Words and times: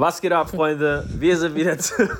Was 0.00 0.20
geht 0.20 0.30
ab, 0.30 0.48
Freunde? 0.48 1.04
Wir 1.08 1.36
sind 1.36 1.56
wieder 1.56 1.76
zurück 1.80 2.14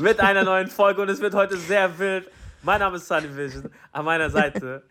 mit 0.00 0.18
einer 0.20 0.42
neuen 0.42 0.68
Folge 0.68 1.02
und 1.02 1.10
es 1.10 1.20
wird 1.20 1.34
heute 1.34 1.58
sehr 1.58 1.98
wild. 1.98 2.26
Mein 2.62 2.80
Name 2.80 2.96
ist 2.96 3.06
Sunny 3.06 3.28
Vision. 3.36 3.70
An 3.92 4.06
meiner 4.06 4.30
Seite 4.30 4.82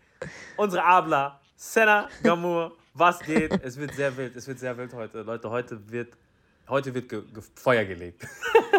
unsere 0.56 0.84
Abla, 0.84 1.40
Senna 1.56 2.08
Gamur. 2.22 2.70
Was 2.94 3.18
geht? 3.18 3.50
Es 3.64 3.76
wird 3.76 3.94
sehr 3.94 4.16
wild. 4.16 4.36
Es 4.36 4.46
wird 4.46 4.60
sehr 4.60 4.78
wild 4.78 4.94
heute. 4.94 5.22
Leute, 5.22 5.50
heute 5.50 5.80
wird, 5.90 6.12
heute 6.68 6.94
wird 6.94 7.08
ge 7.08 7.20
ge 7.34 7.42
Feuer 7.56 7.84
gelegt. 7.84 8.28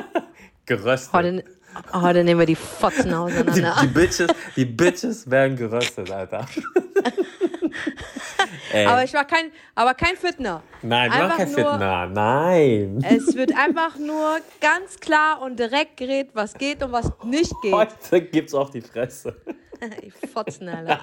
geröstet. 0.66 1.12
Heute, 1.12 1.44
heute 1.92 2.24
nehmen 2.24 2.40
wir 2.40 2.48
die 2.48 2.56
Fotzen 2.56 3.14
auseinander. 3.14 3.76
Die, 3.82 3.88
die, 3.88 3.94
Bitches, 3.94 4.28
die 4.56 4.66
Bitches 4.66 5.30
werden 5.30 5.58
geröstet, 5.58 6.10
Alter. 6.10 6.48
aber 8.74 9.04
ich 9.04 9.14
war 9.14 9.26
kein, 9.26 9.52
aber 9.76 9.94
kein 9.94 10.16
Fitner. 10.16 10.64
Nein, 10.82 11.12
du 11.12 11.18
warst 11.18 11.38
kein 11.38 11.52
nur, 11.52 11.72
Fitner. 11.72 12.08
Nein. 12.08 13.06
Es 13.08 13.36
wird 13.36 13.56
einfach 13.58 13.98
nur 13.98 14.38
ganz 14.62 15.00
klar 15.00 15.42
und 15.42 15.58
direkt 15.60 15.98
geredet, 15.98 16.32
was 16.34 16.54
geht 16.54 16.84
und 16.84 16.92
was 16.92 17.12
nicht 17.24 17.54
geht. 17.62 17.74
Heute 17.74 18.22
gibt's 18.22 18.54
auf 18.54 18.72
die 18.72 18.82
Fresse. 18.82 19.36
die 20.04 20.12
Fotzen, 20.28 20.70
Alter. 20.70 21.00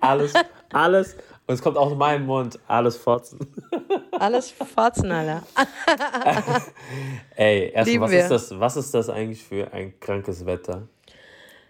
alles, 0.00 0.32
alles. 0.72 1.16
Und 1.46 1.54
es 1.54 1.62
kommt 1.62 1.76
aus 1.76 1.94
meinem 1.96 2.26
Mund. 2.26 2.58
Alles 2.68 2.96
Fotzen. 2.96 3.40
Alles 4.18 4.50
Fotzen, 4.50 5.10
Alter. 5.10 5.42
ey, 7.34 7.72
erstmal, 7.72 8.00
was 8.02 8.12
ist, 8.12 8.28
das, 8.28 8.60
was 8.60 8.76
ist 8.76 8.94
das 8.94 9.08
eigentlich 9.08 9.42
für 9.42 9.72
ein 9.72 9.98
krankes 9.98 10.46
Wetter? 10.46 10.86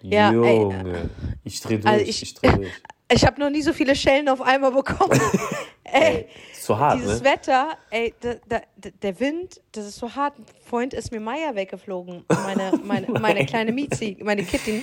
Ja, 0.02 0.32
Junge, 0.32 0.92
ey, 0.92 1.08
ich 1.44 1.60
dreh 1.60 1.78
durch, 1.78 1.86
also 1.86 2.04
ich, 2.04 2.22
ich 2.22 2.34
dreh 2.34 2.50
durch. 2.52 2.82
Ich 3.14 3.26
habe 3.26 3.40
noch 3.40 3.50
nie 3.50 3.62
so 3.62 3.72
viele 3.72 3.94
Schellen 3.94 4.28
auf 4.28 4.40
einmal 4.40 4.72
bekommen. 4.72 5.20
ey, 5.84 6.26
so 6.58 6.78
hart, 6.78 6.98
dieses 6.98 7.20
ne? 7.20 7.30
Wetter, 7.30 7.76
ey, 7.90 8.14
da, 8.20 8.34
da, 8.48 8.60
der 9.02 9.20
Wind, 9.20 9.60
das 9.72 9.86
ist 9.86 9.96
so 9.96 10.14
hart. 10.14 10.34
Vorhin 10.64 10.90
ist 10.90 11.12
mir 11.12 11.20
Maya 11.20 11.54
weggeflogen, 11.54 12.24
meine, 12.28 12.72
meine, 12.84 13.06
meine 13.20 13.44
kleine 13.44 13.72
Miezi, 13.72 14.16
meine 14.22 14.44
Kitty. 14.44 14.82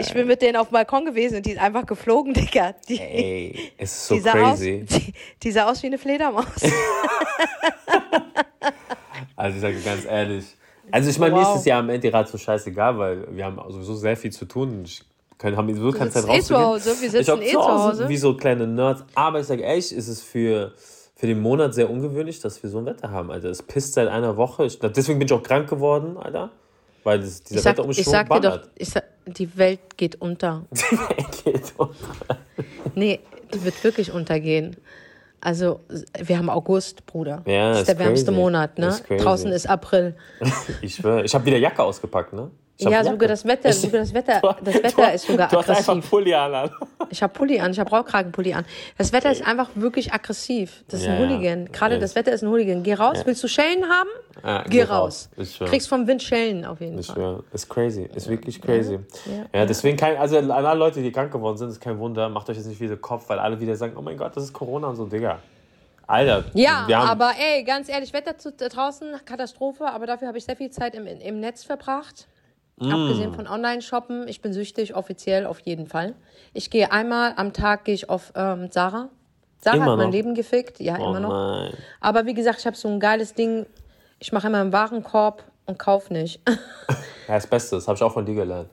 Ich 0.00 0.12
bin 0.12 0.26
mit 0.26 0.42
denen 0.42 0.56
auf 0.56 0.68
dem 0.68 0.72
Balkon 0.72 1.04
gewesen 1.04 1.36
und 1.36 1.46
die 1.46 1.52
ist 1.52 1.60
einfach 1.60 1.86
geflogen, 1.86 2.34
Digga. 2.34 2.74
Die, 2.88 2.98
ey, 2.98 3.72
es 3.76 3.92
ist 3.92 4.06
so 4.08 4.14
die 4.14 4.20
sah 4.20 4.32
crazy. 4.32 4.84
Aus, 4.84 4.96
die, 4.96 5.14
die 5.42 5.52
sah 5.52 5.70
aus 5.70 5.82
wie 5.82 5.86
eine 5.86 5.98
Fledermaus. 5.98 6.46
also 9.36 9.56
ich 9.56 9.60
sage 9.62 9.80
ganz 9.80 10.04
ehrlich, 10.04 10.44
also 10.90 11.10
ich 11.10 11.18
meine, 11.18 11.34
wow. 11.36 11.42
mir 11.42 11.52
ist 11.52 11.60
es 11.60 11.64
ja 11.66 11.78
am 11.78 11.88
Ende 11.88 12.10
gerade 12.10 12.28
so 12.28 12.36
scheißegal, 12.36 12.98
weil 12.98 13.36
wir 13.36 13.44
haben 13.44 13.60
sowieso 13.70 13.94
sehr 13.94 14.16
viel 14.16 14.32
zu 14.32 14.44
tun. 14.44 14.82
Ich 14.84 15.02
können, 15.40 15.56
haben 15.56 15.74
sowieso 15.74 15.90
keine 15.96 16.10
Zeit 16.10 16.28
eh 16.28 16.40
zu 16.42 16.56
Hause. 16.56 16.94
Wir 17.00 17.10
sitzen 17.10 17.42
eh 17.42 17.52
zu 17.52 17.58
Hause. 17.60 18.08
Wie 18.08 18.16
so 18.16 18.36
kleine 18.36 18.66
Nerds. 18.66 19.04
Aber 19.14 19.40
ich 19.40 19.46
sage 19.46 19.62
ehrlich, 19.62 19.92
ist 19.92 20.08
es 20.08 20.22
für, 20.22 20.72
für 21.16 21.26
den 21.26 21.40
Monat 21.40 21.74
sehr 21.74 21.90
ungewöhnlich, 21.90 22.40
dass 22.40 22.62
wir 22.62 22.68
so 22.68 22.78
ein 22.78 22.86
Wetter 22.86 23.10
haben, 23.10 23.30
Alter. 23.30 23.48
Es 23.48 23.62
pisst 23.62 23.94
seit 23.94 24.08
einer 24.08 24.36
Woche. 24.36 24.66
Ich, 24.66 24.78
deswegen 24.78 25.18
bin 25.18 25.26
ich 25.26 25.32
auch 25.32 25.42
krank 25.42 25.68
geworden, 25.68 26.18
Alter. 26.18 26.50
Weil 27.02 27.20
das, 27.20 27.42
dieser 27.42 27.56
ich 27.56 27.62
sag, 27.62 27.72
Wetterumschwung 27.72 28.02
ich 28.02 28.08
sag 28.10 28.28
dir 28.28 28.40
doch, 28.40 28.60
ich 28.76 28.90
sag, 28.90 29.04
die 29.26 29.56
Welt 29.56 29.96
geht 29.96 30.20
unter. 30.20 30.64
Die 30.70 30.98
Welt 30.98 31.44
geht 31.44 31.72
unter. 31.78 32.38
Nee, 32.94 33.20
die 33.54 33.64
wird 33.64 33.82
wirklich 33.82 34.12
untergehen. 34.12 34.76
Also, 35.40 35.80
wir 36.22 36.36
haben 36.36 36.50
August, 36.50 37.06
Bruder. 37.06 37.42
Ja, 37.46 37.70
das 37.70 37.80
ist 37.80 37.88
der 37.88 37.94
crazy. 37.94 38.06
wärmste 38.08 38.32
Monat, 38.32 38.78
ne? 38.78 38.88
Ist 38.88 39.04
Draußen 39.08 39.50
ist 39.52 39.66
April. 39.66 40.14
ich 40.82 40.96
schwöre. 40.96 41.24
Ich 41.24 41.34
habe 41.34 41.46
wieder 41.46 41.56
Jacke 41.56 41.82
ausgepackt, 41.82 42.34
ne? 42.34 42.50
Ja, 42.80 43.04
sogar 43.04 43.28
das 43.28 43.44
Wetter, 43.44 43.72
sogar 43.72 44.00
das 44.00 44.14
Wetter, 44.14 44.40
das 44.62 44.74
Wetter 44.74 45.06
du, 45.06 45.14
ist 45.14 45.26
sogar 45.26 45.48
du 45.48 45.58
aggressiv. 45.58 45.66
Du 45.66 45.72
hast 45.72 45.88
einfach 45.88 46.10
Pulli 46.10 46.34
an. 46.34 46.70
Ich 47.10 47.22
habe 47.22 47.32
Pulli 47.32 47.60
an, 47.60 47.72
ich 47.72 47.80
habe 47.80 47.90
Rollkragenpulli 47.90 48.54
an. 48.54 48.64
Das 48.96 49.12
Wetter 49.12 49.30
ist 49.30 49.46
einfach 49.46 49.68
wirklich 49.74 50.12
aggressiv. 50.12 50.84
Das 50.88 51.00
ist 51.00 51.06
ja, 51.06 51.14
ein 51.14 51.18
Hooligan. 51.18 51.72
Gerade 51.72 51.94
ja. 51.94 52.00
das 52.00 52.14
Wetter 52.14 52.32
ist 52.32 52.42
ein 52.42 52.48
Hooligan. 52.48 52.82
Geh 52.82 52.94
raus, 52.94 53.18
ja. 53.18 53.26
willst 53.26 53.42
du 53.42 53.48
Schellen 53.48 53.84
haben? 53.84 54.08
Ja, 54.44 54.62
geh, 54.62 54.70
geh 54.70 54.82
raus. 54.84 55.28
raus. 55.36 55.58
Kriegst 55.66 55.88
vom 55.88 56.06
Wind 56.06 56.22
Schellen 56.22 56.64
auf 56.64 56.80
jeden 56.80 56.98
ich 56.98 57.06
Fall. 57.06 57.16
Schwör. 57.16 57.44
Ist 57.52 57.68
crazy, 57.68 58.08
ist 58.14 58.28
wirklich 58.28 58.60
crazy. 58.60 58.98
Ja, 59.52 59.66
deswegen 59.66 59.96
kein, 59.96 60.16
also 60.16 60.38
an 60.38 60.50
alle 60.50 60.78
Leute, 60.78 61.02
die 61.02 61.12
krank 61.12 61.32
geworden 61.32 61.56
sind, 61.56 61.68
ist 61.68 61.80
kein 61.80 61.98
Wunder. 61.98 62.28
Macht 62.28 62.48
euch 62.48 62.56
jetzt 62.56 62.66
nicht 62.66 62.80
wieder 62.80 62.96
Kopf, 62.96 63.28
weil 63.28 63.38
alle 63.38 63.60
wieder 63.60 63.76
sagen, 63.76 63.94
oh 63.96 64.02
mein 64.02 64.16
Gott, 64.16 64.36
das 64.36 64.44
ist 64.44 64.52
Corona 64.52 64.88
und 64.88 64.96
so, 64.96 65.06
Digga. 65.06 65.38
Alter. 66.10 66.44
Ja, 66.54 66.86
aber 66.88 67.32
ey, 67.38 67.62
ganz 67.62 67.88
ehrlich, 67.88 68.12
Wetter 68.12 68.36
zu, 68.36 68.52
draußen, 68.52 69.14
Katastrophe, 69.24 69.86
aber 69.86 70.06
dafür 70.06 70.28
habe 70.28 70.38
ich 70.38 70.44
sehr 70.44 70.56
viel 70.56 70.70
Zeit 70.70 70.94
im, 70.94 71.06
im 71.06 71.40
Netz 71.40 71.62
verbracht. 71.62 72.26
Mm. 72.80 72.90
Abgesehen 72.92 73.32
von 73.34 73.46
Online-Shoppen. 73.46 74.26
Ich 74.28 74.40
bin 74.40 74.52
süchtig, 74.52 74.94
offiziell 74.94 75.46
auf 75.46 75.60
jeden 75.60 75.86
Fall. 75.86 76.14
Ich 76.52 76.70
gehe 76.70 76.90
einmal 76.90 77.34
am 77.36 77.52
Tag 77.52 77.84
gehe 77.84 77.94
ich 77.94 78.08
auf 78.08 78.32
ähm, 78.34 78.68
Sarah. 78.70 79.10
Sarah 79.60 79.76
immer 79.76 79.90
hat 79.92 79.96
mein 79.98 80.06
noch? 80.06 80.12
Leben 80.12 80.34
gefickt, 80.34 80.80
ja, 80.80 80.96
Oh 80.98 81.10
immer 81.10 81.20
noch. 81.20 81.28
nein. 81.30 81.74
Aber 82.00 82.26
wie 82.26 82.34
gesagt, 82.34 82.60
ich 82.60 82.66
habe 82.66 82.76
so 82.76 82.88
ein 82.88 82.98
geiles 82.98 83.34
Ding. 83.34 83.66
Ich 84.18 84.32
mache 84.32 84.46
immer 84.48 84.60
einen 84.60 84.72
Warenkorb 84.72 85.44
und 85.66 85.78
kauf 85.78 86.10
nicht. 86.10 86.40
Ja, 87.28 87.36
das 87.36 87.46
Beste, 87.46 87.76
das 87.76 87.86
habe 87.86 87.96
ich 87.96 88.02
auch 88.02 88.12
von 88.12 88.26
dir 88.26 88.34
gelernt. 88.34 88.70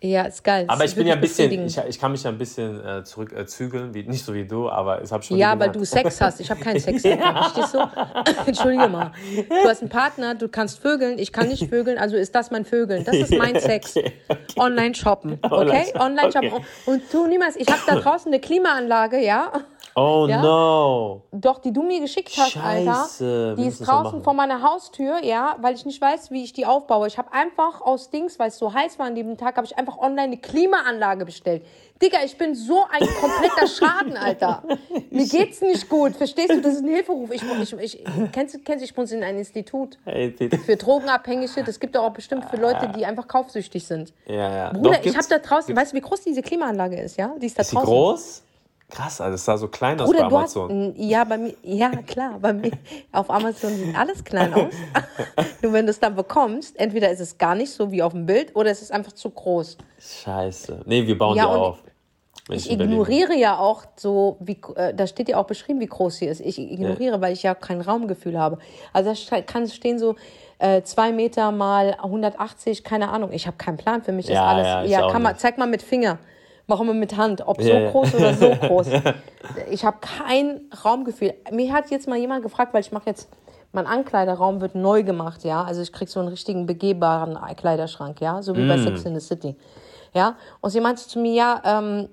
Ja, 0.00 0.22
ist 0.24 0.44
geil. 0.44 0.66
Aber 0.68 0.84
ich 0.84 0.94
bin 0.94 1.06
ja 1.06 1.14
ein 1.14 1.20
bisschen, 1.20 1.66
ich, 1.66 1.78
ich 1.78 1.98
kann 1.98 2.12
mich 2.12 2.22
ja 2.22 2.30
ein 2.30 2.38
bisschen 2.38 2.84
äh, 2.84 3.02
zurück 3.04 3.32
äh, 3.32 3.46
zügeln, 3.46 3.94
wie, 3.94 4.02
nicht 4.08 4.24
so 4.24 4.34
wie 4.34 4.44
du, 4.44 4.68
aber 4.68 5.02
ich 5.02 5.10
habe 5.10 5.22
schon. 5.22 5.36
Ja, 5.38 5.58
weil 5.58 5.70
du 5.70 5.84
Sex 5.84 6.20
hast. 6.20 6.40
Ich 6.40 6.50
habe 6.50 6.60
keinen 6.60 6.80
Sex. 6.80 7.02
Verstehst 7.02 7.74
du? 7.74 7.78
Entschuldige 8.46 8.88
mal. 8.88 9.12
Du 9.48 9.68
hast 9.68 9.80
einen 9.80 9.90
Partner, 9.90 10.34
du 10.34 10.48
kannst 10.48 10.78
vögeln, 10.80 11.18
ich 11.18 11.32
kann 11.32 11.48
nicht 11.48 11.68
vögeln, 11.68 11.98
also 11.98 12.16
ist 12.16 12.34
das 12.34 12.50
mein 12.50 12.64
Vögeln. 12.64 13.04
Das 13.04 13.16
ist 13.16 13.32
mein 13.34 13.58
Sex. 13.58 13.96
Okay, 13.96 14.12
okay. 14.28 14.60
Online 14.60 14.94
shoppen. 14.94 15.38
Okay? 15.42 15.52
Online- 15.54 15.94
Online 15.98 16.32
shoppen. 16.32 16.52
okay. 16.52 16.64
Und 16.86 17.02
tu 17.10 17.26
niemals, 17.26 17.56
ich 17.56 17.68
habe 17.68 17.80
da 17.86 17.96
draußen 17.96 18.30
eine 18.32 18.40
Klimaanlage, 18.40 19.18
ja? 19.24 19.50
Oh 19.98 20.26
Ja? 20.28 20.42
no. 20.42 21.22
Doch, 21.32 21.58
die 21.58 21.72
du 21.72 21.82
mir 21.82 22.00
geschickt 22.00 22.30
hast, 22.36 22.50
Scheiße, 22.52 23.24
Alter. 23.24 23.56
Die 23.56 23.66
ist 23.66 23.80
draußen 23.80 24.22
vor 24.22 24.34
meiner 24.34 24.60
Haustür, 24.62 25.24
ja, 25.24 25.56
weil 25.60 25.74
ich 25.74 25.86
nicht 25.86 26.00
weiß, 26.00 26.30
wie 26.30 26.44
ich 26.44 26.52
die 26.52 26.66
aufbaue. 26.66 27.06
Ich 27.08 27.16
habe 27.16 27.32
einfach 27.32 27.80
aus 27.80 28.10
Dings, 28.10 28.38
weil 28.38 28.48
es 28.48 28.58
so 28.58 28.72
heiß 28.74 28.98
war 28.98 29.06
an 29.06 29.14
dem 29.14 29.36
Tag, 29.38 29.56
habe 29.56 29.66
ich 29.66 29.76
einfach 29.78 29.96
online 29.98 30.24
eine 30.24 30.36
Klimaanlage 30.36 31.24
bestellt. 31.24 31.64
Digga, 32.02 32.18
ich 32.26 32.36
bin 32.36 32.54
so 32.54 32.82
ein 32.90 33.08
kompletter 33.20 33.66
Schaden, 33.66 34.18
Alter. 34.18 34.62
Mir 35.10 35.26
geht's 35.26 35.62
nicht 35.62 35.88
gut. 35.88 36.14
Verstehst 36.14 36.50
du? 36.50 36.60
Das 36.60 36.74
ist 36.74 36.82
ein 36.82 36.88
Hilferuf. 36.88 37.30
Ich, 37.32 37.42
ich, 37.42 37.80
ich, 37.80 38.04
kennst 38.32 38.54
du, 38.54 38.58
kennst 38.58 38.82
du, 38.82 38.84
ich 38.84 38.94
muss 38.94 39.10
in 39.12 39.22
ein 39.22 39.38
Institut 39.38 39.96
für 40.04 40.76
Drogenabhängige. 40.76 41.64
Das 41.64 41.80
gibt 41.80 41.96
doch 41.96 42.04
auch 42.04 42.12
bestimmt 42.12 42.44
für 42.50 42.56
Leute, 42.58 42.92
die 42.94 43.06
einfach 43.06 43.26
kaufsüchtig 43.26 43.86
sind. 43.86 44.12
ja, 44.26 44.34
ja. 44.54 44.72
Bruder, 44.74 44.90
Doch, 44.98 45.04
ich 45.06 45.16
habe 45.16 45.26
da 45.30 45.38
draußen, 45.38 45.74
weißt 45.74 45.92
du, 45.92 45.96
wie 45.96 46.00
groß 46.02 46.20
diese 46.20 46.42
Klimaanlage 46.42 47.00
ist, 47.00 47.16
ja? 47.16 47.34
Die 47.40 47.46
ist 47.46 47.56
da 47.56 47.62
Ist 47.62 47.70
sie 47.70 47.76
draußen. 47.76 47.88
groß? 47.92 48.42
Krass, 48.88 49.20
also 49.20 49.34
es 49.34 49.44
sah 49.44 49.56
so 49.58 49.66
klein 49.66 50.00
aus 50.00 50.06
Bruder, 50.08 50.24
bei 50.24 50.28
du 50.28 50.38
hast, 50.38 50.56
Amazon. 50.56 50.94
ja, 50.96 51.24
bei 51.24 51.38
mir, 51.38 51.54
ja, 51.62 51.90
klar, 52.06 52.38
bei 52.40 52.52
mir, 52.52 52.70
auf 53.10 53.28
Amazon 53.30 53.74
sieht 53.76 53.96
alles 53.96 54.22
klein 54.22 54.54
aus. 54.54 54.72
Nur 55.62 55.72
wenn 55.72 55.86
du 55.86 55.90
es 55.90 55.98
dann 55.98 56.14
bekommst, 56.14 56.78
entweder 56.78 57.10
ist 57.10 57.18
es 57.20 57.36
gar 57.36 57.56
nicht 57.56 57.72
so 57.72 57.90
wie 57.90 58.00
auf 58.02 58.12
dem 58.12 58.26
Bild 58.26 58.54
oder 58.54 58.70
es 58.70 58.82
ist 58.82 58.92
einfach 58.92 59.12
zu 59.12 59.30
groß. 59.30 59.76
Scheiße. 59.98 60.82
Nee, 60.86 61.04
wir 61.06 61.18
bauen 61.18 61.36
Ja, 61.36 61.46
die 61.46 61.50
auf. 61.50 61.82
Ich 62.48 62.68
Berlin 62.68 62.78
bin. 62.78 62.90
ignoriere 62.92 63.34
ja 63.34 63.58
auch 63.58 63.82
so, 63.96 64.36
wie, 64.38 64.56
äh, 64.76 64.94
da 64.94 65.08
steht 65.08 65.28
ja 65.28 65.36
auch 65.38 65.46
beschrieben, 65.48 65.80
wie 65.80 65.86
groß 65.86 66.18
sie 66.18 66.26
ist. 66.26 66.40
Ich 66.40 66.56
ignoriere, 66.60 67.20
weil 67.20 67.32
ich 67.32 67.42
ja 67.42 67.56
kein 67.56 67.80
Raumgefühl 67.80 68.38
habe. 68.38 68.58
Also 68.92 69.12
da 69.30 69.40
kann 69.40 69.66
stehen 69.68 69.98
so 69.98 70.14
äh, 70.60 70.82
zwei 70.82 71.10
Meter 71.10 71.50
mal 71.50 71.96
180, 72.00 72.84
keine 72.84 73.08
Ahnung. 73.08 73.32
Ich 73.32 73.48
habe 73.48 73.56
keinen 73.56 73.78
Plan. 73.78 74.02
Für 74.02 74.12
mich 74.12 74.26
ist 74.26 74.34
Ja, 74.34 74.44
alles. 74.46 74.64
ja, 74.66 74.84
ich 74.84 74.90
Ja, 74.92 75.10
kann 75.10 75.22
man, 75.22 75.36
zeig 75.36 75.58
mal 75.58 75.66
mit 75.66 75.82
Finger. 75.82 76.18
Machen 76.68 76.86
wir 76.88 76.94
mit 76.94 77.16
Hand, 77.16 77.46
ob 77.46 77.62
so 77.62 77.68
ja. 77.68 77.90
groß 77.90 78.14
oder 78.14 78.34
so 78.34 78.50
groß. 78.50 78.88
Ich 79.70 79.84
habe 79.84 79.98
kein 80.00 80.62
Raumgefühl. 80.84 81.34
Mir 81.52 81.72
hat 81.72 81.90
jetzt 81.90 82.08
mal 82.08 82.18
jemand 82.18 82.42
gefragt, 82.42 82.74
weil 82.74 82.80
ich 82.80 82.90
mache 82.90 83.06
jetzt, 83.06 83.28
mein 83.72 83.86
Ankleiderraum 83.86 84.60
wird 84.60 84.74
neu 84.74 85.04
gemacht, 85.04 85.44
ja. 85.44 85.62
Also 85.62 85.80
ich 85.82 85.92
krieg 85.92 86.08
so 86.08 86.18
einen 86.18 86.28
richtigen 86.28 86.66
begehbaren 86.66 87.38
Kleiderschrank, 87.56 88.20
ja, 88.20 88.42
so 88.42 88.56
wie 88.56 88.62
Mm. 88.62 88.68
bei 88.68 88.78
Sex 88.78 89.04
in 89.04 89.14
the 89.18 89.24
City. 89.24 89.56
Ja, 90.14 90.36
und 90.60 90.70
sie 90.70 90.80
meinte 90.80 91.06
zu 91.06 91.20
mir, 91.20 91.32
ja, 91.34 91.62
ähm, 91.64 92.08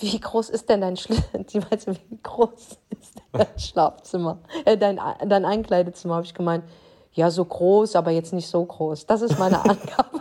wie 0.00 0.18
groß 0.18 0.50
ist 0.50 0.68
denn 0.68 0.80
dein 0.80 0.96
Schl 0.96 1.16
Die 1.52 1.60
meinte, 1.60 1.94
wie 1.94 2.18
groß 2.22 2.78
ist 2.90 3.22
dein 3.32 3.46
Schlafzimmer? 3.58 4.38
Äh, 4.64 4.76
dein, 4.76 4.98
dein 5.26 5.44
Einkleidezimmer, 5.44 6.16
habe 6.16 6.26
ich 6.26 6.34
gemeint. 6.34 6.64
Ja, 7.12 7.30
so 7.30 7.44
groß, 7.44 7.96
aber 7.96 8.10
jetzt 8.10 8.32
nicht 8.32 8.48
so 8.48 8.64
groß. 8.64 9.06
Das 9.06 9.22
ist 9.22 9.38
meine 9.38 9.58
Angabe. 9.64 10.20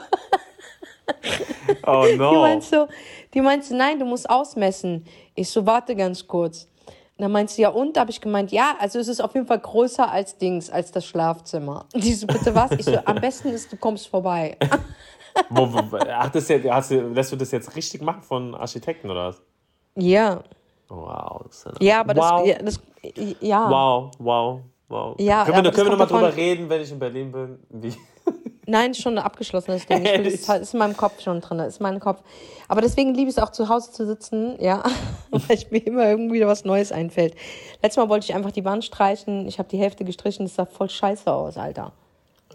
Oh 1.85 2.03
Die 2.09 2.17
no. 2.17 2.33
meint 2.41 2.63
so, 2.63 2.87
die 3.33 3.41
meint 3.41 3.63
so, 3.63 3.75
nein, 3.75 3.99
du 3.99 4.05
musst 4.05 4.29
ausmessen. 4.29 5.05
Ich 5.35 5.49
so, 5.49 5.65
warte 5.65 5.95
ganz 5.95 6.27
kurz. 6.27 6.67
Und 7.17 7.23
dann 7.23 7.31
meint 7.31 7.49
sie, 7.49 7.63
ja 7.63 7.69
und? 7.69 7.95
Da 7.97 8.01
habe 8.01 8.11
ich 8.11 8.21
gemeint, 8.21 8.51
ja, 8.51 8.75
also 8.79 8.99
es 8.99 9.07
ist 9.07 9.21
auf 9.21 9.33
jeden 9.33 9.45
Fall 9.45 9.59
größer 9.59 10.09
als 10.09 10.37
Dings, 10.37 10.69
als 10.69 10.91
das 10.91 11.05
Schlafzimmer. 11.05 11.85
Die 11.95 12.13
so, 12.13 12.27
bitte 12.27 12.53
was? 12.55 12.71
Ich 12.71 12.85
so, 12.85 12.97
am 13.05 13.19
besten 13.19 13.49
ist, 13.49 13.71
du 13.71 13.77
kommst 13.77 14.07
vorbei. 14.07 14.57
Wo, 15.49 15.71
wo, 15.71 15.95
ach, 15.95 16.29
das 16.31 16.49
jetzt, 16.49 16.67
hast 16.69 16.91
du, 16.91 17.01
lässt 17.09 17.31
du 17.31 17.35
das 17.35 17.51
jetzt 17.51 17.75
richtig 17.75 18.01
machen 18.01 18.23
von 18.23 18.55
Architekten 18.55 19.09
oder 19.09 19.27
was? 19.27 19.41
Ja, 19.95 20.41
Wow. 20.89 21.43
Das 21.45 21.65
ist 21.65 21.81
ja, 21.81 21.99
aber 22.01 22.13
das, 22.13 22.31
wow. 22.31 22.45
ja, 22.45 22.57
das, 22.57 22.79
ja. 23.39 23.69
wow, 23.69 24.11
wow, 24.17 24.61
wow. 24.87 25.15
Ja, 25.19 25.45
können 25.45 25.63
wir, 25.63 25.71
können 25.71 25.91
wir 25.91 25.97
das 25.97 26.09
nochmal 26.09 26.31
drüber 26.31 26.35
reden, 26.35 26.69
wenn 26.69 26.81
ich 26.81 26.91
in 26.91 26.99
Berlin 26.99 27.31
bin? 27.31 27.59
Wie? 27.69 27.95
Nein, 28.69 28.93
schon 28.93 29.17
ein 29.17 29.23
abgeschlossenes 29.23 29.87
Ding. 29.87 30.05
Ich 30.05 30.11
will, 30.11 30.23
das 30.23 30.33
ist 30.33 30.49
ist 30.49 30.73
in 30.73 30.79
meinem 30.79 30.95
Kopf 30.95 31.21
schon 31.21 31.41
drin. 31.41 31.59
Ist 31.59 31.79
in 31.79 31.83
meinem 31.83 31.99
Kopf. 31.99 32.21
Aber 32.67 32.81
deswegen 32.81 33.15
liebe 33.15 33.29
ich 33.29 33.37
es 33.37 33.43
auch 33.43 33.49
zu 33.49 33.67
Hause 33.67 33.91
zu 33.91 34.05
sitzen, 34.05 34.55
ja, 34.61 34.83
weil 35.31 35.57
ich 35.57 35.71
mir 35.71 35.79
immer 35.79 36.07
irgendwie 36.07 36.35
wieder 36.35 36.47
was 36.47 36.65
Neues 36.65 36.91
einfällt. 36.91 37.35
Letztes 37.81 37.97
Mal 37.97 38.09
wollte 38.09 38.25
ich 38.25 38.35
einfach 38.35 38.51
die 38.51 38.63
Wand 38.65 38.85
streichen. 38.85 39.47
Ich 39.47 39.57
habe 39.57 39.67
die 39.69 39.77
Hälfte 39.77 40.05
gestrichen. 40.05 40.45
Das 40.45 40.55
sah 40.55 40.65
voll 40.65 40.89
scheiße 40.89 41.31
aus, 41.31 41.57
Alter. 41.57 41.93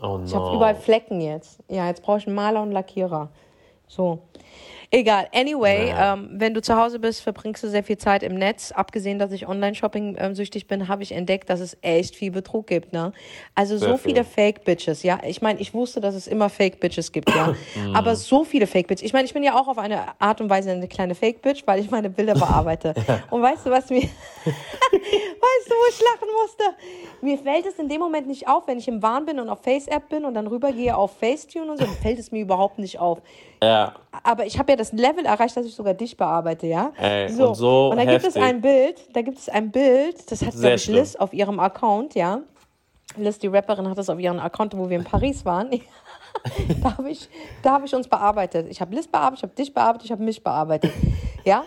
Oh 0.01 0.21
Ich 0.25 0.35
habe 0.35 0.47
no. 0.47 0.55
überall 0.55 0.77
Flecken 0.77 1.21
jetzt. 1.21 1.59
Ja, 1.69 1.89
jetzt 1.89 2.03
brauche 2.03 2.19
ich 2.19 2.27
einen 2.27 2.37
Maler 2.37 2.61
und 2.61 2.67
einen 2.67 2.73
Lackierer. 2.73 3.31
So. 3.89 4.21
Egal. 4.95 5.27
Anyway, 5.35 5.89
Ja. 5.89 6.13
ähm, 6.15 6.29
wenn 6.35 6.55
du 6.55 6.63
zu 6.63 6.77
Hause 6.77 7.01
bist, 7.01 7.21
verbringst 7.21 7.65
du 7.65 7.69
sehr 7.69 7.83
viel 7.83 7.99
Zeit 7.99 8.23
im 8.23 8.37
Netz. 8.37 8.71
Abgesehen, 8.71 9.19
dass 9.19 9.33
ich 9.33 9.49
Online-Shopping 9.49 10.17
ähm, 10.21 10.35
süchtig 10.37 10.69
bin, 10.69 10.87
habe 10.87 11.03
ich 11.03 11.11
entdeckt, 11.11 11.51
dass 11.51 11.59
es 11.59 11.77
echt 11.83 12.15
viel 12.15 12.31
Betrug 12.31 12.69
gibt. 12.69 12.93
Ne? 12.93 13.13
Also 13.57 13.77
so 13.77 13.87
Sehr 13.87 13.99
viel. 13.99 14.13
viele 14.13 14.25
Fake-Bitches. 14.25 15.03
Ja, 15.03 15.19
ich 15.27 15.43
meine, 15.43 15.59
ich 15.61 15.75
wusste, 15.75 16.01
dass 16.01 16.15
es 16.15 16.29
immer 16.29 16.49
Fake-Bitches 16.49 17.11
gibt. 17.11 17.29
Ja, 17.35 17.55
Mhm. 17.75 17.97
aber 17.97 18.15
so 18.15 18.45
viele 18.45 18.69
Fake-Bitches. 18.69 19.05
Ich 19.05 19.13
meine, 19.13 19.25
ich 19.27 19.35
bin 19.35 19.43
ja 19.43 19.59
auch 19.59 19.67
auf 19.67 19.79
eine 19.79 20.01
Art 20.21 20.41
und 20.41 20.49
Weise 20.49 20.71
eine 20.71 20.87
kleine 20.87 21.17
Fake-Bitch, 21.17 21.63
weil 21.67 21.81
ich 21.81 21.91
meine 21.91 22.09
Bilder 22.09 22.35
bearbeite. 22.35 22.95
Und 23.31 23.43
weißt 23.43 23.67
du, 23.67 23.71
was 23.71 23.91
mir 23.91 24.03
Weißt 24.45 25.69
du, 25.69 25.73
wo 25.75 25.89
ich 25.91 26.01
lachen 26.01 26.29
musste? 26.43 26.65
Mir 27.23 27.39
fällt 27.39 27.67
es 27.67 27.79
in 27.79 27.89
dem 27.89 28.01
Moment 28.01 28.27
nicht 28.27 28.47
auf, 28.49 28.67
wenn 28.67 28.79
ich 28.79 28.87
im 28.89 29.03
Wahn 29.03 29.25
bin 29.27 29.41
und 29.41 29.49
auf 29.49 29.61
Face-App 29.63 30.09
bin 30.09 30.25
und 30.25 30.35
dann 30.35 30.47
rübergehe 30.47 30.97
auf 30.97 31.17
Facetune 31.19 31.71
und 31.71 31.79
so, 31.79 31.85
dann 31.85 31.95
fällt 31.97 32.19
es 32.19 32.31
mir 32.33 32.41
überhaupt 32.43 32.79
nicht 32.79 32.99
auf. 32.99 33.21
Ja. 33.63 33.95
Aber 34.23 34.45
ich 34.47 34.59
habe 34.59 34.73
ja 34.73 34.77
das 34.77 34.84
Level 34.93 35.25
erreicht, 35.27 35.57
dass 35.57 35.67
ich 35.67 35.75
sogar 35.75 35.95
dich 35.95 36.17
bearbeite, 36.17 36.67
ja? 36.67 36.93
Ey, 36.97 37.27
und 37.33 37.55
so 37.55 37.91
Und 37.91 37.97
da 37.97 38.05
gibt 38.05 38.19
es 38.19 38.35
heftig. 38.35 38.43
ein 38.43 38.61
Bild, 38.61 39.01
da 39.15 39.23
gibt 39.23 39.39
es 39.39 39.49
ein 39.49 39.71
Bild, 39.71 40.31
das 40.31 40.43
hat, 40.43 40.53
glaube 40.53 40.75
ich, 40.75 40.83
schlimm. 40.85 40.97
Liz 40.97 41.17
auf 41.17 41.33
ihrem 41.33 41.61
Account, 41.61 42.15
ja? 42.15 42.41
Liz, 43.17 43.39
die 43.39 43.47
Rapperin, 43.47 43.89
hat 43.89 43.99
das 43.99 44.09
auf 44.11 44.19
ihrem 44.19 44.39
Account, 44.41 44.77
wo 44.77 44.89
wir 44.89 44.97
in 44.99 45.05
Paris 45.05 45.45
waren. 45.45 45.71
da 46.83 46.97
habe 46.99 47.11
ich, 47.11 47.29
da 47.63 47.73
hab 47.75 47.85
ich 47.85 47.95
uns 47.95 48.09
bearbeitet. 48.09 48.67
Ich 48.71 48.81
habe 48.81 48.95
Liz 48.95 49.07
bearbeitet, 49.07 49.39
ich 49.39 49.43
habe 49.43 49.55
dich 49.55 49.75
bearbeitet, 49.75 50.05
ich 50.07 50.13
habe 50.13 50.23
mich 50.23 50.43
bearbeitet. 50.43 50.93
Ja? 51.45 51.63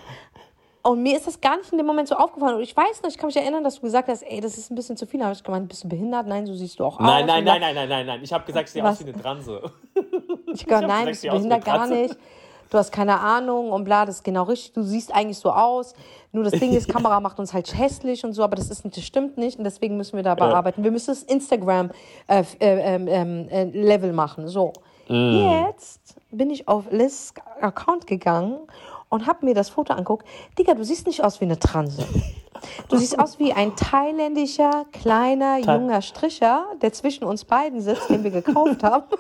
Und 0.82 1.04
mir 1.04 1.18
ist 1.18 1.28
das 1.28 1.40
gar 1.40 1.58
nicht 1.58 1.72
in 1.72 1.78
dem 1.78 1.86
Moment 1.86 2.08
so 2.08 2.16
aufgefallen. 2.16 2.56
Und 2.56 2.64
ich 2.64 2.76
weiß 2.76 3.04
noch, 3.04 3.10
ich 3.10 3.18
kann 3.18 3.28
mich 3.28 3.36
erinnern, 3.36 3.64
dass 3.64 3.76
du 3.76 3.82
gesagt 3.82 4.08
hast, 4.08 4.24
ey, 4.24 4.40
das 4.42 4.58
ist 4.58 4.72
ein 4.72 4.76
bisschen 4.76 4.96
zu 4.98 5.06
viel. 5.06 5.20
Da 5.20 5.26
habe 5.26 5.36
ich 5.36 5.44
gemeint, 5.44 5.68
bist 5.68 5.84
du 5.84 5.90
behindert? 5.90 6.26
Nein, 6.26 6.48
so 6.48 6.54
siehst 6.56 6.80
du 6.80 6.86
auch 6.86 6.98
Nein, 7.00 7.24
aus. 7.24 7.28
nein, 7.28 7.40
Und 7.40 7.46
nein, 7.46 7.62
nein, 7.62 7.76
nein, 7.76 7.90
nein, 7.90 8.06
nein. 8.08 8.20
Ich 8.24 8.32
habe 8.34 8.46
gesagt, 8.46 8.70
ich 8.70 8.74
sehe 8.74 8.84
aus 8.84 9.00
wie 9.06 9.12
eine 9.12 9.22
Transe. 9.22 9.62
Ich 10.54 10.66
gesagt, 10.66 10.84
hab 10.84 10.90
nein, 10.90 11.06
gesagt, 11.06 11.10
bist 11.10 11.24
du 11.26 11.30
behindert 11.30 11.66
gar 11.66 11.86
nicht. 11.88 12.18
Du 12.70 12.78
hast 12.78 12.92
keine 12.92 13.20
Ahnung 13.20 13.72
und 13.72 13.84
bla, 13.84 14.06
das 14.06 14.18
ist 14.18 14.24
genau 14.24 14.44
richtig. 14.44 14.74
Du 14.74 14.84
siehst 14.84 15.14
eigentlich 15.14 15.38
so 15.38 15.52
aus. 15.52 15.94
Nur 16.32 16.44
das 16.44 16.54
Ding 16.54 16.74
ist, 16.74 16.88
Kamera 16.94 17.20
macht 17.20 17.40
uns 17.40 17.54
halt 17.54 17.78
hässlich 17.78 18.24
und 18.24 18.34
so, 18.34 18.44
aber 18.44 18.56
das, 18.56 18.70
ist, 18.70 18.84
das 18.86 19.04
stimmt 19.04 19.38
nicht 19.38 19.58
und 19.58 19.64
deswegen 19.64 19.98
müssen 19.98 20.16
wir 20.16 20.24
da 20.24 20.36
bearbeiten. 20.36 20.84
Wir 20.84 20.92
müssen 20.92 21.12
das 21.12 21.24
Instagram-Level 21.24 21.96
äh, 22.60 22.96
ähm, 22.96 23.08
ähm, 23.08 23.50
äh, 23.50 23.64
Level 23.66 24.14
machen. 24.14 24.48
So. 24.48 24.74
Jetzt 25.10 26.16
bin 26.32 26.50
ich 26.50 26.68
auf 26.68 26.92
Liz 26.92 27.34
Account 27.62 28.08
gegangen 28.08 28.58
und 29.10 29.28
habe 29.28 29.46
mir 29.46 29.54
das 29.54 29.70
Foto 29.70 29.94
anguckt. 29.94 30.26
Digga, 30.58 30.74
du 30.74 30.84
siehst 30.84 31.08
nicht 31.08 31.24
aus 31.24 31.40
wie 31.42 31.46
eine 31.46 31.60
Transe. 31.60 32.06
Du 32.90 32.98
siehst 32.98 33.20
aus 33.20 33.40
wie 33.40 33.54
ein 33.54 33.76
thailändischer, 33.76 34.86
kleiner, 34.92 35.60
junger 35.60 36.02
Stricher, 36.02 36.66
der 36.82 36.92
zwischen 36.94 37.24
uns 37.24 37.46
beiden 37.46 37.82
sitzt, 37.82 38.10
den 38.10 38.24
wir 38.24 38.32
gekauft 38.32 38.84
haben. 38.84 39.06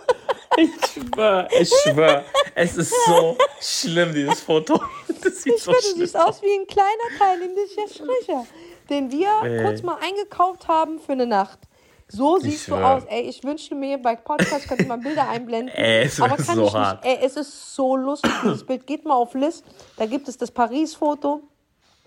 Ich 0.59 0.71
schwör, 0.91 1.47
ich 1.51 1.69
schwör. 1.83 2.23
Es 2.55 2.77
ist 2.77 2.91
so 3.05 3.37
schlimm, 3.61 4.11
dieses 4.11 4.41
Foto. 4.41 4.81
Das 5.21 5.43
sieht 5.43 5.53
Ich 5.53 5.63
so 5.63 5.71
schwör, 5.71 5.81
du 5.93 5.99
siehst 5.99 6.17
aus 6.17 6.41
wie 6.41 6.51
ein 6.51 6.65
kleiner 6.65 7.19
thailändischer 7.19 7.87
Stricher, 7.87 8.45
den 8.89 9.11
wir 9.11 9.29
Ey. 9.43 9.63
kurz 9.63 9.83
mal 9.83 9.97
eingekauft 10.01 10.67
haben 10.67 10.99
für 10.99 11.11
eine 11.11 11.27
Nacht. 11.27 11.59
So 12.09 12.37
siehst 12.39 12.69
du 12.69 12.75
aus. 12.75 13.03
Ey, 13.09 13.23
ich 13.23 13.43
wünschte 13.43 13.75
mir, 13.75 13.97
bei 13.97 14.15
Podcast 14.15 14.67
könnte 14.67 14.85
man 14.85 15.01
Bilder 15.01 15.27
einblenden. 15.27 15.69
Ey, 15.75 16.05
es 16.05 16.21
aber 16.21 16.37
kann 16.37 16.55
so 16.55 16.67
ich 16.67 16.73
hart. 16.73 17.03
nicht. 17.03 17.17
Ey, 17.17 17.25
es 17.25 17.35
ist 17.35 17.75
so 17.75 17.97
lustig, 17.97 18.31
dieses 18.43 18.65
Bild. 18.65 18.87
Geht 18.87 19.05
mal 19.05 19.15
auf 19.15 19.33
Liz, 19.33 19.61
da 19.97 20.05
gibt 20.05 20.27
es 20.29 20.37
das 20.37 20.49
Paris-Foto. 20.49 21.41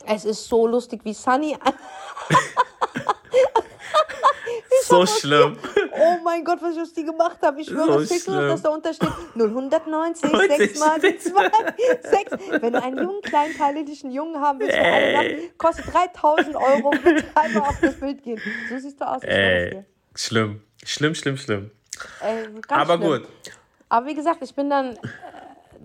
Es 0.06 0.24
ist 0.24 0.48
so 0.48 0.66
lustig, 0.66 1.00
wie 1.04 1.12
Sunny. 1.12 1.56
So 4.84 5.06
schlimm. 5.06 5.56
Oh 5.92 6.18
mein 6.22 6.44
Gott, 6.44 6.62
was 6.62 6.74
ich 6.76 6.80
aus 6.80 6.92
die 6.92 7.04
gemacht 7.04 7.38
habe. 7.42 7.60
Ich 7.60 7.66
schwöre, 7.68 8.00
So 8.00 8.06
fehlt 8.14 8.26
nur 8.28 8.42
dass 8.48 8.62
da 8.62 8.70
untersteht 8.70 9.08
0190, 9.34 10.32
90, 10.32 10.56
6 10.56 10.78
mal 10.78 11.00
die 11.00 11.18
2, 11.18 11.50
6. 12.02 12.62
Wenn 12.62 12.72
du 12.72 12.82
einen 12.82 12.96
jungen, 12.98 13.20
kleinen, 13.22 13.54
thailändischen 13.56 14.10
Jungen 14.10 14.40
haben 14.40 14.60
willst, 14.60 14.76
Nacht, 14.76 15.58
kostet 15.58 15.92
3000 15.92 16.56
Euro, 16.56 16.90
bitte 16.90 17.24
einmal 17.34 17.68
auf 17.68 17.80
das 17.80 17.96
Bild 17.96 18.22
gehen. 18.22 18.40
So 18.70 18.78
siehst 18.78 19.00
du 19.00 19.04
aus, 19.04 19.22
Ey, 19.24 19.84
schlimm. 20.14 20.62
Schlimm, 20.84 21.14
schlimm, 21.14 21.36
schlimm. 21.36 21.70
Ey, 22.20 22.46
Aber 22.68 22.96
schlimm. 22.96 23.00
gut. 23.10 23.28
Aber 23.88 24.06
wie 24.06 24.14
gesagt, 24.14 24.40
ich 24.42 24.54
bin 24.54 24.70
dann 24.70 24.96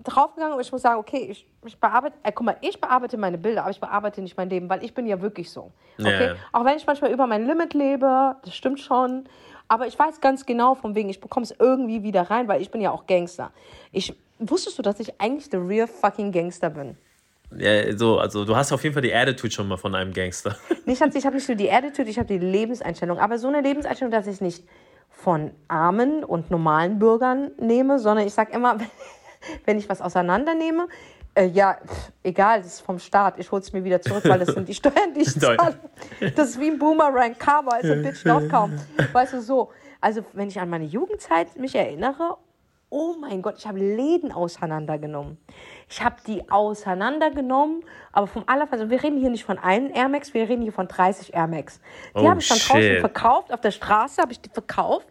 draufgegangen 0.06 0.54
und 0.54 0.60
ich 0.60 0.72
muss 0.72 0.82
sagen, 0.82 0.98
okay, 0.98 1.28
ich, 1.30 1.46
ich 1.64 1.78
bearbeite, 1.78 2.16
äh, 2.22 2.32
guck 2.32 2.46
mal, 2.46 2.56
ich 2.60 2.80
bearbeite 2.80 3.16
meine 3.16 3.38
Bilder, 3.38 3.62
aber 3.62 3.70
ich 3.70 3.80
bearbeite 3.80 4.22
nicht 4.22 4.36
mein 4.36 4.48
Leben, 4.48 4.68
weil 4.68 4.84
ich 4.84 4.94
bin 4.94 5.06
ja 5.06 5.20
wirklich 5.20 5.50
so. 5.50 5.72
Okay? 5.98 6.28
Ja. 6.28 6.34
Auch 6.52 6.64
wenn 6.64 6.76
ich 6.76 6.86
manchmal 6.86 7.12
über 7.12 7.26
mein 7.26 7.46
Limit 7.46 7.74
lebe, 7.74 8.36
das 8.44 8.54
stimmt 8.54 8.80
schon, 8.80 9.28
aber 9.68 9.86
ich 9.86 9.98
weiß 9.98 10.20
ganz 10.20 10.46
genau 10.46 10.74
von 10.74 10.94
wegen, 10.94 11.08
ich 11.08 11.20
bekomme 11.20 11.44
es 11.44 11.54
irgendwie 11.58 12.02
wieder 12.02 12.22
rein, 12.22 12.48
weil 12.48 12.62
ich 12.62 12.70
bin 12.70 12.80
ja 12.80 12.90
auch 12.90 13.06
Gangster. 13.06 13.50
Ich, 13.92 14.14
wusstest 14.38 14.78
du, 14.78 14.82
dass 14.82 15.00
ich 15.00 15.20
eigentlich 15.20 15.48
the 15.50 15.56
real 15.56 15.86
fucking 15.86 16.30
Gangster 16.30 16.70
bin? 16.70 16.96
Ja, 17.56 17.96
so, 17.96 18.18
also 18.18 18.44
du 18.44 18.56
hast 18.56 18.72
auf 18.72 18.82
jeden 18.82 18.92
Fall 18.92 19.02
die 19.02 19.14
Attitude 19.14 19.52
schon 19.52 19.68
mal 19.68 19.76
von 19.76 19.94
einem 19.94 20.12
Gangster. 20.12 20.56
Nicht, 20.84 21.00
ich 21.00 21.26
habe 21.26 21.36
nicht 21.36 21.48
nur 21.48 21.56
die 21.56 21.70
Attitude, 21.70 22.08
ich 22.08 22.18
habe 22.18 22.28
die 22.28 22.38
Lebenseinstellung. 22.38 23.18
Aber 23.18 23.38
so 23.38 23.48
eine 23.48 23.60
Lebenseinstellung, 23.60 24.12
dass 24.12 24.26
ich 24.26 24.40
nicht 24.40 24.64
von 25.10 25.50
armen 25.66 26.22
und 26.22 26.50
normalen 26.50 26.98
Bürgern 26.98 27.50
nehme, 27.58 27.98
sondern 27.98 28.26
ich 28.26 28.34
sage 28.34 28.52
immer, 28.52 28.78
wenn 29.64 29.78
ich 29.78 29.88
was 29.88 30.00
auseinandernehme, 30.00 30.88
äh, 31.34 31.46
ja, 31.46 31.76
pff, 31.86 32.12
egal, 32.22 32.58
das 32.62 32.74
ist 32.74 32.80
vom 32.80 32.98
Staat, 32.98 33.38
ich 33.38 33.50
hole 33.52 33.60
es 33.60 33.72
mir 33.72 33.84
wieder 33.84 34.00
zurück, 34.00 34.24
weil 34.26 34.38
das 34.38 34.48
sind 34.54 34.68
die 34.68 34.74
Steuern, 34.80 35.12
die 35.14 35.20
ich 35.20 35.38
zahle. 35.38 35.78
Das 36.34 36.50
ist 36.50 36.60
wie 36.60 36.68
ein 36.70 36.78
Boomerang, 36.78 37.36
Karma 37.38 37.76
ist 37.76 37.90
a 37.90 37.94
bitch 37.94 38.24
not 38.24 38.48
come. 38.50 38.78
Weißt 39.12 39.34
du, 39.34 39.40
so. 39.42 39.70
Also, 40.00 40.22
wenn 40.32 40.48
ich 40.48 40.58
an 40.60 40.70
meine 40.70 40.84
Jugendzeit 40.84 41.58
mich 41.58 41.74
erinnere, 41.74 42.36
oh 42.88 43.14
mein 43.20 43.42
Gott, 43.42 43.56
ich 43.58 43.66
habe 43.66 43.78
Läden 43.78 44.30
auseinandergenommen. 44.32 45.36
Ich 45.90 46.02
habe 46.04 46.16
die 46.26 46.48
auseinandergenommen, 46.50 47.82
aber 48.12 48.26
vom 48.26 48.44
allerfeinsten. 48.46 48.90
Wir 48.90 49.02
reden 49.02 49.18
hier 49.18 49.30
nicht 49.30 49.44
von 49.44 49.58
einem 49.58 49.90
Air 49.94 50.08
Max, 50.08 50.32
wir 50.34 50.48
reden 50.48 50.62
hier 50.62 50.72
von 50.72 50.86
30 50.88 51.34
Air 51.34 51.46
Max. 51.48 51.80
Die 52.14 52.20
Oh, 52.20 52.28
habe 52.28 52.40
ich 52.40 52.48
dann 52.48 52.58
draußen 52.58 52.80
shit. 52.82 53.00
verkauft, 53.00 53.52
auf 53.52 53.60
der 53.60 53.70
Straße 53.72 54.22
habe 54.22 54.32
ich 54.32 54.40
die 54.40 54.50
verkauft. 54.50 55.08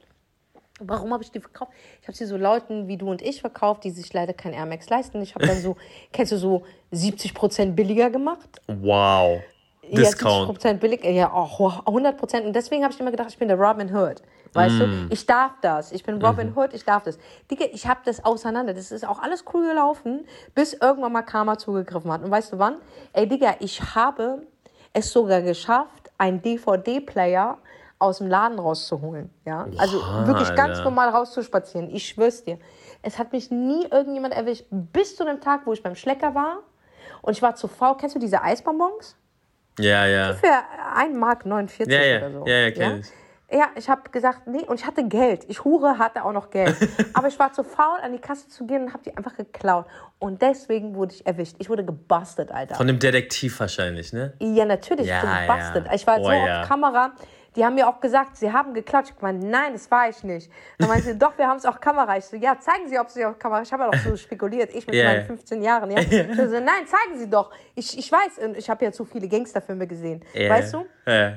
Warum 0.79 1.13
habe 1.13 1.23
ich 1.23 1.31
die 1.31 1.39
verkauft? 1.39 1.71
Ich 2.01 2.07
habe 2.07 2.17
sie 2.17 2.25
so 2.25 2.35
Leuten 2.35 2.87
wie 2.87 2.97
du 2.97 3.09
und 3.09 3.21
ich 3.21 3.39
verkauft, 3.41 3.85
die 3.85 3.91
sich 3.91 4.11
leider 4.13 4.33
kein 4.33 4.51
Air 4.53 4.65
Max 4.65 4.89
leisten. 4.89 5.21
Ich 5.21 5.33
habe 5.35 5.45
dann 5.45 5.61
so, 5.61 5.77
kennst 6.11 6.33
du, 6.33 6.37
so 6.37 6.63
70% 6.93 7.71
billiger 7.73 8.09
gemacht. 8.09 8.61
Wow. 8.67 9.41
Ja, 9.87 9.99
Discount. 9.99 10.59
70% 10.59 10.73
billig, 10.75 11.03
ja, 11.05 11.31
auch 11.31 11.59
100%. 11.85 12.41
Und 12.41 12.53
deswegen 12.55 12.83
habe 12.83 12.91
ich 12.93 12.99
immer 12.99 13.11
gedacht, 13.11 13.29
ich 13.29 13.37
bin 13.37 13.47
der 13.47 13.57
Robin 13.59 13.95
Hood. 13.95 14.21
Weißt 14.53 14.75
Mm. 14.75 14.79
du, 14.79 15.07
ich 15.11 15.25
darf 15.27 15.51
das. 15.61 15.91
Ich 15.91 16.03
bin 16.03 16.19
Robin 16.21 16.49
Mhm. 16.49 16.57
Hood, 16.57 16.73
ich 16.73 16.83
darf 16.83 17.03
das. 17.03 17.19
Digga, 17.51 17.65
ich 17.71 17.85
habe 17.85 17.99
das 18.03 18.23
auseinander. 18.25 18.73
Das 18.73 18.91
ist 18.91 19.07
auch 19.07 19.21
alles 19.21 19.45
cool 19.53 19.67
gelaufen, 19.67 20.25
bis 20.55 20.73
irgendwann 20.73 21.11
mal 21.13 21.21
Karma 21.21 21.57
zugegriffen 21.57 22.11
hat. 22.11 22.23
Und 22.23 22.31
weißt 22.31 22.53
du 22.53 22.59
wann? 22.59 22.77
Ey, 23.13 23.27
Digga, 23.27 23.55
ich 23.59 23.79
habe 23.95 24.41
es 24.93 25.11
sogar 25.11 25.41
geschafft, 25.41 26.09
einen 26.17 26.41
DVD-Player 26.41 27.57
aus 27.99 28.17
dem 28.19 28.27
Laden 28.27 28.59
rauszuholen. 28.59 29.29
Ja? 29.45 29.67
Also 29.77 29.99
wirklich 30.27 30.49
ganz 30.55 30.71
Alter. 30.77 30.83
normal 30.83 31.09
rauszuspazieren. 31.09 31.89
Ich 31.93 32.07
schwör's 32.07 32.43
dir. 32.43 32.59
Es 33.01 33.17
hat 33.19 33.31
mich 33.31 33.51
nie 33.51 33.85
irgendjemand 33.89 34.33
erwischt, 34.33 34.65
bis 34.69 35.15
zu 35.15 35.23
dem 35.25 35.39
Tag, 35.41 35.61
wo 35.65 35.73
ich 35.73 35.81
beim 35.83 35.95
Schlecker 35.95 36.35
war. 36.35 36.57
Und 37.21 37.33
ich 37.33 37.41
war 37.41 37.55
zu 37.55 37.67
faul. 37.67 37.95
Kennst 37.97 38.15
du 38.15 38.19
diese 38.19 38.41
Eisbonbons? 38.41 39.15
Ja, 39.79 40.05
ja. 40.05 40.33
für 40.33 40.47
1 40.95 41.15
Mark 41.17 41.45
49 41.45 41.93
Ja, 41.93 42.01
ja. 42.03 42.17
oder 42.19 42.31
so. 42.31 42.45
Ja, 42.45 42.55
ja, 42.57 42.71
kenn 42.71 42.99
ich. 43.01 43.07
Ja, 43.51 43.67
ich 43.75 43.87
habe 43.89 44.09
gesagt, 44.09 44.47
nee, 44.47 44.63
und 44.65 44.79
ich 44.79 44.87
hatte 44.87 45.07
Geld. 45.07 45.45
Ich 45.47 45.63
Hure 45.63 45.99
hatte 45.99 46.25
auch 46.25 46.31
noch 46.31 46.49
Geld. 46.49 46.75
Aber 47.13 47.27
ich 47.27 47.37
war 47.37 47.53
zu 47.53 47.63
faul, 47.63 47.99
an 48.01 48.11
die 48.11 48.19
Kasse 48.19 48.47
zu 48.49 48.65
gehen 48.65 48.85
und 48.85 48.93
habe 48.93 49.03
die 49.03 49.15
einfach 49.15 49.35
geklaut. 49.35 49.85
Und 50.17 50.41
deswegen 50.41 50.95
wurde 50.95 51.13
ich 51.13 51.25
erwischt. 51.27 51.55
Ich 51.59 51.69
wurde 51.69 51.85
gebastelt, 51.85 52.51
Alter. 52.51 52.73
Von 52.75 52.87
dem 52.87 52.97
Detektiv 52.97 53.59
wahrscheinlich, 53.59 54.13
ne? 54.13 54.33
ja, 54.39 54.65
natürlich, 54.65 55.05
Ja, 55.07 55.21
gebastelt. 55.41 55.85
ja. 55.85 55.93
Ich 55.93 56.07
war 56.07 56.19
Oh, 56.19 56.23
so 56.23 56.31
ja. 56.31 56.61
auf 56.63 56.67
Kamera. 56.67 57.11
Die 57.55 57.63
haben 57.63 57.75
mir 57.75 57.87
auch 57.87 57.99
gesagt, 57.99 58.37
sie 58.37 58.51
haben 58.51 58.73
geklatscht. 58.73 59.13
Ich 59.15 59.21
meine, 59.21 59.39
nein, 59.39 59.73
das 59.73 59.89
war 59.89 60.09
ich 60.09 60.23
nicht. 60.23 60.51
Dann 60.77 60.89
meinte 60.89 61.05
sie, 61.05 61.17
doch, 61.17 61.37
wir 61.37 61.47
haben 61.47 61.57
es 61.57 61.65
auf 61.65 61.79
Kamera. 61.79 62.17
Ich 62.17 62.25
so, 62.25 62.35
ja, 62.35 62.59
zeigen 62.59 62.87
Sie, 62.87 62.99
ob 62.99 63.09
Sie 63.09 63.23
auf 63.25 63.39
Kamera. 63.39 63.61
Ich 63.61 63.71
habe 63.71 63.83
ja 63.83 63.91
doch 63.91 63.99
so 63.99 64.15
spekuliert, 64.17 64.73
ich 64.73 64.85
mit 64.85 64.95
Ja, 64.95 65.05
meinen 65.05 65.19
ja. 65.21 65.25
15 65.25 65.61
Jahren. 65.61 65.91
Ja. 65.91 65.99
Ich 66.05 66.35
so, 66.35 66.59
nein, 66.59 66.85
zeigen 66.85 67.17
Sie 67.17 67.29
doch. 67.29 67.51
Ich, 67.75 67.97
ich 67.97 68.11
weiß, 68.11 68.39
ich 68.57 68.69
habe 68.69 68.85
ja 68.85 68.91
zu 68.91 69.05
viele 69.05 69.27
Gangsterfilme 69.27 69.87
gesehen. 69.87 70.23
Ja. 70.33 70.49
Weißt 70.49 70.73
du? 70.73 70.85
Ja. 71.05 71.27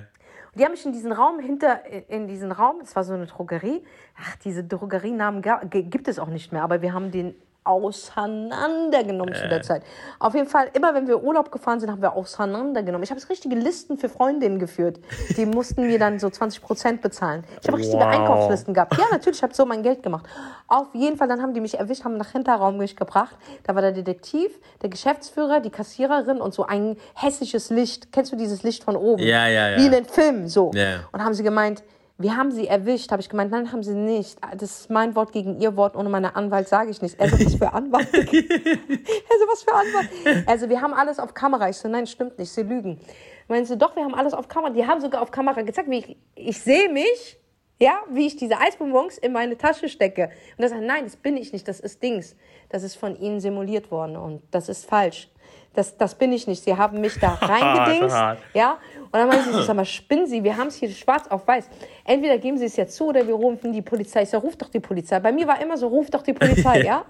Und 0.52 0.60
die 0.60 0.64
haben 0.64 0.72
mich 0.72 0.84
in 0.84 0.92
diesen 0.92 1.12
Raum 1.12 1.38
hinter, 1.38 1.84
in 2.08 2.26
diesen 2.26 2.52
Raum, 2.52 2.78
das 2.80 2.96
war 2.96 3.04
so 3.04 3.14
eine 3.14 3.26
Drogerie. 3.26 3.84
Ach, 4.20 4.36
diese 4.44 4.64
Drogerienamen 4.64 5.42
gibt 5.70 6.08
es 6.08 6.18
auch 6.18 6.28
nicht 6.28 6.52
mehr, 6.52 6.62
aber 6.62 6.82
wir 6.82 6.92
haben 6.92 7.10
den 7.10 7.34
auseinandergenommen 7.68 9.34
zu 9.34 9.48
der 9.48 9.62
Zeit. 9.62 9.82
Auf 10.18 10.34
jeden 10.34 10.48
Fall, 10.48 10.68
immer 10.72 10.94
wenn 10.94 11.06
wir 11.06 11.22
Urlaub 11.22 11.52
gefahren 11.52 11.80
sind, 11.80 11.90
haben 11.90 12.02
wir 12.02 12.14
auseinandergenommen. 12.14 13.04
Ich 13.04 13.10
habe 13.10 13.20
richtige 13.28 13.54
Listen 13.54 13.98
für 13.98 14.08
Freundinnen 14.08 14.58
geführt. 14.58 15.00
Die 15.36 15.46
mussten 15.58 15.86
mir 15.86 15.98
dann 15.98 16.18
so 16.18 16.30
20 16.30 16.62
Prozent 16.62 17.02
bezahlen. 17.02 17.44
Ich 17.60 17.68
habe 17.68 17.78
richtige 17.78 17.98
Wow. 17.98 18.06
Einkaufslisten 18.14 18.74
gehabt. 18.74 18.96
Ja, 18.96 19.04
natürlich, 19.10 19.38
ich 19.38 19.42
habe 19.42 19.54
so 19.54 19.66
mein 19.66 19.82
Geld 19.82 20.02
gemacht. 20.02 20.26
Auf 20.66 20.94
jeden 20.94 21.16
Fall, 21.16 21.28
dann 21.28 21.42
haben 21.42 21.52
die 21.54 21.60
mich 21.60 21.78
erwischt, 21.78 22.04
haben 22.04 22.16
nach 22.16 22.32
Hinterraum 22.32 22.78
mich 22.78 22.96
gebracht. 22.96 23.36
Da 23.64 23.74
war 23.74 23.82
der 23.82 23.92
Detektiv, 23.92 24.50
der 24.82 24.88
Geschäftsführer, 24.88 25.60
die 25.60 25.70
Kassiererin 25.70 26.40
und 26.40 26.54
so 26.54 26.64
ein 26.64 26.96
hässliches 27.14 27.70
Licht. 27.70 28.12
Kennst 28.12 28.32
du 28.32 28.36
dieses 28.36 28.62
Licht 28.62 28.84
von 28.84 28.96
oben? 28.96 29.22
Ja, 29.22 29.46
ja, 29.48 29.70
ja. 29.70 29.76
Wie 29.78 29.86
in 29.86 29.92
den 29.92 30.04
Filmen, 30.04 30.48
so. 30.48 30.70
Ja. 30.74 31.00
Und 31.12 31.24
haben 31.24 31.34
sie 31.34 31.42
gemeint, 31.42 31.82
wir 32.18 32.36
haben 32.36 32.50
sie 32.50 32.66
erwischt. 32.66 33.12
Habe 33.12 33.22
ich 33.22 33.28
gemeint, 33.28 33.52
nein, 33.52 33.70
haben 33.72 33.84
sie 33.84 33.94
nicht. 33.94 34.38
Das 34.56 34.80
ist 34.80 34.90
mein 34.90 35.14
Wort 35.14 35.32
gegen 35.32 35.60
ihr 35.60 35.76
Wort. 35.76 35.96
Ohne 35.96 36.08
meine 36.08 36.34
Anwalt 36.34 36.68
sage 36.68 36.90
ich 36.90 37.00
nicht. 37.00 37.18
Also, 37.20 37.38
was 37.38 37.54
für 37.54 37.72
Anwalt? 37.72 38.08
also, 38.14 38.24
was 38.26 39.62
für 39.62 39.72
Anwalt? 39.72 40.48
Also, 40.48 40.68
wir 40.68 40.82
haben 40.82 40.92
alles 40.92 41.20
auf 41.20 41.32
Kamera. 41.32 41.68
Ich 41.68 41.76
so, 41.76 41.88
nein, 41.88 42.06
stimmt 42.08 42.38
nicht. 42.38 42.50
Sie 42.50 42.62
lügen. 42.62 43.00
Meinen 43.46 43.64
sie, 43.64 43.78
doch, 43.78 43.94
wir 43.94 44.02
haben 44.02 44.14
alles 44.14 44.34
auf 44.34 44.48
Kamera. 44.48 44.72
Die 44.72 44.86
haben 44.86 45.00
sogar 45.00 45.22
auf 45.22 45.30
Kamera 45.30 45.62
gezeigt, 45.62 45.88
wie 45.88 45.98
ich, 45.98 46.16
ich 46.34 46.60
sehe 46.60 46.88
mich, 46.88 47.38
ja, 47.78 48.00
wie 48.10 48.26
ich 48.26 48.36
diese 48.36 48.58
Eisbonbons 48.58 49.18
in 49.18 49.32
meine 49.32 49.56
Tasche 49.56 49.88
stecke. 49.88 50.30
Und 50.56 50.64
er 50.64 50.70
sagt, 50.70 50.82
nein, 50.82 51.04
das 51.04 51.16
bin 51.16 51.36
ich 51.36 51.52
nicht. 51.52 51.68
Das 51.68 51.78
ist 51.78 52.02
Dings. 52.02 52.34
Das 52.68 52.82
ist 52.82 52.96
von 52.96 53.16
ihnen 53.16 53.38
simuliert 53.38 53.92
worden. 53.92 54.16
Und 54.16 54.42
das 54.50 54.68
ist 54.68 54.84
falsch. 54.84 55.30
Das, 55.74 55.96
das 55.96 56.16
bin 56.16 56.32
ich 56.32 56.48
nicht. 56.48 56.64
Sie 56.64 56.76
haben 56.76 57.00
mich 57.00 57.20
da 57.20 57.34
reingedingst. 57.40 58.16
Ja, 58.54 58.78
und 59.10 59.14
dann 59.18 59.28
meinen 59.28 59.42
sie, 59.44 59.62
sag 59.64 59.74
mal, 59.76 59.84
spinnen 59.84 60.26
Sie, 60.26 60.42
wir 60.44 60.56
haben 60.56 60.68
es 60.68 60.76
hier 60.76 60.90
schwarz 60.90 61.26
auf 61.28 61.46
weiß. 61.48 61.68
Entweder 62.04 62.38
geben 62.38 62.58
Sie 62.58 62.66
es 62.66 62.76
jetzt 62.76 62.94
zu 62.96 63.06
oder 63.06 63.26
wir 63.26 63.34
rufen 63.34 63.72
die 63.72 63.82
Polizei. 63.82 64.22
Ich 64.22 64.30
sag, 64.30 64.42
ruf 64.42 64.56
doch 64.56 64.68
die 64.68 64.80
Polizei. 64.80 65.18
Bei 65.20 65.32
mir 65.32 65.46
war 65.46 65.60
immer 65.60 65.76
so, 65.76 65.88
ruf 65.88 66.10
doch 66.10 66.22
die 66.22 66.32
Polizei, 66.34 66.82
ja. 66.84 67.04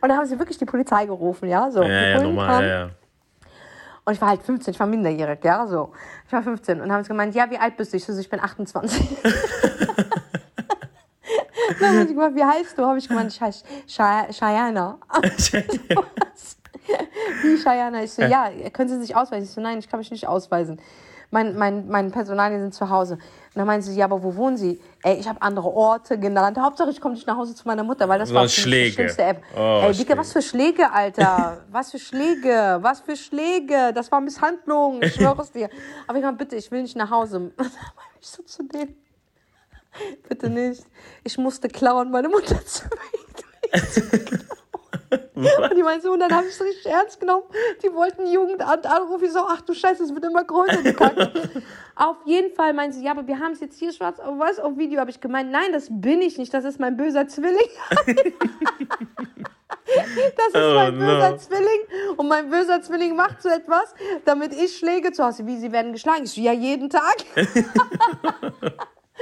Und 0.00 0.08
dann 0.08 0.16
haben 0.18 0.26
sie 0.26 0.38
wirklich 0.38 0.58
die 0.58 0.64
Polizei 0.64 1.06
gerufen, 1.06 1.48
ja. 1.48 1.70
So, 1.70 1.82
Ja, 1.82 2.08
ja, 2.08 2.22
normal, 2.22 2.46
kamen. 2.48 2.68
ja, 2.68 2.78
ja. 2.86 2.90
Und 4.06 4.12
ich 4.12 4.20
war 4.20 4.28
halt 4.28 4.42
15, 4.42 4.74
ich 4.74 4.80
war 4.80 4.86
minderjährig, 4.86 5.38
ja, 5.44 5.66
so. 5.66 5.92
Ich 6.26 6.32
war 6.32 6.42
15 6.42 6.80
und 6.80 6.92
haben 6.92 7.02
sie 7.04 7.08
gemeint, 7.08 7.34
ja, 7.34 7.50
wie 7.50 7.56
alt 7.58 7.76
bist 7.76 7.92
du? 7.92 7.96
Ich 7.96 8.04
so, 8.04 8.16
ich 8.18 8.28
bin 8.28 8.38
28. 8.38 9.02
dann 11.80 11.88
haben 11.98 12.06
sie 12.08 12.14
gemeint, 12.14 12.36
wie 12.36 12.44
heißt 12.44 12.76
du? 12.78 12.84
Habe 12.84 12.98
ich 12.98 13.08
gemeint, 13.08 13.32
ich 13.32 13.40
heiße 13.40 13.64
Shay- 13.86 14.30
Cheyenne. 14.32 14.98
Was? 15.10 16.56
Wie 17.42 17.56
Cheyenne? 17.56 18.04
Ich 18.04 18.12
so, 18.12 18.22
ja, 18.22 18.50
können 18.72 18.88
Sie 18.88 19.00
sich 19.00 19.16
ausweisen? 19.16 19.44
Ich 19.44 19.50
so, 19.50 19.60
nein, 19.60 19.78
ich 19.78 19.88
kann 19.88 19.98
mich 19.98 20.10
nicht 20.10 20.26
ausweisen. 20.26 20.80
Mein, 21.30 21.56
mein, 21.56 21.88
mein 21.88 22.12
Personalien 22.12 22.60
sind 22.60 22.74
zu 22.74 22.90
Hause. 22.90 23.14
Und 23.14 23.20
dann 23.56 23.66
meinen 23.66 23.82
sie, 23.82 23.96
ja, 23.96 24.04
aber 24.04 24.22
wo 24.22 24.36
wohnen 24.36 24.56
Sie? 24.56 24.80
Ey, 25.02 25.16
ich 25.18 25.28
habe 25.28 25.42
andere 25.42 25.68
Orte 25.68 26.16
genannt. 26.18 26.56
Hauptsache, 26.58 26.90
ich 26.90 27.00
komme 27.00 27.14
nicht 27.14 27.26
nach 27.26 27.36
Hause 27.36 27.56
zu 27.56 27.66
meiner 27.66 27.82
Mutter, 27.82 28.08
weil 28.08 28.20
das 28.20 28.32
war 28.32 28.42
für 28.42 28.44
mich 28.44 28.54
die 28.54 28.60
Schläge. 28.60 28.92
schlimmste 28.92 29.22
App. 29.24 29.42
Oh, 29.56 29.80
Ey, 29.84 29.92
Dicke, 29.94 30.16
was 30.16 30.32
für 30.32 30.42
Schläge, 30.42 30.92
Alter. 30.92 31.58
Was 31.72 31.90
für 31.90 31.98
Schläge. 31.98 32.78
Was 32.82 33.00
für 33.00 33.16
Schläge. 33.16 33.92
Das 33.94 34.12
war 34.12 34.20
Misshandlung. 34.20 35.02
Ich 35.02 35.14
schwöre 35.14 35.42
es 35.42 35.50
dir. 35.50 35.68
Aber 36.06 36.18
ich 36.18 36.24
meine, 36.24 36.36
bitte, 36.36 36.54
ich 36.54 36.70
will 36.70 36.82
nicht 36.82 36.96
nach 36.96 37.10
Hause. 37.10 37.50
Ich 38.20 38.28
so 38.30 38.42
zu 38.44 38.62
denen. 38.62 38.94
Bitte 40.28 40.48
nicht. 40.48 40.84
Ich 41.24 41.36
musste 41.36 41.68
klauen, 41.68 42.10
meine 42.10 42.28
Mutter 42.28 42.64
zu 42.64 42.84
Und 45.62 45.76
die 45.76 45.82
meinen 45.82 46.00
so, 46.00 46.12
und 46.12 46.20
dann 46.20 46.34
habe 46.34 46.46
ich 46.46 46.54
es 46.54 46.60
richtig 46.60 46.86
ernst 46.86 47.20
genommen. 47.20 47.44
Die 47.82 47.92
wollten 47.92 48.26
Jugendamt 48.26 48.86
anrufen. 48.86 49.24
Ich 49.24 49.32
so, 49.32 49.40
ach 49.40 49.60
du 49.62 49.74
Scheiße, 49.74 50.04
es 50.04 50.14
wird 50.14 50.24
immer 50.24 50.44
größer, 50.44 50.82
die 50.82 50.92
Kacke. 50.92 51.32
auf 51.96 52.16
jeden 52.24 52.54
Fall 52.54 52.72
meinen 52.72 52.92
sie, 52.92 53.04
ja, 53.04 53.12
aber 53.12 53.26
wir 53.26 53.38
haben 53.38 53.52
es 53.52 53.60
jetzt 53.60 53.78
hier 53.78 53.92
schwarz 53.92 54.20
auf 54.20 54.38
weiß 54.38 54.60
auf 54.60 54.76
Video. 54.76 55.00
Habe 55.00 55.10
ich 55.10 55.20
gemeint, 55.20 55.50
nein, 55.50 55.72
das 55.72 55.88
bin 55.90 56.22
ich 56.22 56.38
nicht. 56.38 56.52
Das 56.52 56.64
ist 56.64 56.80
mein 56.80 56.96
böser 56.96 57.28
Zwilling. 57.28 57.68
Das 59.86 60.46
ist 60.48 60.56
Oh, 60.56 60.74
mein 60.74 60.98
böser 60.98 61.30
no. 61.30 61.36
Zwilling 61.36 62.16
und 62.16 62.28
mein 62.28 62.50
böser 62.50 62.80
Zwilling 62.80 63.14
macht 63.14 63.42
so 63.42 63.48
etwas, 63.48 63.94
damit 64.24 64.52
ich 64.54 64.76
Schläge 64.78 65.12
zu 65.12 65.24
Hause. 65.24 65.46
Wie, 65.46 65.56
sie 65.56 65.70
werden 65.72 65.92
geschlagen? 65.92 66.24
Ich 66.24 66.32
so, 66.32 66.40
ja, 66.40 66.52
jeden 66.52 66.88
Tag. 66.88 67.16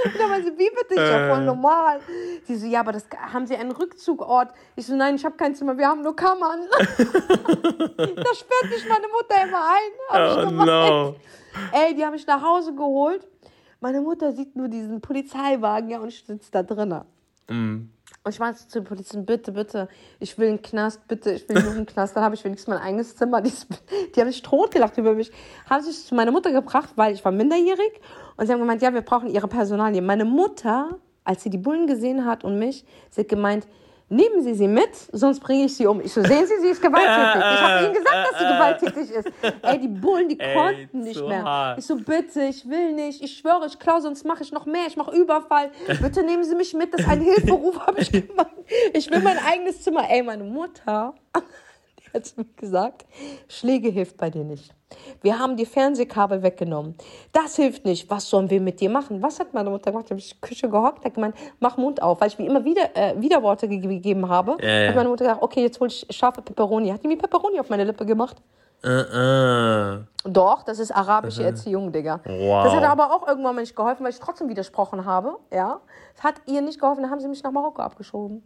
Und 0.04 0.18
dann 0.18 0.30
meinte 0.30 0.50
sie, 0.50 0.58
wie 0.58 0.70
bitte? 0.70 0.94
Ich 0.94 0.96
ja, 0.96 1.28
voll 1.28 1.42
Äh. 1.42 1.46
normal. 1.46 2.00
Sie 2.44 2.56
so, 2.56 2.66
ja, 2.66 2.80
aber 2.80 2.92
das, 2.92 3.06
haben 3.32 3.46
Sie 3.46 3.54
einen 3.54 3.72
Rückzugort? 3.72 4.52
Ich 4.74 4.86
so, 4.86 4.94
nein, 4.96 5.16
ich 5.16 5.24
habe 5.24 5.36
kein 5.36 5.54
Zimmer, 5.54 5.76
wir 5.76 5.86
haben 5.86 6.02
nur 6.02 6.16
Kammern. 6.16 6.60
da 6.78 6.84
sperrt 6.86 8.70
mich 8.70 8.88
meine 8.88 9.08
Mutter 9.08 9.42
immer 9.44 9.68
ein. 9.68 10.48
Oh 10.48 10.64
no. 10.64 11.16
Ey, 11.72 11.94
die 11.94 12.04
haben 12.04 12.12
mich 12.12 12.26
nach 12.26 12.42
Hause 12.42 12.74
geholt. 12.74 13.26
Meine 13.80 14.00
Mutter 14.00 14.32
sieht 14.32 14.56
nur 14.56 14.68
diesen 14.68 15.00
Polizeiwagen, 15.00 15.90
ja, 15.90 15.98
und 15.98 16.08
ich 16.08 16.24
sitze 16.24 16.50
da 16.50 16.62
drinnen. 16.62 17.04
Mm. 17.48 17.91
Und 18.24 18.32
ich 18.32 18.38
meinte 18.38 18.68
zu 18.68 18.80
den 18.80 18.84
Polizisten, 18.84 19.26
bitte, 19.26 19.50
bitte, 19.50 19.88
ich 20.20 20.38
will 20.38 20.48
einen 20.48 20.62
Knast, 20.62 21.08
bitte, 21.08 21.32
ich 21.32 21.48
will 21.48 21.60
nur 21.60 21.72
einen 21.72 21.86
Knast. 21.86 22.14
Dann 22.14 22.22
habe 22.22 22.36
ich 22.36 22.44
wenigstens 22.44 22.72
mein 22.72 22.78
eigenes 22.78 23.16
Zimmer. 23.16 23.40
Die, 23.40 23.52
die 24.14 24.20
haben 24.20 24.30
sich 24.30 24.42
totgelacht 24.42 24.96
über 24.96 25.14
mich. 25.14 25.32
Haben 25.68 25.82
sich 25.82 26.04
zu 26.06 26.14
meiner 26.14 26.30
Mutter 26.30 26.52
gebracht, 26.52 26.90
weil 26.94 27.14
ich 27.14 27.24
war 27.24 27.32
minderjährig. 27.32 28.00
Und 28.36 28.46
sie 28.46 28.52
haben 28.52 28.60
gemeint, 28.60 28.80
ja, 28.80 28.94
wir 28.94 29.00
brauchen 29.02 29.28
ihre 29.28 29.48
Personalien. 29.48 30.06
Meine 30.06 30.24
Mutter, 30.24 30.98
als 31.24 31.42
sie 31.42 31.50
die 31.50 31.58
Bullen 31.58 31.88
gesehen 31.88 32.24
hat 32.24 32.44
und 32.44 32.60
mich, 32.60 32.84
sie 33.10 33.22
hat 33.22 33.28
gemeint, 33.28 33.66
nehmen 34.12 34.42
Sie 34.42 34.54
sie 34.54 34.68
mit, 34.68 34.90
sonst 35.12 35.40
bringe 35.40 35.64
ich 35.64 35.76
sie 35.76 35.86
um. 35.86 36.00
Ich 36.00 36.12
so, 36.12 36.22
sehen 36.22 36.46
Sie, 36.46 36.60
sie 36.60 36.68
ist 36.68 36.80
gewalttätig. 36.82 37.42
Ich 37.54 37.60
habe 37.62 37.84
ihnen 37.84 37.94
gesagt, 37.94 38.28
dass 38.30 38.38
sie 38.38 38.46
gewalttätig 38.46 39.10
ist. 39.10 39.32
Ey, 39.62 39.78
die 39.80 39.88
Bullen, 39.88 40.28
die 40.28 40.38
Ey, 40.38 40.54
konnten 40.54 41.00
nicht 41.00 41.18
zu 41.18 41.26
mehr. 41.26 41.42
hart. 41.42 41.78
Ich 41.78 41.86
so, 41.86 41.96
bitte, 41.96 42.42
ich 42.44 42.68
will 42.68 42.92
nicht. 42.92 43.22
Ich 43.22 43.38
schwöre, 43.38 43.66
ich 43.66 43.78
klaue, 43.78 44.00
sonst 44.00 44.24
mache 44.24 44.42
ich 44.42 44.52
noch 44.52 44.66
mehr. 44.66 44.86
Ich 44.86 44.96
mache 44.96 45.16
Überfall. 45.16 45.70
Bitte 46.00 46.22
nehmen 46.22 46.44
Sie 46.44 46.54
mich 46.54 46.74
mit. 46.74 46.92
Das 46.94 47.00
ist 47.00 47.08
ein 47.08 47.20
Hilferuf, 47.22 47.78
habe 47.86 48.00
ich 48.00 48.12
gemacht. 48.12 48.50
Ich 48.92 49.10
will 49.10 49.20
mein 49.20 49.38
eigenes 49.38 49.82
Zimmer. 49.82 50.08
Ey, 50.08 50.22
meine 50.22 50.44
Mutter, 50.44 51.14
hat 52.14 52.26
zu 52.26 52.40
mir 52.40 52.46
gesagt, 52.56 53.04
Schläge 53.48 53.88
hilft 53.88 54.16
bei 54.16 54.30
dir 54.30 54.44
nicht. 54.44 54.74
Wir 55.22 55.38
haben 55.38 55.56
die 55.56 55.66
Fernsehkabel 55.66 56.42
weggenommen. 56.42 56.94
Das 57.32 57.56
hilft 57.56 57.84
nicht. 57.84 58.10
Was 58.10 58.28
sollen 58.28 58.50
wir 58.50 58.60
mit 58.60 58.80
dir 58.80 58.90
machen? 58.90 59.22
Was 59.22 59.40
hat 59.40 59.54
meine 59.54 59.70
Mutter 59.70 59.90
gemacht? 59.90 60.06
Ich 60.06 60.10
habe 60.10 60.20
in 60.20 60.26
die 60.26 60.40
Küche 60.40 60.68
gehockt, 60.68 61.04
hat 61.04 61.14
gemeint, 61.14 61.34
mach 61.60 61.76
Mund 61.76 62.02
auf. 62.02 62.20
Weil 62.20 62.28
ich 62.28 62.38
wie 62.38 62.46
immer 62.46 62.64
wieder 62.64 62.94
äh, 62.94 63.20
Widerworte 63.20 63.68
ge 63.68 63.78
gegeben 63.78 64.28
habe, 64.28 64.56
ja. 64.60 64.88
hat 64.88 64.96
meine 64.96 65.08
Mutter 65.08 65.24
gesagt, 65.24 65.42
okay, 65.42 65.62
jetzt 65.62 65.80
hol 65.80 65.88
ich 65.88 66.06
scharfe 66.10 66.42
Peperoni. 66.42 66.90
Hat 66.90 67.02
die 67.02 67.08
mir 67.08 67.18
Peperoni 67.18 67.58
auf 67.58 67.68
meine 67.68 67.84
Lippe 67.84 68.04
gemacht? 68.04 68.36
Uh 68.84 68.88
-uh. 68.88 70.04
Doch, 70.24 70.64
das 70.64 70.80
ist 70.80 70.90
arabische 70.90 71.44
Erziehung, 71.44 71.92
Digga. 71.92 72.20
Wow. 72.24 72.64
Das 72.64 72.74
hat 72.74 72.82
aber 72.82 73.14
auch 73.14 73.28
irgendwann 73.28 73.54
mal 73.54 73.60
nicht 73.60 73.76
geholfen, 73.76 74.02
weil 74.02 74.10
ich 74.10 74.18
trotzdem 74.18 74.48
widersprochen 74.48 75.04
habe. 75.04 75.36
Ja, 75.52 75.80
es 76.16 76.22
hat 76.24 76.34
ihr 76.46 76.60
nicht 76.62 76.80
geholfen, 76.80 77.02
dann 77.02 77.10
haben 77.10 77.20
sie 77.20 77.28
mich 77.28 77.42
nach 77.44 77.52
Marokko 77.52 77.80
abgeschoben. 77.80 78.42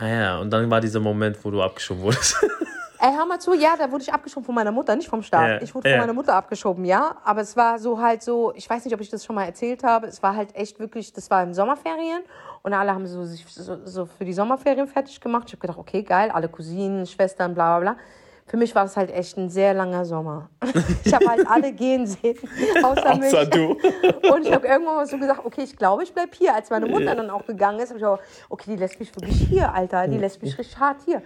Ah 0.00 0.08
ja, 0.08 0.38
und 0.38 0.50
dann 0.50 0.70
war 0.70 0.80
dieser 0.80 1.00
Moment, 1.00 1.36
wo 1.44 1.50
du 1.50 1.62
abgeschoben 1.62 2.02
wurdest. 2.02 2.36
Ey, 3.02 3.12
hör 3.14 3.26
mal 3.26 3.38
zu, 3.38 3.52
ja, 3.54 3.76
da 3.78 3.90
wurde 3.90 4.02
ich 4.02 4.12
abgeschoben 4.12 4.44
von 4.44 4.54
meiner 4.54 4.72
Mutter, 4.72 4.96
nicht 4.96 5.08
vom 5.08 5.22
Staat. 5.22 5.48
Ja, 5.48 5.62
ich 5.62 5.74
wurde 5.74 5.88
ja. 5.88 5.96
von 5.96 6.02
meiner 6.02 6.14
Mutter 6.14 6.34
abgeschoben, 6.34 6.84
ja. 6.86 7.16
Aber 7.24 7.42
es 7.42 7.54
war 7.56 7.78
so 7.78 8.00
halt 8.00 8.22
so, 8.22 8.52
ich 8.54 8.68
weiß 8.68 8.84
nicht, 8.84 8.94
ob 8.94 9.00
ich 9.00 9.10
das 9.10 9.24
schon 9.24 9.36
mal 9.36 9.44
erzählt 9.44 9.82
habe. 9.84 10.06
Es 10.06 10.22
war 10.22 10.34
halt 10.34 10.54
echt 10.54 10.78
wirklich, 10.80 11.12
das 11.12 11.30
war 11.30 11.42
in 11.42 11.52
Sommerferien 11.52 12.22
und 12.62 12.72
alle 12.72 12.92
haben 12.94 13.06
so, 13.06 13.24
sich 13.24 13.44
so, 13.46 13.86
so 13.86 14.06
für 14.06 14.24
die 14.24 14.32
Sommerferien 14.32 14.86
fertig 14.86 15.20
gemacht. 15.20 15.44
Ich 15.46 15.52
habe 15.52 15.60
gedacht, 15.60 15.78
okay, 15.78 16.02
geil, 16.02 16.30
alle 16.30 16.48
Cousinen, 16.48 17.06
Schwestern, 17.06 17.54
bla 17.54 17.78
bla 17.78 17.92
bla. 17.92 18.02
Für 18.50 18.56
mich 18.56 18.74
war 18.74 18.82
das 18.82 18.96
halt 18.96 19.12
echt 19.12 19.36
ein 19.38 19.48
sehr 19.48 19.74
langer 19.74 20.04
Sommer. 20.04 20.50
Ich 21.04 21.14
habe 21.14 21.26
halt 21.26 21.46
alle 21.48 21.72
gehen 21.72 22.04
sehen, 22.06 22.36
außer, 22.82 23.14
mich. 23.16 23.28
Außer 23.28 23.46
du. 23.46 23.70
Und 24.32 24.44
ich 24.44 24.52
habe 24.52 24.66
irgendwann 24.66 24.96
mal 24.96 25.06
so 25.06 25.18
gesagt, 25.18 25.44
okay, 25.44 25.62
ich 25.62 25.76
glaube, 25.76 26.02
ich 26.02 26.12
bleib 26.12 26.34
hier. 26.34 26.54
Als 26.54 26.68
meine 26.68 26.86
Mutter 26.86 27.14
dann 27.14 27.30
auch 27.30 27.46
gegangen 27.46 27.78
ist, 27.78 27.90
habe 27.90 28.00
ich 28.00 28.04
auch, 28.04 28.18
okay, 28.48 28.72
die 28.72 28.76
lässt 28.76 28.98
mich 28.98 29.14
wirklich 29.14 29.36
hier, 29.36 29.72
Alter. 29.72 30.08
Die 30.08 30.18
lässt 30.18 30.42
mich 30.42 30.58
richtig 30.58 30.78
hart 30.80 30.96
hier. 31.04 31.22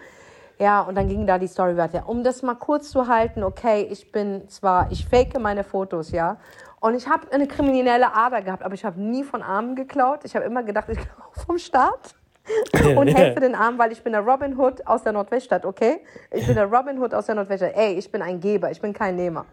Ja, 0.59 0.83
und 0.83 0.97
dann 0.97 1.09
ging 1.09 1.27
da 1.27 1.39
die 1.39 1.47
Story 1.47 1.79
weiter. 1.79 2.09
Um 2.09 2.25
das 2.25 2.43
mal 2.43 2.57
kurz 2.57 2.91
zu 2.91 3.09
halten, 3.09 3.43
okay, 3.43 3.89
ich 3.91 4.13
bin 4.13 4.47
zwar, 4.49 4.93
ich 4.93 5.07
fake 5.07 5.39
meine 5.41 5.65
Fotos, 5.65 6.11
ja. 6.11 6.37
Und 6.81 6.95
ich 6.95 7.09
habe 7.09 7.33
eine 7.33 7.47
kriminelle 7.47 8.15
Ader 8.15 8.43
gehabt, 8.43 8.63
aber 8.63 8.75
ich 8.75 8.85
habe 8.85 9.01
nie 9.01 9.25
von 9.25 9.43
Armen 9.43 9.77
geklaut. 9.77 10.21
Ich 10.25 10.37
habe 10.37 10.45
immer 10.45 10.63
gedacht, 10.63 10.91
ich 10.91 10.99
klaue 10.99 11.47
vom 11.47 11.59
Staat 11.59 12.15
und 12.97 13.09
helfe 13.09 13.41
den 13.41 13.55
Armen, 13.55 13.79
weil 13.79 13.93
ich 13.93 14.03
bin 14.03 14.13
der 14.13 14.23
Robin 14.23 14.59
Hood 14.59 14.87
aus 14.87 15.03
der 15.03 15.13
Nordweststadt, 15.13 15.65
okay? 15.65 16.01
Ich 16.31 16.47
bin 16.47 16.55
der 16.55 16.67
Robin 16.67 16.99
Hood 17.01 17.15
aus 17.15 17.27
der 17.27 17.35
Nordweststadt. 17.35 17.73
Ey, 17.75 17.95
ich 17.95 18.11
bin 18.11 18.21
ein 18.23 18.39
Geber, 18.41 18.71
ich 18.71 18.81
bin 18.81 18.93
kein 18.93 19.17
Nehmer. 19.17 19.47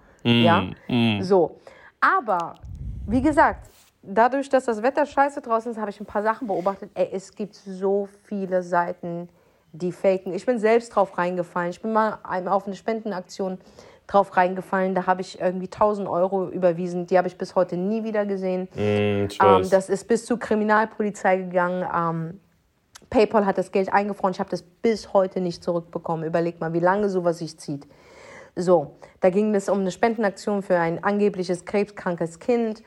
ja? 0.43 0.63
So. 1.21 1.57
Aber, 1.99 2.55
wie 3.07 3.21
gesagt, 3.21 3.69
dadurch, 4.01 4.49
dass 4.49 4.65
das 4.65 4.81
Wetter 4.83 5.05
scheiße 5.05 5.41
draußen 5.41 5.71
ist, 5.71 5.77
habe 5.77 5.89
ich 5.89 5.99
ein 5.99 6.05
paar 6.05 6.23
Sachen 6.23 6.47
beobachtet. 6.47 6.91
Ey, 6.95 7.09
es 7.13 7.33
gibt 7.33 7.55
so 7.55 8.07
viele 8.23 8.61
Seiten, 8.63 9.29
die 9.71 9.91
faken. 9.91 10.33
Ich 10.33 10.45
bin 10.45 10.59
selbst 10.59 10.89
drauf 10.95 11.17
reingefallen. 11.17 11.69
Ich 11.69 11.81
bin 11.81 11.93
mal 11.93 12.19
auf 12.47 12.65
eine 12.65 12.75
Spendenaktion 12.75 13.57
drauf 14.07 14.35
reingefallen. 14.35 14.95
Da 14.95 15.05
habe 15.07 15.21
ich 15.21 15.39
irgendwie 15.39 15.67
1000 15.67 16.09
Euro 16.09 16.49
überwiesen. 16.49 17.07
Die 17.07 17.17
habe 17.17 17.27
ich 17.29 17.37
bis 17.37 17.55
heute 17.55 17.77
nie 17.77 18.03
wieder 18.03 18.25
gesehen. 18.25 18.67
Mm, 18.75 19.27
Ähm, 19.41 19.69
das 19.69 19.87
ist 19.89 20.07
bis 20.07 20.25
zur 20.25 20.37
Kriminalpolizei 20.39 21.37
gegangen. 21.37 21.87
Ähm, 21.95 22.39
PayPal 23.11 23.45
hat 23.45 23.59
das 23.59 23.71
Geld 23.71 23.93
eingefroren. 23.93 24.33
Ich 24.33 24.39
habe 24.39 24.49
das 24.49 24.63
bis 24.63 25.13
heute 25.13 25.41
nicht 25.41 25.63
zurückbekommen. 25.63 26.25
Überleg 26.25 26.59
mal, 26.59 26.73
wie 26.73 26.79
lange 26.79 27.09
sowas 27.09 27.37
sich 27.37 27.59
zieht. 27.59 27.85
So, 28.55 28.95
da 29.19 29.29
ging 29.29 29.53
es 29.53 29.69
um 29.69 29.81
eine 29.81 29.91
Spendenaktion 29.91 30.63
für 30.63 30.77
ein 30.77 31.03
angebliches 31.03 31.65
krebskrankes 31.65 32.39
Kind. 32.39 32.81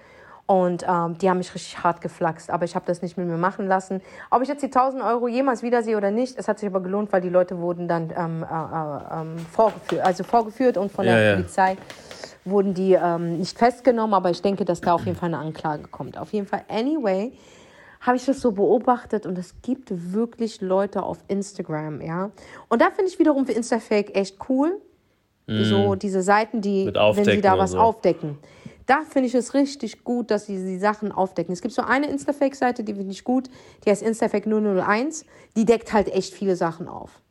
Und 0.46 0.84
ähm, 0.86 1.16
die 1.18 1.30
haben 1.30 1.38
mich 1.38 1.54
richtig 1.54 1.82
hart 1.82 2.02
geflaxt, 2.02 2.50
aber 2.50 2.66
ich 2.66 2.74
habe 2.74 2.84
das 2.84 3.00
nicht 3.00 3.16
mit 3.16 3.26
mir 3.26 3.38
machen 3.38 3.66
lassen. 3.66 4.02
Ob 4.30 4.42
ich 4.42 4.48
jetzt 4.48 4.62
die 4.62 4.66
1000 4.66 5.02
Euro 5.02 5.26
jemals 5.26 5.62
wiedersehe 5.62 5.96
oder 5.96 6.10
nicht, 6.10 6.38
es 6.38 6.48
hat 6.48 6.58
sich 6.58 6.68
aber 6.68 6.80
gelohnt, 6.80 7.12
weil 7.12 7.22
die 7.22 7.30
Leute 7.30 7.58
wurden 7.60 7.88
dann 7.88 8.12
ähm, 8.14 8.42
äh, 8.42 8.54
äh, 8.54 9.20
ähm, 9.20 9.38
vorgeführt, 9.38 10.04
also 10.04 10.22
vorgeführt 10.22 10.76
und 10.76 10.92
von 10.92 11.06
der 11.06 11.18
Ja, 11.18 11.28
ja. 11.30 11.34
Polizei 11.36 11.76
wurden 12.44 12.74
die 12.74 12.92
ähm, 12.92 13.38
nicht 13.38 13.58
festgenommen, 13.58 14.12
aber 14.12 14.28
ich 14.30 14.42
denke, 14.42 14.66
dass 14.66 14.82
da 14.82 14.92
auf 14.92 15.06
jeden 15.06 15.16
Fall 15.16 15.28
eine 15.32 15.38
Anklage 15.38 15.84
kommt. 15.84 16.18
Auf 16.18 16.34
jeden 16.34 16.46
Fall, 16.46 16.62
anyway, 16.68 17.32
habe 18.04 18.16
ich 18.16 18.26
das 18.26 18.40
so 18.40 18.52
beobachtet 18.52 19.26
und 19.26 19.38
es 19.38 19.54
gibt 19.62 20.12
wirklich 20.12 20.60
Leute 20.60 21.02
auf 21.02 21.18
Instagram, 21.28 22.00
ja. 22.02 22.30
Und 22.68 22.82
da 22.82 22.90
finde 22.90 23.10
ich 23.10 23.18
wiederum 23.18 23.46
für 23.46 23.52
Instafake 23.52 24.14
echt 24.14 24.36
cool, 24.48 24.80
so 25.46 25.94
diese 25.94 26.22
Seiten, 26.22 26.60
die, 26.60 26.86
Mhm. 26.86 27.16
Wenn 27.16 27.24
sie 27.24 27.40
da 27.40 27.58
was 27.58 27.72
so. 27.72 27.78
aufdecken. 27.78 28.38
Da 28.86 29.00
finde 29.08 29.28
ich 29.28 29.34
es 29.34 29.54
richtig 29.54 30.04
gut, 30.04 30.30
dass 30.30 30.46
sie 30.46 30.56
die 30.56 30.78
Sachen 30.78 31.12
aufdecken. 31.12 31.52
Es 31.52 31.62
gibt 31.62 31.74
so 31.74 31.82
eine 31.82 32.08
Instafake-Seite, 32.08 32.84
die 32.84 32.94
finde 32.94 33.12
ich 33.12 33.24
gut, 33.24 33.48
die 33.84 33.90
heißt 33.90 34.02
Instafake 34.02 34.46
001. 34.46 35.24
Die 35.56 35.64
deckt 35.64 35.92
halt 35.92 36.08
echt 36.12 36.34
viele 36.34 36.56
Sachen 36.56 36.88
auf. 36.88 37.22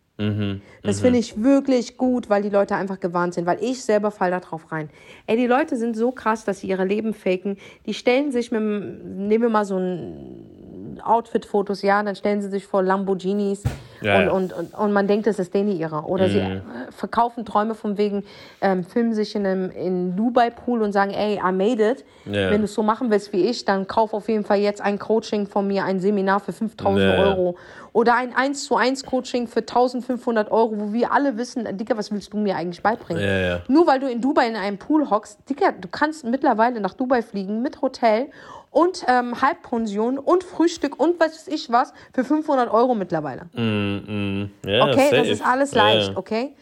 Das 0.84 1.02
finde 1.02 1.18
ich 1.18 1.42
wirklich 1.42 1.98
gut, 1.98 2.30
weil 2.30 2.44
die 2.44 2.50
Leute 2.50 2.76
einfach 2.76 3.00
gewarnt 3.00 3.34
sind, 3.34 3.48
weil 3.48 3.58
ich 3.64 3.84
selber 3.84 4.12
fall 4.12 4.30
da 4.30 4.40
drauf 4.40 4.72
rein. 4.72 4.90
Ey, 5.26 5.38
die 5.38 5.48
Leute 5.48 5.76
sind 5.76 5.98
so 5.98 6.12
krass, 6.12 6.46
dass 6.46 6.60
sie 6.60 6.68
ihre 6.68 6.86
Leben 6.86 7.16
faken. 7.16 7.58
Die 7.88 7.96
stellen 7.96 8.32
sich 8.32 8.52
mit, 8.52 8.62
nehmen 8.62 9.42
wir 9.42 9.50
mal 9.50 9.66
so 9.66 9.78
ein 9.78 10.63
Outfit-Fotos, 11.02 11.82
ja, 11.82 12.02
dann 12.04 12.16
stellen 12.16 12.42
sie 12.42 12.50
sich 12.50 12.66
vor 12.66 12.84
Lamborghinis 12.84 13.64
Ja, 14.02 14.18
und, 14.18 14.26
ja. 14.26 14.32
Und, 14.32 14.54
und, 14.54 14.74
und 14.74 14.94
man 14.94 15.08
denkt, 15.08 15.28
das 15.28 15.40
ist 15.40 15.54
denen 15.54 15.72
ihrer. 15.72 16.08
Oder 16.10 16.30
sie 16.30 16.40
äh, 16.40 16.62
verkaufen 16.92 17.46
Träume 17.46 17.76
von 17.76 17.98
wegen, 17.98 18.24
ähm, 18.62 18.84
filmen 18.84 19.14
sich 19.14 19.36
in 19.36 19.46
einem 19.46 19.72
in 19.72 20.16
Dubai-Pool 20.16 20.82
und 20.82 20.92
sagen, 20.92 21.12
ey, 21.12 21.36
I 21.36 21.52
made 21.52 21.92
it. 21.92 22.06
Ja. 22.26 22.52
Wenn 22.52 22.60
du 22.62 22.66
es 22.66 22.74
so 22.74 22.84
machen 22.84 23.10
willst 23.10 23.34
wie 23.34 23.46
ich, 23.46 23.66
dann 23.66 23.88
kauf 23.88 24.14
auf 24.14 24.28
jeden 24.28 24.44
Fall 24.44 24.60
jetzt 24.60 24.82
ein 24.82 25.00
Coaching 25.00 25.48
von 25.48 25.68
mir, 25.68 25.86
ein 25.86 26.00
Seminar 26.00 26.40
für 26.40 26.54
5000 26.54 27.00
Ja, 27.00 27.16
ja. 27.16 27.24
Euro. 27.24 27.58
Oder 27.94 28.16
ein 28.16 28.36
1 28.36 28.66
zu 28.66 28.76
1 28.76 29.06
Coaching 29.06 29.48
für 29.48 29.60
1500 29.60 30.52
Euro, 30.52 30.74
wo 30.80 30.94
wir 30.94 31.14
alle 31.14 31.38
wissen, 31.38 31.66
Dicker, 31.78 31.96
was 31.96 32.12
willst 32.12 32.34
du 32.34 32.38
mir 32.38 32.56
eigentlich 32.56 32.82
beibringen? 32.82 33.62
Nur 33.68 33.86
weil 33.86 34.00
du 34.00 34.10
in 34.10 34.20
Dubai 34.20 34.48
in 34.48 34.56
einem 34.56 34.80
Pool 34.80 35.10
hockst, 35.12 35.48
Dicker, 35.48 35.72
du 35.80 35.88
kannst 35.88 36.26
mittlerweile 36.26 36.82
nach 36.82 36.96
Dubai 36.96 37.22
fliegen 37.22 37.62
mit 37.62 37.84
Hotel 37.84 38.30
und 38.74 39.06
ähm, 39.08 39.40
Halbpension 39.42 40.18
und 40.20 40.44
Frühstück 40.44 41.00
und 41.00 41.20
was 41.20 41.34
weiß 41.34 41.48
ich 41.48 41.72
was 41.72 41.94
für 42.14 42.24
500 42.26 42.70
Euro 42.72 42.96
mittlerweile. 42.96 43.46
Mm, 43.54 44.50
Ja, 44.66 44.86
Okay, 44.90 45.10
das 45.12 45.20
safe. 45.20 45.30
ist 45.30 45.46
alles 45.46 45.74
leicht, 45.74 46.12
ja. 46.12 46.18
okay? 46.18 46.54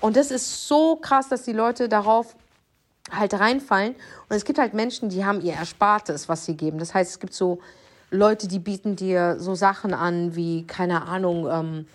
Und 0.00 0.16
das 0.16 0.30
ist 0.30 0.66
so 0.68 0.96
krass, 0.96 1.28
dass 1.28 1.44
die 1.44 1.52
Leute 1.52 1.88
darauf 1.88 2.34
halt 3.10 3.34
reinfallen. 3.34 3.94
Und 4.28 4.36
es 4.36 4.44
gibt 4.44 4.58
halt 4.58 4.74
Menschen, 4.74 5.08
die 5.08 5.24
haben 5.24 5.40
ihr 5.40 5.54
Erspartes, 5.54 6.28
was 6.28 6.44
sie 6.44 6.56
geben. 6.56 6.78
Das 6.78 6.92
heißt, 6.94 7.10
es 7.12 7.20
gibt 7.20 7.32
so 7.34 7.60
Leute, 8.10 8.48
die 8.48 8.58
bieten 8.58 8.96
dir 8.96 9.36
so 9.38 9.54
Sachen 9.54 9.94
an 9.94 10.34
wie, 10.34 10.66
keine 10.66 11.02
Ahnung, 11.06 11.48
ähm, 11.48 11.86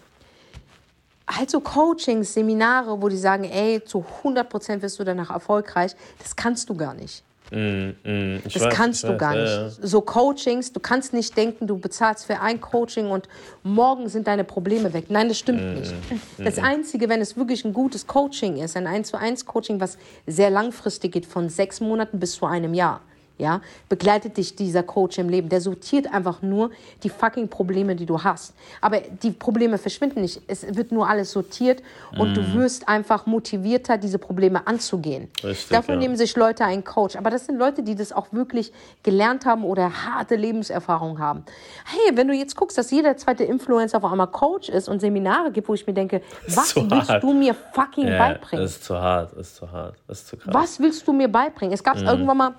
halt 1.30 1.50
so 1.52 1.60
Coachings, 1.60 2.34
Seminare, 2.34 3.02
wo 3.02 3.10
die 3.10 3.18
sagen, 3.18 3.44
ey, 3.44 3.84
zu 3.84 4.06
100% 4.24 4.82
wirst 4.82 4.98
du 5.00 5.04
danach 5.04 5.30
erfolgreich. 5.30 5.92
Das 6.20 6.36
kannst 6.36 6.70
du 6.70 6.76
gar 6.76 6.94
nicht. 6.94 7.24
Mm, 7.52 7.90
mm, 8.04 8.42
Das 8.44 8.62
weiß, 8.62 8.74
kannst 8.74 9.04
du 9.04 9.10
weiß, 9.10 9.18
gar 9.18 9.36
nicht. 9.36 9.48
Ja. 9.48 9.70
So 9.88 10.02
Coachings, 10.02 10.74
du 10.74 10.80
kannst 10.80 11.14
nicht 11.14 11.36
denken, 11.38 11.66
du 11.68 11.78
bezahlst 11.78 12.26
für 12.26 12.40
ein 12.42 12.60
Coaching 12.60 13.10
und 13.10 13.28
morgen 13.64 14.10
sind 14.10 14.28
deine 14.28 14.44
Probleme 14.44 14.94
weg. 14.94 15.06
Nein, 15.10 15.28
das 15.30 15.38
stimmt 15.40 15.62
Mhm. 15.62 15.74
nicht. 15.80 15.94
Das 16.38 16.58
Einzige, 16.60 17.10
wenn 17.10 17.22
es 17.22 17.38
wirklich 17.38 17.64
ein 17.66 17.74
gutes 17.74 18.06
Coaching 18.08 18.58
ist, 18.58 18.76
ein 18.76 18.88
1 18.88 19.10
zu 19.10 19.18
1 19.18 19.46
Coaching, 19.46 19.80
was 19.80 19.98
sehr 20.26 20.50
langfristig 20.50 21.12
geht, 21.14 21.26
von 21.26 21.50
sechs 21.50 21.80
Monaten 21.80 22.20
bis 22.20 22.34
zu 22.34 22.46
einem 22.46 22.74
Jahr. 22.74 23.02
Ja, 23.40 23.62
begleitet 23.88 24.36
dich 24.38 24.56
dieser 24.56 24.82
Coach 24.82 25.20
im 25.20 25.30
Leben. 25.30 25.48
Der 25.50 25.62
sortiert 25.62 26.12
einfach 26.12 26.42
nur 26.42 26.72
die 27.04 27.10
fucking 27.10 27.48
Probleme, 27.50 27.96
die 27.96 28.08
du 28.08 28.24
hast. 28.24 28.56
Aber 28.82 29.00
die 29.00 29.30
Probleme 29.30 29.78
verschwinden 29.78 30.22
nicht. 30.22 30.42
Es 30.48 30.66
wird 30.76 30.92
nur 30.92 31.08
alles 31.08 31.32
sortiert 31.34 31.84
und 32.18 32.30
Mhm. 32.30 32.34
du 32.34 32.54
wirst 32.56 32.88
einfach 32.90 33.28
motivierter, 33.28 33.98
diese 34.00 34.18
Probleme 34.18 34.66
anzugehen. 34.66 35.30
Richtig, 35.44 35.70
Dafür 35.70 35.94
ja. 35.94 36.00
nehmen 36.00 36.18
sich 36.18 36.36
Leute 36.36 36.66
einen 36.66 36.84
Coach. 36.84 37.16
Aber 37.16 37.30
das 37.30 37.46
sind 37.46 37.60
Leute, 37.60 37.84
die 37.84 37.94
das 37.94 38.12
auch 38.12 38.28
wirklich 38.32 38.74
gelernt 39.04 39.46
haben 39.46 39.64
oder 39.64 39.92
harte 40.06 40.36
Lebenserfahrung 40.36 41.20
haben. 41.20 41.44
Hey, 41.86 42.18
wenn 42.18 42.28
du 42.28 42.34
jetzt 42.34 42.56
guckst, 42.56 42.78
dass 42.78 42.90
jeder 42.90 43.18
zweite 43.18 43.44
Influencer 43.44 43.98
auf 43.98 44.06
einmal 44.06 44.28
Coach 44.28 44.70
ist 44.70 44.90
und 44.90 45.00
Seminare 45.00 45.52
gibt, 45.52 45.70
wo 45.70 45.76
ich 45.76 45.86
mir 45.86 45.94
denke, 45.94 46.22
was 46.48 46.76
willst 46.76 47.10
hart. 47.10 47.22
du 47.24 47.34
mir 47.34 47.54
fucking 47.54 48.08
Ja, 48.08 48.18
beibringen? 48.18 48.64
Das 48.66 48.72
ist 48.78 48.84
zu 48.86 48.98
hart, 49.00 49.34
ist 49.34 49.56
zu 49.58 49.72
hart, 49.72 49.96
ist 50.08 50.28
zu 50.28 50.38
krass. 50.38 50.54
Was 50.56 50.80
willst 50.80 51.08
du 51.08 51.14
mir 51.14 51.28
beibringen? 51.28 51.74
Es 51.74 51.84
gab 51.84 51.98
Mhm. 51.98 52.08
irgendwann 52.08 52.38
mal, 52.38 52.54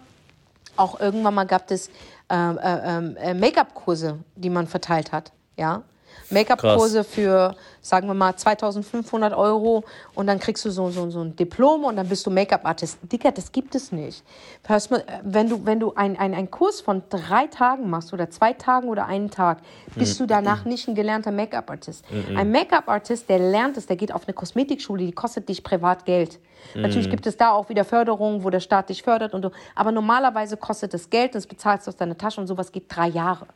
auch 0.79 1.01
irgendwann 1.01 1.35
mal 1.35 1.45
gab 1.45 1.71
es 1.71 1.91
ähm, 2.31 2.59
äh, 2.59 3.31
äh, 3.31 3.35
Make-up-Kurse, 3.35 4.19
die 4.37 4.51
man 4.51 4.67
verteilt 4.67 5.13
hat. 5.13 5.33
Ja. 5.57 5.83
Make-up-Kurse 6.31 7.05
für, 7.05 7.55
sagen 7.81 8.07
wir 8.09 8.15
mal, 8.15 8.37
2500 8.37 9.35
Euro 9.35 9.85
und 10.15 10.27
dann 10.27 10.39
kriegst 10.39 10.65
du 10.65 10.71
so, 10.71 10.91
so, 10.91 11.11
so 11.11 11.21
ein 11.23 11.37
Diplom 11.37 11.85
und 11.85 11.97
dann 11.97 12.09
bist 12.09 12.27
du 12.27 12.31
Make-up-Artist. 12.31 12.99
Dicker, 13.11 13.33
das 13.33 13.51
gibt 13.53 13.75
es 13.75 13.93
nicht. 13.93 14.23
Äh, 14.69 14.79
Wenn 15.23 15.49
du, 15.49 15.65
wenn 15.65 15.81
du 15.81 15.95
ein, 15.95 16.19
ein, 16.19 16.35
einen 16.35 16.51
Kurs 16.51 16.81
von 16.81 17.03
drei 17.09 17.47
Tagen 17.47 17.89
machst 17.91 18.13
oder 18.13 18.31
zwei 18.31 18.53
Tagen 18.53 18.89
oder 18.89 19.07
einen 19.07 19.31
Tag, 19.31 19.59
bist 19.95 20.19
du 20.21 20.27
danach 20.27 20.65
nicht 20.65 20.89
ein 20.89 20.95
gelernter 20.95 21.33
Make-up-Artist. 21.33 22.05
Ein 22.37 22.51
Make-up-Artist, 22.53 23.29
der 23.29 23.39
lernt 23.39 23.77
es, 23.77 23.87
der 23.87 23.97
geht 23.97 24.13
auf 24.13 24.27
eine 24.27 24.35
Kosmetikschule, 24.35 25.05
die 25.07 25.13
kostet 25.13 25.49
dich 25.49 25.63
privat 25.63 26.05
Geld. 26.05 26.39
Natürlich 26.75 27.09
gibt 27.11 27.27
es 27.27 27.37
da 27.37 27.53
auch 27.53 27.69
wieder 27.69 27.85
Förderungen, 27.85 28.43
wo 28.45 28.51
der 28.51 28.61
Staat 28.61 28.89
dich 28.91 29.03
fördert 29.03 29.33
und 29.33 29.43
so. 29.43 29.53
Aber 29.75 29.93
normalerweise 29.93 30.57
kostet 30.57 30.93
es 30.93 31.09
Geld, 31.09 31.35
das 31.35 31.47
bezahlst 31.47 31.87
du 31.87 31.91
aus 31.91 31.97
deiner 31.97 32.19
Tasche 32.19 32.41
und 32.41 32.47
sowas 32.49 32.73
geht 32.73 32.85
drei 32.89 33.09
Jahre. 33.09 33.47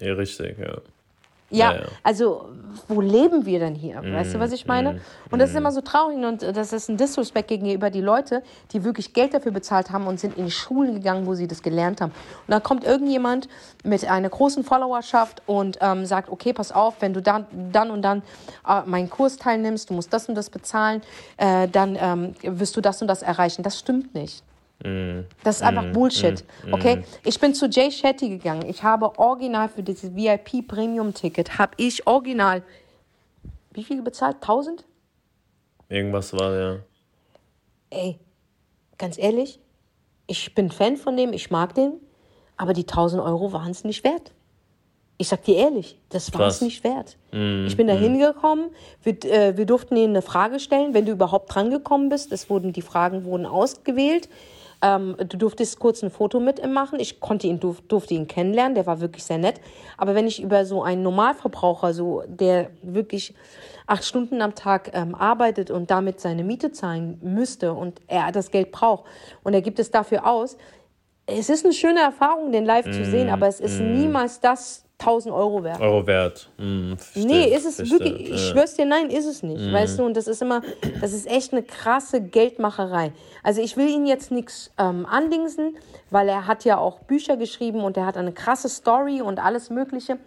Ja, 0.00 0.14
richtig, 0.14 0.58
ja. 0.58 0.78
Ja, 1.52 1.72
Ja, 1.72 1.80
ja. 1.80 1.86
also 2.02 2.48
wo 2.88 3.00
leben 3.00 3.44
wir 3.46 3.58
denn 3.58 3.74
hier? 3.74 4.02
Weißt 4.02 4.34
du, 4.34 4.40
was 4.40 4.52
ich 4.52 4.66
meine? 4.66 5.00
Und 5.30 5.38
das 5.38 5.50
ist 5.50 5.56
immer 5.56 5.72
so 5.72 5.80
traurig 5.80 6.16
und 6.16 6.42
äh, 6.42 6.52
das 6.52 6.72
ist 6.72 6.88
ein 6.88 6.96
Disrespect 6.96 7.48
gegenüber 7.48 7.90
die 7.90 8.00
Leute, 8.00 8.42
die 8.72 8.84
wirklich 8.84 9.12
Geld 9.12 9.34
dafür 9.34 9.52
bezahlt 9.52 9.90
haben 9.90 10.06
und 10.06 10.18
sind 10.18 10.36
in 10.36 10.50
Schulen 10.50 10.94
gegangen, 10.94 11.26
wo 11.26 11.34
sie 11.34 11.46
das 11.46 11.62
gelernt 11.62 12.00
haben. 12.00 12.12
Und 12.12 12.50
dann 12.50 12.62
kommt 12.62 12.84
irgendjemand 12.84 13.48
mit 13.84 14.08
einer 14.08 14.28
großen 14.28 14.64
Followerschaft 14.64 15.42
und 15.46 15.78
ähm, 15.80 16.06
sagt, 16.06 16.30
okay, 16.30 16.52
pass 16.52 16.72
auf, 16.72 16.96
wenn 17.00 17.12
du 17.12 17.22
dann, 17.22 17.46
dann 17.72 17.90
und 17.90 18.02
dann 18.02 18.22
äh, 18.66 18.82
meinen 18.86 19.10
Kurs 19.10 19.36
teilnimmst, 19.36 19.90
du 19.90 19.94
musst 19.94 20.12
das 20.12 20.28
und 20.28 20.34
das 20.34 20.50
bezahlen, 20.50 21.02
äh, 21.36 21.68
dann 21.68 21.96
ähm, 22.00 22.34
wirst 22.42 22.76
du 22.76 22.80
das 22.80 23.02
und 23.02 23.08
das 23.08 23.22
erreichen. 23.22 23.62
Das 23.62 23.78
stimmt 23.78 24.14
nicht. 24.14 24.42
Das 25.44 25.56
ist 25.56 25.62
einfach 25.62 25.92
Bullshit. 25.92 26.44
Okay? 26.70 27.04
Ich 27.24 27.38
bin 27.38 27.54
zu 27.54 27.66
Jay 27.66 27.90
Shetty 27.90 28.28
gegangen. 28.28 28.64
Ich 28.68 28.82
habe 28.82 29.18
original 29.18 29.68
für 29.68 29.82
dieses 29.82 30.14
VIP 30.14 30.66
Premium 30.66 31.14
Ticket, 31.14 31.58
habe 31.58 31.72
ich 31.76 32.06
original, 32.06 32.62
wie 33.72 33.84
viel 33.84 34.02
bezahlt? 34.02 34.36
1000? 34.36 34.84
Irgendwas 35.88 36.32
war, 36.32 36.56
ja. 36.58 36.78
Ey, 37.90 38.18
ganz 38.98 39.18
ehrlich, 39.18 39.60
ich 40.26 40.54
bin 40.54 40.70
Fan 40.70 40.96
von 40.96 41.16
dem, 41.16 41.32
ich 41.32 41.50
mag 41.50 41.74
den, 41.74 41.92
aber 42.56 42.72
die 42.72 42.82
1000 42.82 43.22
Euro 43.22 43.52
waren 43.52 43.70
es 43.70 43.84
nicht 43.84 44.02
wert. 44.04 44.32
Ich 45.18 45.28
sag 45.28 45.44
dir 45.44 45.56
ehrlich, 45.56 46.00
das 46.08 46.32
war 46.34 46.48
es 46.48 46.60
nicht 46.62 46.82
wert. 46.82 47.16
ich 47.66 47.76
bin 47.76 47.86
da 47.86 47.92
hingekommen, 47.92 48.70
wir, 49.02 49.24
äh, 49.24 49.56
wir 49.56 49.66
durften 49.66 49.96
ihnen 49.96 50.10
eine 50.10 50.22
Frage 50.22 50.58
stellen, 50.58 50.94
wenn 50.94 51.04
du 51.04 51.12
überhaupt 51.12 51.54
drangekommen 51.54 52.08
bist. 52.08 52.32
Es 52.32 52.50
wurden, 52.50 52.72
die 52.72 52.82
Fragen 52.82 53.24
wurden 53.24 53.46
ausgewählt. 53.46 54.28
Ähm, 54.82 55.16
du 55.18 55.36
durftest 55.36 55.78
kurz 55.78 56.02
ein 56.02 56.10
Foto 56.10 56.40
mit 56.40 56.58
ihm 56.58 56.72
machen. 56.72 56.98
Ich 56.98 57.20
konnte 57.20 57.46
ihn, 57.46 57.60
durf, 57.60 57.80
durfte 57.82 58.14
ihn 58.14 58.26
kennenlernen, 58.26 58.74
der 58.74 58.86
war 58.86 59.00
wirklich 59.00 59.24
sehr 59.24 59.38
nett. 59.38 59.60
Aber 59.96 60.14
wenn 60.14 60.26
ich 60.26 60.42
über 60.42 60.64
so 60.64 60.82
einen 60.82 61.02
Normalverbraucher, 61.02 61.94
so, 61.94 62.24
der 62.26 62.70
wirklich 62.82 63.34
acht 63.86 64.04
Stunden 64.04 64.42
am 64.42 64.54
Tag 64.54 64.90
ähm, 64.94 65.14
arbeitet 65.14 65.70
und 65.70 65.90
damit 65.90 66.20
seine 66.20 66.44
Miete 66.44 66.72
zahlen 66.72 67.18
müsste 67.22 67.72
und 67.72 68.00
er 68.08 68.32
das 68.32 68.50
Geld 68.50 68.72
braucht 68.72 69.04
und 69.44 69.54
er 69.54 69.62
gibt 69.62 69.78
es 69.78 69.90
dafür 69.90 70.26
aus, 70.26 70.56
es 71.26 71.48
ist 71.48 71.64
eine 71.64 71.74
schöne 71.74 72.00
Erfahrung, 72.00 72.50
den 72.50 72.64
live 72.64 72.86
zu 72.86 73.04
sehen, 73.04 73.30
aber 73.30 73.46
es 73.46 73.60
ist 73.60 73.78
niemals 73.80 74.40
das 74.40 74.84
1000 75.02 75.34
Euro 75.34 75.64
wert. 75.64 75.80
Euro 75.80 76.06
wert. 76.06 76.48
Hm, 76.58 76.96
verstehe, 76.96 77.26
Nee, 77.26 77.54
ist 77.54 77.66
es 77.66 77.76
verstehe, 77.76 77.98
wirklich, 78.00 78.30
ich 78.30 78.46
ja. 78.46 78.52
schwör's 78.52 78.74
dir, 78.74 78.86
nein, 78.86 79.10
ist 79.10 79.26
es 79.26 79.42
nicht. 79.42 79.72
Weißt 79.72 79.98
du, 79.98 80.04
und 80.04 80.16
das 80.16 80.26
ist 80.28 80.40
immer, 80.42 80.62
das 81.00 81.12
ist 81.12 81.26
echt 81.26 81.52
eine 81.52 81.62
krasse 81.62 82.20
Geldmacherei. 82.20 83.12
Also 83.42 83.60
ich 83.60 83.76
will 83.76 83.88
ihn 83.88 84.06
jetzt 84.06 84.30
nichts 84.30 84.72
ähm, 84.78 85.04
andingsen, 85.06 85.76
weil 86.10 86.28
er 86.28 86.46
hat 86.46 86.64
ja 86.64 86.78
auch 86.78 87.00
Bücher 87.00 87.36
geschrieben 87.36 87.82
und 87.82 87.96
er 87.96 88.06
hat 88.06 88.16
eine 88.16 88.32
krasse 88.32 88.68
Story 88.68 89.20
und 89.20 89.38
alles 89.44 89.70
Mögliche. 89.70 90.18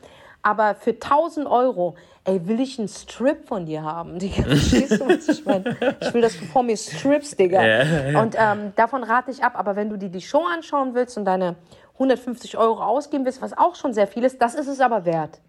Aber 0.41 0.75
für 0.75 0.91
1000 0.91 1.47
Euro, 1.47 1.95
ey, 2.23 2.47
will 2.47 2.59
ich 2.59 2.77
einen 2.77 2.87
Strip 2.87 3.47
von 3.47 3.65
dir 3.65 3.81
haben, 3.81 4.19
Digga. 4.19 4.43
Verstehst 4.43 4.99
du, 5.01 5.07
was 5.09 5.27
ich 5.27 5.43
meine? 5.43 5.75
Ich 6.01 6.13
will, 6.13 6.21
dass 6.21 6.37
du 6.37 6.45
vor 6.45 6.61
mir 6.61 6.77
strips, 6.77 7.35
Digga. 7.35 7.65
Ja. 7.65 8.21
Und 8.21 8.35
ähm, 8.37 8.71
davon 8.75 9.03
rate 9.03 9.31
ich 9.31 9.43
ab. 9.43 9.53
Aber 9.55 9.75
wenn 9.75 9.89
du 9.89 9.97
dir 9.97 10.09
die 10.09 10.21
Show 10.21 10.43
anschauen 10.45 10.93
willst 10.93 11.17
und 11.17 11.25
deine 11.25 11.55
150 11.95 12.57
Euro 12.57 12.81
ausgeben 12.81 13.25
willst, 13.25 13.41
was 13.41 13.57
auch 13.57 13.75
schon 13.75 13.93
sehr 13.93 14.07
viel 14.07 14.23
ist, 14.23 14.41
das 14.41 14.55
ist 14.55 14.67
es 14.67 14.79
aber 14.79 15.05
wert. 15.05 15.39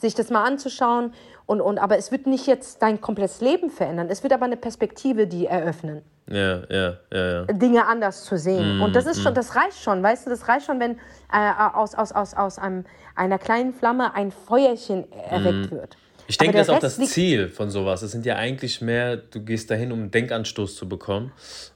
sich 0.00 0.14
das 0.14 0.30
mal 0.30 0.44
anzuschauen. 0.44 1.12
Und, 1.46 1.60
und, 1.60 1.78
aber 1.78 1.98
es 1.98 2.10
wird 2.10 2.26
nicht 2.26 2.46
jetzt 2.46 2.80
dein 2.80 3.00
komplettes 3.00 3.40
Leben 3.40 3.68
verändern. 3.68 4.08
Es 4.08 4.22
wird 4.22 4.32
aber 4.32 4.46
eine 4.46 4.56
Perspektive, 4.56 5.26
die 5.26 5.46
eröffnen. 5.46 6.02
Ja, 6.26 6.62
ja, 6.70 6.94
ja. 7.12 7.44
Dinge 7.44 7.86
anders 7.86 8.24
zu 8.24 8.38
sehen. 8.38 8.80
und 8.80 8.96
das 8.96 9.04
ist 9.04 9.20
schon, 9.20 9.34
das 9.34 9.56
reicht 9.56 9.78
schon, 9.82 10.02
weißt 10.02 10.24
du, 10.24 10.30
das 10.30 10.48
reicht 10.48 10.64
schon, 10.64 10.80
wenn 10.80 10.92
äh, 11.30 11.52
aus, 11.74 11.94
aus, 11.94 12.12
aus, 12.12 12.32
aus 12.32 12.58
einem, 12.58 12.86
einer 13.14 13.38
kleinen 13.38 13.74
Flamme 13.74 14.14
ein 14.14 14.30
Feuerchen 14.30 15.04
erweckt 15.12 15.70
wird. 15.70 15.98
Ich 16.26 16.38
denke, 16.38 16.56
das 16.56 16.68
ist 16.68 16.74
auch 16.74 16.78
das 16.78 16.98
Ziel 16.98 17.48
von 17.48 17.70
sowas. 17.70 18.02
Es 18.02 18.12
sind 18.12 18.24
ja 18.24 18.36
eigentlich 18.36 18.80
mehr, 18.80 19.16
du 19.16 19.40
gehst 19.40 19.70
dahin, 19.70 19.92
um 19.92 20.00
einen 20.00 20.10
Denkanstoß 20.10 20.76
zu 20.76 20.88
bekommen. 20.88 21.32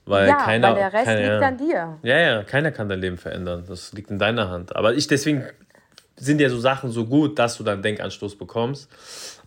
Weil 0.06 0.28
Ja, 0.28 0.36
keiner, 0.36 0.68
weil 0.68 0.76
der 0.76 0.92
Rest 0.92 1.04
keiner, 1.04 1.32
liegt 1.32 1.42
an 1.42 1.56
dir. 1.58 1.98
Ja, 2.02 2.18
ja, 2.18 2.42
keiner 2.44 2.72
kann 2.72 2.88
dein 2.88 3.00
Leben 3.00 3.18
verändern. 3.18 3.64
Das 3.68 3.92
liegt 3.92 4.10
in 4.10 4.18
deiner 4.18 4.48
Hand. 4.48 4.74
Aber 4.74 4.94
ich, 4.94 5.06
deswegen 5.06 5.44
sind 6.16 6.40
ja 6.40 6.48
so 6.48 6.58
Sachen 6.58 6.90
so 6.90 7.04
gut, 7.04 7.38
dass 7.38 7.56
du 7.58 7.64
dann 7.64 7.82
Denkanstoß 7.82 8.36
bekommst. 8.36 8.88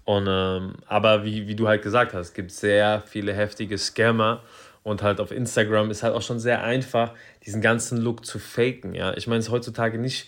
Und, 0.05 0.27
ähm, 0.27 0.75
aber 0.87 1.23
wie, 1.25 1.47
wie 1.47 1.55
du 1.55 1.67
halt 1.67 1.81
gesagt 1.81 2.13
hast, 2.13 2.27
es 2.27 2.33
gibt 2.33 2.51
sehr 2.51 3.03
viele 3.05 3.33
heftige 3.33 3.77
Scammer. 3.77 4.41
Und 4.83 5.03
halt 5.03 5.19
auf 5.19 5.31
Instagram 5.31 5.91
ist 5.91 6.01
halt 6.01 6.15
auch 6.15 6.23
schon 6.23 6.39
sehr 6.39 6.63
einfach, 6.63 7.13
diesen 7.45 7.61
ganzen 7.61 7.99
Look 7.99 8.25
zu 8.25 8.39
faken. 8.39 8.95
Ja? 8.95 9.15
Ich 9.15 9.27
meine, 9.27 9.39
es 9.39 9.47
ist 9.47 9.51
heutzutage 9.51 9.99
nicht 9.99 10.27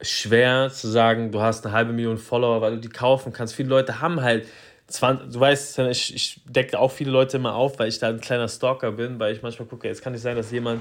schwer 0.00 0.70
zu 0.70 0.88
sagen, 0.88 1.32
du 1.32 1.40
hast 1.40 1.64
eine 1.64 1.74
halbe 1.74 1.92
Million 1.92 2.18
Follower, 2.18 2.60
weil 2.60 2.72
du 2.72 2.80
die 2.80 2.88
kaufen 2.88 3.32
kannst. 3.32 3.54
Viele 3.54 3.68
Leute 3.68 4.00
haben 4.00 4.20
halt 4.20 4.46
20, 4.88 5.32
du 5.32 5.40
weißt, 5.40 5.80
ich, 5.80 6.14
ich 6.14 6.40
decke 6.48 6.78
auch 6.78 6.92
viele 6.92 7.10
Leute 7.10 7.38
immer 7.38 7.56
auf, 7.56 7.76
weil 7.80 7.88
ich 7.88 7.98
da 7.98 8.08
ein 8.08 8.20
kleiner 8.20 8.46
Stalker 8.46 8.92
bin, 8.92 9.18
weil 9.18 9.34
ich 9.34 9.42
manchmal 9.42 9.66
gucke, 9.66 9.88
jetzt 9.88 10.00
kann 10.00 10.12
nicht 10.12 10.22
sein, 10.22 10.36
dass 10.36 10.52
jemand 10.52 10.80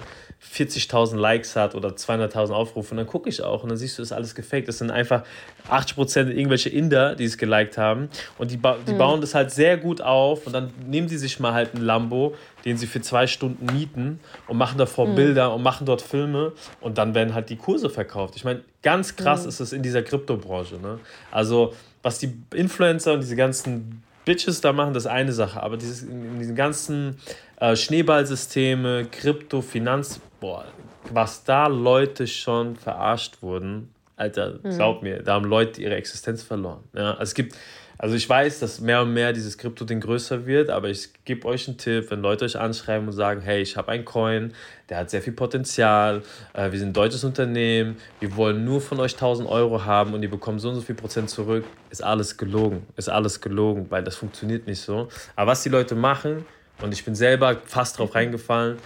40.000 0.53 1.15
Likes 1.15 1.55
hat 1.55 1.73
oder 1.73 1.89
200.000 1.89 2.51
Aufrufe 2.51 2.91
und 2.91 2.97
dann 2.97 3.07
gucke 3.07 3.29
ich 3.29 3.41
auch 3.41 3.63
und 3.63 3.69
dann 3.69 3.79
siehst 3.79 3.97
du, 3.97 4.03
ist 4.03 4.11
alles 4.11 4.35
gefaked. 4.35 4.67
Das 4.67 4.77
sind 4.77 4.91
einfach 4.91 5.23
80% 5.71 6.27
irgendwelche 6.27 6.69
Inder, 6.69 7.15
die 7.15 7.23
es 7.23 7.39
geliked 7.39 7.79
haben 7.79 8.09
und 8.37 8.51
die, 8.51 8.57
ba 8.57 8.77
die 8.87 8.93
bauen 8.93 9.21
das 9.21 9.33
halt 9.33 9.49
sehr 9.49 9.75
gut 9.77 10.01
auf 10.01 10.45
und 10.45 10.53
dann 10.53 10.71
nehmen 10.85 11.07
die 11.07 11.17
sich 11.17 11.39
mal 11.39 11.53
halt 11.53 11.73
einen 11.73 11.83
Lambo, 11.83 12.35
den 12.63 12.77
sie 12.77 12.85
für 12.85 13.01
zwei 13.01 13.25
Stunden 13.25 13.65
mieten 13.73 14.19
und 14.47 14.57
machen 14.57 14.77
davor 14.77 15.07
Bilder 15.15 15.51
und 15.53 15.63
machen 15.63 15.87
dort 15.87 16.03
Filme 16.03 16.53
und 16.79 16.99
dann 16.99 17.15
werden 17.15 17.33
halt 17.33 17.49
die 17.49 17.57
Kurse 17.57 17.89
verkauft. 17.89 18.35
Ich 18.35 18.43
meine, 18.43 18.61
ganz 18.83 19.15
krass 19.15 19.47
ist 19.47 19.59
es 19.59 19.73
in 19.73 19.81
dieser 19.81 20.03
Kryptobranche. 20.03 20.75
Ne? 20.75 20.99
Also, 21.31 21.73
was 22.05 22.19
die 22.19 22.37
Influencer 22.53 23.13
und 23.13 23.21
diese 23.21 23.35
ganzen 23.35 24.03
Bitches 24.25 24.61
da 24.61 24.71
machen, 24.71 24.93
das 24.93 25.05
ist 25.05 25.11
eine 25.11 25.33
Sache, 25.33 25.61
aber 25.63 25.75
dieses, 25.75 26.03
in, 26.03 26.37
diesen 26.37 26.55
ganzen 26.55 27.17
äh, 27.59 27.75
Schneeballsysteme, 27.75 29.07
Krypto, 29.11 29.63
Finanz, 29.63 30.19
boah, 30.39 30.65
was 31.11 31.43
da 31.43 31.65
Leute 31.65 32.27
schon 32.27 32.75
verarscht 32.75 33.41
wurden, 33.41 33.89
Alter, 34.17 34.59
glaub 34.61 35.01
mir, 35.01 35.23
da 35.23 35.33
haben 35.33 35.45
Leute 35.45 35.81
ihre 35.81 35.95
Existenz 35.95 36.43
verloren. 36.43 36.83
Ja, 36.93 37.13
also 37.13 37.23
es 37.23 37.33
gibt, 37.33 37.55
also 37.97 38.15
ich 38.15 38.27
weiß, 38.27 38.59
dass 38.59 38.81
mehr 38.81 39.01
und 39.01 39.13
mehr 39.13 39.31
dieses 39.31 39.57
Krypto-Ding 39.57 40.01
größer 40.01 40.45
wird, 40.45 40.69
aber 40.69 40.89
ich 40.89 41.09
gebe 41.23 41.47
euch 41.47 41.67
einen 41.67 41.77
Tipp, 41.77 42.11
wenn 42.11 42.21
Leute 42.21 42.45
euch 42.45 42.57
anschreiben 42.57 43.07
und 43.07 43.13
sagen, 43.13 43.41
hey, 43.41 43.61
ich 43.61 43.77
habe 43.77 43.91
einen 43.91 44.03
Coin, 44.03 44.53
der 44.89 44.97
hat 44.97 45.09
sehr 45.09 45.21
viel 45.21 45.33
Potenzial, 45.33 46.21
äh, 46.53 46.71
wir 46.71 46.79
sind 46.79 46.89
ein 46.89 46.93
deutsches 46.93 47.23
Unternehmen, 47.23 47.97
wir 48.19 48.35
wollen 48.35 48.65
nur 48.65 48.81
von 48.81 48.99
euch 48.99 49.13
1000 49.13 49.47
Euro 49.47 49.85
haben 49.85 50.13
und 50.13 50.23
ihr 50.23 50.29
bekommt 50.29 50.59
so 50.59 50.69
und 50.69 50.75
so 50.75 50.81
viel 50.81 50.95
Prozent 50.95 51.29
zurück, 51.29 51.63
ist 51.89 52.03
alles 52.03 52.37
gelogen, 52.37 52.85
ist 52.97 53.09
alles 53.09 53.39
gelogen, 53.39 53.87
weil 53.89 54.03
das 54.03 54.15
funktioniert 54.15 54.67
nicht 54.67 54.81
so. 54.81 55.07
Aber 55.35 55.51
was 55.51 55.63
die 55.63 55.69
Leute 55.69 55.95
machen, 55.95 56.45
und 56.81 56.93
ich 56.93 57.05
bin 57.05 57.15
selber 57.15 57.57
fast 57.65 57.97
drauf 57.97 58.15
reingefallen, 58.15 58.77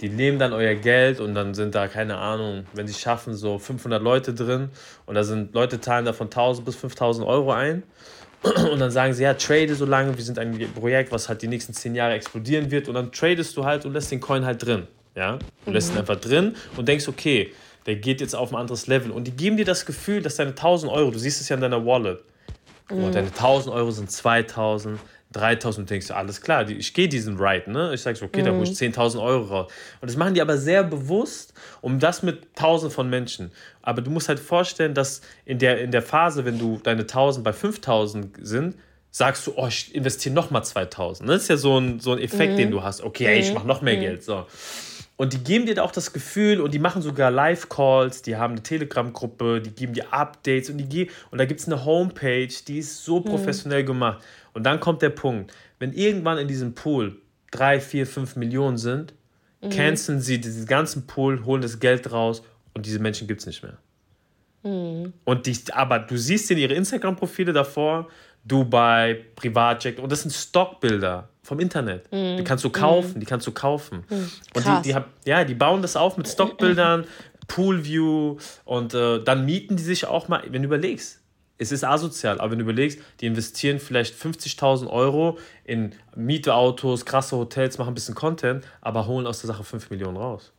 die 0.00 0.08
nehmen 0.08 0.38
dann 0.38 0.52
euer 0.52 0.74
Geld 0.74 1.18
und 1.18 1.34
dann 1.34 1.54
sind 1.54 1.74
da, 1.74 1.88
keine 1.88 2.18
Ahnung, 2.18 2.66
wenn 2.72 2.86
sie 2.86 2.94
schaffen, 2.94 3.34
so 3.34 3.58
500 3.58 4.00
Leute 4.00 4.32
drin 4.32 4.70
und 5.06 5.14
da 5.14 5.24
sind 5.24 5.54
Leute 5.54 5.80
zahlen 5.80 6.04
da 6.04 6.12
von 6.12 6.26
1000 6.28 6.64
bis 6.64 6.76
5000 6.76 7.26
Euro 7.26 7.52
ein 7.52 7.82
und 8.72 8.78
dann 8.78 8.90
sagen 8.90 9.12
sie, 9.14 9.24
ja, 9.24 9.34
trade 9.34 9.74
so 9.74 9.84
lange, 9.84 10.16
wir 10.16 10.24
sind 10.24 10.38
ein 10.38 10.56
Projekt, 10.74 11.12
was 11.12 11.28
halt 11.28 11.42
die 11.42 11.48
nächsten 11.48 11.72
10 11.72 11.94
Jahre 11.94 12.14
explodieren 12.14 12.70
wird. 12.70 12.88
Und 12.88 12.94
dann 12.94 13.10
tradest 13.12 13.56
du 13.56 13.64
halt 13.64 13.84
und 13.84 13.92
lässt 13.92 14.10
den 14.10 14.20
Coin 14.20 14.44
halt 14.44 14.64
drin, 14.64 14.86
ja, 15.14 15.38
du 15.64 15.72
lässt 15.72 15.92
ihn 15.92 15.98
einfach 15.98 16.20
drin 16.20 16.54
und 16.76 16.86
denkst, 16.88 17.08
okay, 17.08 17.52
der 17.86 17.96
geht 17.96 18.20
jetzt 18.20 18.34
auf 18.34 18.52
ein 18.52 18.56
anderes 18.56 18.86
Level. 18.86 19.10
Und 19.10 19.24
die 19.26 19.32
geben 19.32 19.56
dir 19.56 19.64
das 19.64 19.86
Gefühl, 19.86 20.22
dass 20.22 20.36
deine 20.36 20.50
1000 20.50 20.92
Euro, 20.92 21.10
du 21.10 21.18
siehst 21.18 21.40
es 21.40 21.48
ja 21.48 21.56
in 21.56 21.62
deiner 21.62 21.84
Wallet, 21.84 22.20
oh, 22.90 23.10
deine 23.10 23.28
1000 23.28 23.74
Euro 23.74 23.90
sind 23.90 24.10
2000, 24.10 25.00
3000 25.32 25.82
und 25.82 25.90
denkst 25.90 26.08
du, 26.08 26.14
alles 26.14 26.40
klar, 26.40 26.64
die, 26.64 26.74
ich 26.74 26.94
gehe 26.94 27.08
diesen 27.08 27.36
Ride, 27.38 27.70
ne? 27.70 27.92
Ich 27.92 28.00
sag 28.00 28.16
so, 28.16 28.24
okay, 28.24 28.42
da 28.42 28.50
hol 28.50 28.62
ich 28.62 28.70
10.000 28.70 29.22
Euro 29.22 29.44
raus. 29.44 29.72
Und 30.00 30.10
das 30.10 30.16
machen 30.16 30.34
die 30.34 30.40
aber 30.40 30.56
sehr 30.56 30.82
bewusst, 30.82 31.52
um 31.82 31.98
das 31.98 32.22
mit 32.22 32.48
1000 32.56 32.92
von 32.92 33.10
Menschen. 33.10 33.50
Aber 33.82 34.00
du 34.00 34.10
musst 34.10 34.28
halt 34.28 34.40
vorstellen, 34.40 34.94
dass 34.94 35.20
in 35.44 35.58
der, 35.58 35.80
in 35.80 35.90
der 35.90 36.02
Phase, 36.02 36.44
wenn 36.44 36.58
du 36.58 36.80
deine 36.82 37.02
1000 37.02 37.44
bei 37.44 37.52
5000 37.52 38.36
sind, 38.40 38.76
sagst 39.10 39.46
du, 39.46 39.52
oh, 39.56 39.66
ich 39.66 39.94
investiere 39.94 40.34
nochmal 40.34 40.64
2000. 40.64 41.28
Das 41.28 41.42
ist 41.42 41.48
ja 41.48 41.56
so 41.56 41.78
ein, 41.78 42.00
so 42.00 42.12
ein 42.12 42.18
Effekt, 42.18 42.58
den 42.58 42.70
du 42.70 42.82
hast. 42.82 43.02
Okay, 43.02 43.26
ey, 43.26 43.40
ich 43.40 43.52
mache 43.52 43.66
noch 43.66 43.82
mehr 43.82 43.96
Geld. 43.96 44.22
So. 44.22 44.46
Und 45.16 45.32
die 45.32 45.42
geben 45.42 45.66
dir 45.66 45.74
da 45.74 45.82
auch 45.82 45.90
das 45.90 46.12
Gefühl 46.12 46.60
und 46.60 46.72
die 46.72 46.78
machen 46.78 47.02
sogar 47.02 47.32
Live-Calls, 47.32 48.22
die 48.22 48.36
haben 48.36 48.52
eine 48.52 48.62
Telegram-Gruppe, 48.62 49.60
die 49.60 49.72
geben 49.72 49.92
dir 49.92 50.12
Updates 50.12 50.70
und 50.70 50.78
die 50.78 50.88
ge 50.88 51.08
und 51.32 51.38
da 51.38 51.44
gibt 51.44 51.58
es 51.58 51.66
eine 51.66 51.84
Homepage, 51.84 52.46
die 52.68 52.78
ist 52.78 53.04
so 53.04 53.20
professionell 53.20 53.84
gemacht. 53.84 54.22
Und 54.52 54.64
dann 54.64 54.80
kommt 54.80 55.02
der 55.02 55.10
Punkt, 55.10 55.52
wenn 55.78 55.92
irgendwann 55.92 56.38
in 56.38 56.48
diesem 56.48 56.74
Pool 56.74 57.16
drei, 57.50 57.80
vier, 57.80 58.06
fünf 58.06 58.36
Millionen 58.36 58.76
sind, 58.76 59.14
canceln 59.70 60.20
sie 60.20 60.40
diesen 60.40 60.66
ganzen 60.66 61.06
Pool, 61.06 61.44
holen 61.44 61.62
das 61.62 61.80
Geld 61.80 62.12
raus 62.12 62.42
und 62.74 62.86
diese 62.86 62.98
Menschen 62.98 63.26
gibt 63.26 63.40
es 63.40 63.46
nicht 63.46 63.62
mehr. 63.62 63.78
Und 65.24 65.46
die, 65.46 65.56
aber 65.72 65.98
du 66.00 66.16
siehst 66.16 66.50
in 66.50 66.58
ihre 66.58 66.74
Instagram-Profile 66.74 67.52
davor, 67.52 68.08
Dubai, 68.44 69.24
Privatjet, 69.36 69.98
und 69.98 70.10
das 70.10 70.22
sind 70.22 70.32
Stockbilder 70.32 71.28
vom 71.42 71.60
Internet. 71.60 72.08
Die 72.38 72.44
kannst 72.44 72.64
du 72.64 72.70
kaufen, 72.70 73.20
die 73.20 73.26
kannst 73.26 73.46
du 73.46 73.52
kaufen. 73.52 74.04
Und 74.54 74.64
Krass. 74.64 74.82
die, 74.82 74.92
die, 74.92 75.30
ja, 75.30 75.44
die 75.44 75.54
bauen 75.54 75.82
das 75.82 75.96
auf 75.96 76.16
mit 76.16 76.28
Stockbildern, 76.28 77.04
Poolview 77.48 78.36
und 78.64 78.94
äh, 78.94 79.22
dann 79.24 79.46
mieten 79.46 79.76
die 79.76 79.82
sich 79.82 80.06
auch 80.06 80.28
mal, 80.28 80.42
wenn 80.48 80.62
du 80.62 80.66
überlegst, 80.66 81.20
es 81.58 81.72
ist 81.72 81.84
asozial, 81.84 82.40
aber 82.40 82.52
wenn 82.52 82.58
du 82.58 82.64
überlegst, 82.64 83.00
die 83.20 83.26
investieren 83.26 83.80
vielleicht 83.80 84.14
50.000 84.14 84.88
Euro 84.88 85.38
in 85.64 85.92
Mietautos, 86.14 87.04
krasse 87.04 87.36
Hotels, 87.36 87.78
machen 87.78 87.90
ein 87.90 87.94
bisschen 87.94 88.14
Content, 88.14 88.64
aber 88.80 89.06
holen 89.06 89.26
aus 89.26 89.40
der 89.40 89.48
Sache 89.48 89.64
5 89.64 89.90
Millionen 89.90 90.16
raus. 90.16 90.52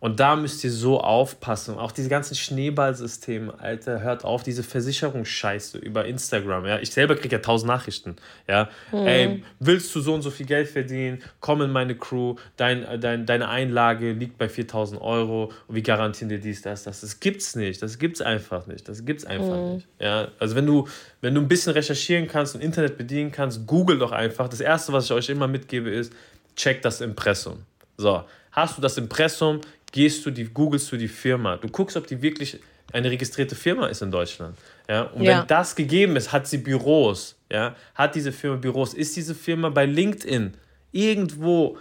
Und 0.00 0.18
da 0.18 0.34
müsst 0.34 0.64
ihr 0.64 0.70
so 0.70 0.98
aufpassen. 1.00 1.76
Auch 1.76 1.92
diese 1.92 2.08
ganzen 2.08 2.34
Schneeballsysteme, 2.34 3.52
Alter, 3.58 4.00
hört 4.00 4.24
auf, 4.24 4.42
diese 4.42 4.62
Versicherungsscheiße 4.62 5.76
über 5.76 6.06
Instagram. 6.06 6.64
Ja? 6.64 6.78
Ich 6.78 6.90
selber 6.90 7.16
kriege 7.16 7.36
ja 7.36 7.42
tausend 7.42 7.68
Nachrichten. 7.68 8.16
Ja? 8.48 8.70
Ey, 8.92 9.42
willst 9.58 9.94
du 9.94 10.00
so 10.00 10.14
und 10.14 10.22
so 10.22 10.30
viel 10.30 10.46
Geld 10.46 10.68
verdienen? 10.68 11.22
Komm 11.40 11.60
in 11.60 11.70
meine 11.70 11.96
Crew. 11.96 12.36
Dein, 12.56 12.82
äh, 12.84 12.98
dein, 12.98 13.26
deine 13.26 13.48
Einlage 13.48 14.12
liegt 14.12 14.38
bei 14.38 14.48
4000 14.48 15.00
Euro. 15.02 15.52
Und 15.68 15.74
wir 15.74 15.82
garantieren 15.82 16.30
dir 16.30 16.40
dies, 16.40 16.62
das, 16.62 16.84
das. 16.84 17.02
Das 17.02 17.20
gibt's 17.20 17.54
nicht. 17.54 17.82
Das 17.82 17.98
gibt's 17.98 18.22
einfach 18.22 18.66
nicht. 18.66 18.88
Das 18.88 19.04
gibt's 19.04 19.26
einfach 19.26 19.74
nicht. 19.74 19.86
Ja? 19.98 20.28
Also, 20.38 20.56
wenn 20.56 20.66
du, 20.66 20.88
wenn 21.20 21.34
du 21.34 21.42
ein 21.42 21.48
bisschen 21.48 21.74
recherchieren 21.74 22.26
kannst 22.26 22.54
und 22.54 22.62
Internet 22.62 22.96
bedienen 22.96 23.32
kannst, 23.32 23.66
google 23.66 23.98
doch 23.98 24.12
einfach. 24.12 24.48
Das 24.48 24.60
erste, 24.60 24.94
was 24.94 25.04
ich 25.04 25.12
euch 25.12 25.28
immer 25.28 25.46
mitgebe, 25.46 25.90
ist, 25.90 26.12
check 26.56 26.80
das 26.80 27.02
Impressum. 27.02 27.64
So, 27.96 28.24
hast 28.52 28.76
du 28.76 28.82
das 28.82 28.96
Impressum, 28.98 29.60
gehst 29.92 30.24
du 30.24 30.30
die, 30.30 30.44
googelst 30.44 30.90
du 30.92 30.96
die 30.96 31.08
Firma. 31.08 31.56
Du 31.56 31.68
guckst, 31.68 31.96
ob 31.96 32.06
die 32.06 32.20
wirklich 32.22 32.58
eine 32.92 33.10
registrierte 33.10 33.54
Firma 33.54 33.86
ist 33.86 34.02
in 34.02 34.10
Deutschland. 34.10 34.56
Ja? 34.88 35.02
Und 35.02 35.22
Ja. 35.22 35.40
wenn 35.40 35.46
das 35.46 35.76
gegeben 35.76 36.16
ist, 36.16 36.32
hat 36.32 36.46
sie 36.48 36.58
Büros. 36.58 37.36
Ja? 37.50 37.76
Hat 37.94 38.14
diese 38.14 38.32
Firma 38.32 38.56
Büros? 38.56 38.94
Ist 38.94 39.16
diese 39.16 39.34
Firma 39.34 39.68
bei 39.68 39.86
LinkedIn 39.86 40.54
irgendwo, 40.92 41.78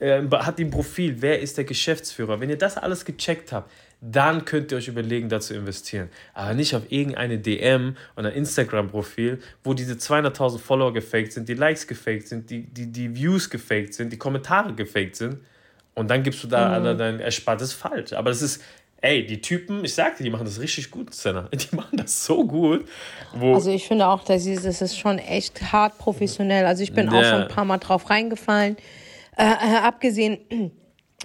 äh, 0.00 0.22
hat 0.30 0.58
die 0.58 0.64
ein 0.64 0.70
Profil? 0.70 1.16
Wer 1.20 1.40
ist 1.40 1.56
der 1.58 1.64
Geschäftsführer? 1.64 2.40
Wenn 2.40 2.50
ihr 2.50 2.58
das 2.58 2.76
alles 2.76 3.04
gecheckt 3.04 3.52
habt, 3.52 3.70
dann 4.00 4.44
könnt 4.44 4.70
ihr 4.70 4.78
euch 4.78 4.86
überlegen, 4.88 5.28
da 5.28 5.40
zu 5.40 5.54
investieren. 5.54 6.08
Aber 6.34 6.54
nicht 6.54 6.74
auf 6.76 6.82
irgendeine 6.90 7.38
DM 7.38 7.96
ein 8.14 8.24
Instagram-Profil, 8.26 9.40
wo 9.64 9.74
diese 9.74 9.94
200.000 9.94 10.58
Follower 10.60 10.92
gefaked 10.92 11.32
sind, 11.32 11.48
die 11.48 11.54
Likes 11.54 11.86
gefaked 11.86 12.28
sind, 12.28 12.48
die, 12.50 12.62
die, 12.62 12.86
die 12.92 13.14
Views 13.16 13.50
gefaked 13.50 13.94
sind, 13.94 14.12
die 14.12 14.16
Kommentare 14.18 14.72
gefaked 14.74 15.16
sind. 15.16 15.38
Und 15.98 16.08
dann 16.10 16.22
gibst 16.22 16.42
du 16.44 16.48
da 16.48 16.78
Mhm. 16.78 16.98
dein 16.98 17.20
Erspartes 17.20 17.72
falsch. 17.72 18.12
Aber 18.12 18.30
das 18.30 18.40
ist, 18.42 18.62
ey, 19.00 19.26
die 19.26 19.40
Typen, 19.40 19.84
ich 19.84 19.94
sagte, 19.94 20.22
die 20.22 20.30
machen 20.30 20.44
das 20.44 20.60
richtig 20.60 20.90
gut, 20.90 21.14
Senna. 21.14 21.48
Die 21.52 21.74
machen 21.76 21.96
das 21.96 22.24
so 22.24 22.46
gut. 22.46 22.86
Wo, 23.34 23.54
Also 23.54 23.70
ich 23.70 23.86
finde 23.86 24.06
auch, 24.08 24.24
dass 24.24 24.46
ist, 24.46 24.64
das 24.64 24.80
ist 24.82 24.98
schon 24.98 25.18
echt 25.18 25.72
hart 25.72 25.98
professionell. 25.98 26.66
Also 26.66 26.82
ich 26.82 26.92
bin 26.92 27.08
auch 27.08 27.14
Ja. 27.14 27.24
schon 27.24 27.42
ein 27.42 27.48
paar 27.48 27.64
Mal 27.64 27.78
drauf 27.78 28.10
reingefallen. 28.10 28.76
Äh, 29.36 29.44
äh, 29.44 29.76
abgesehen 29.82 30.38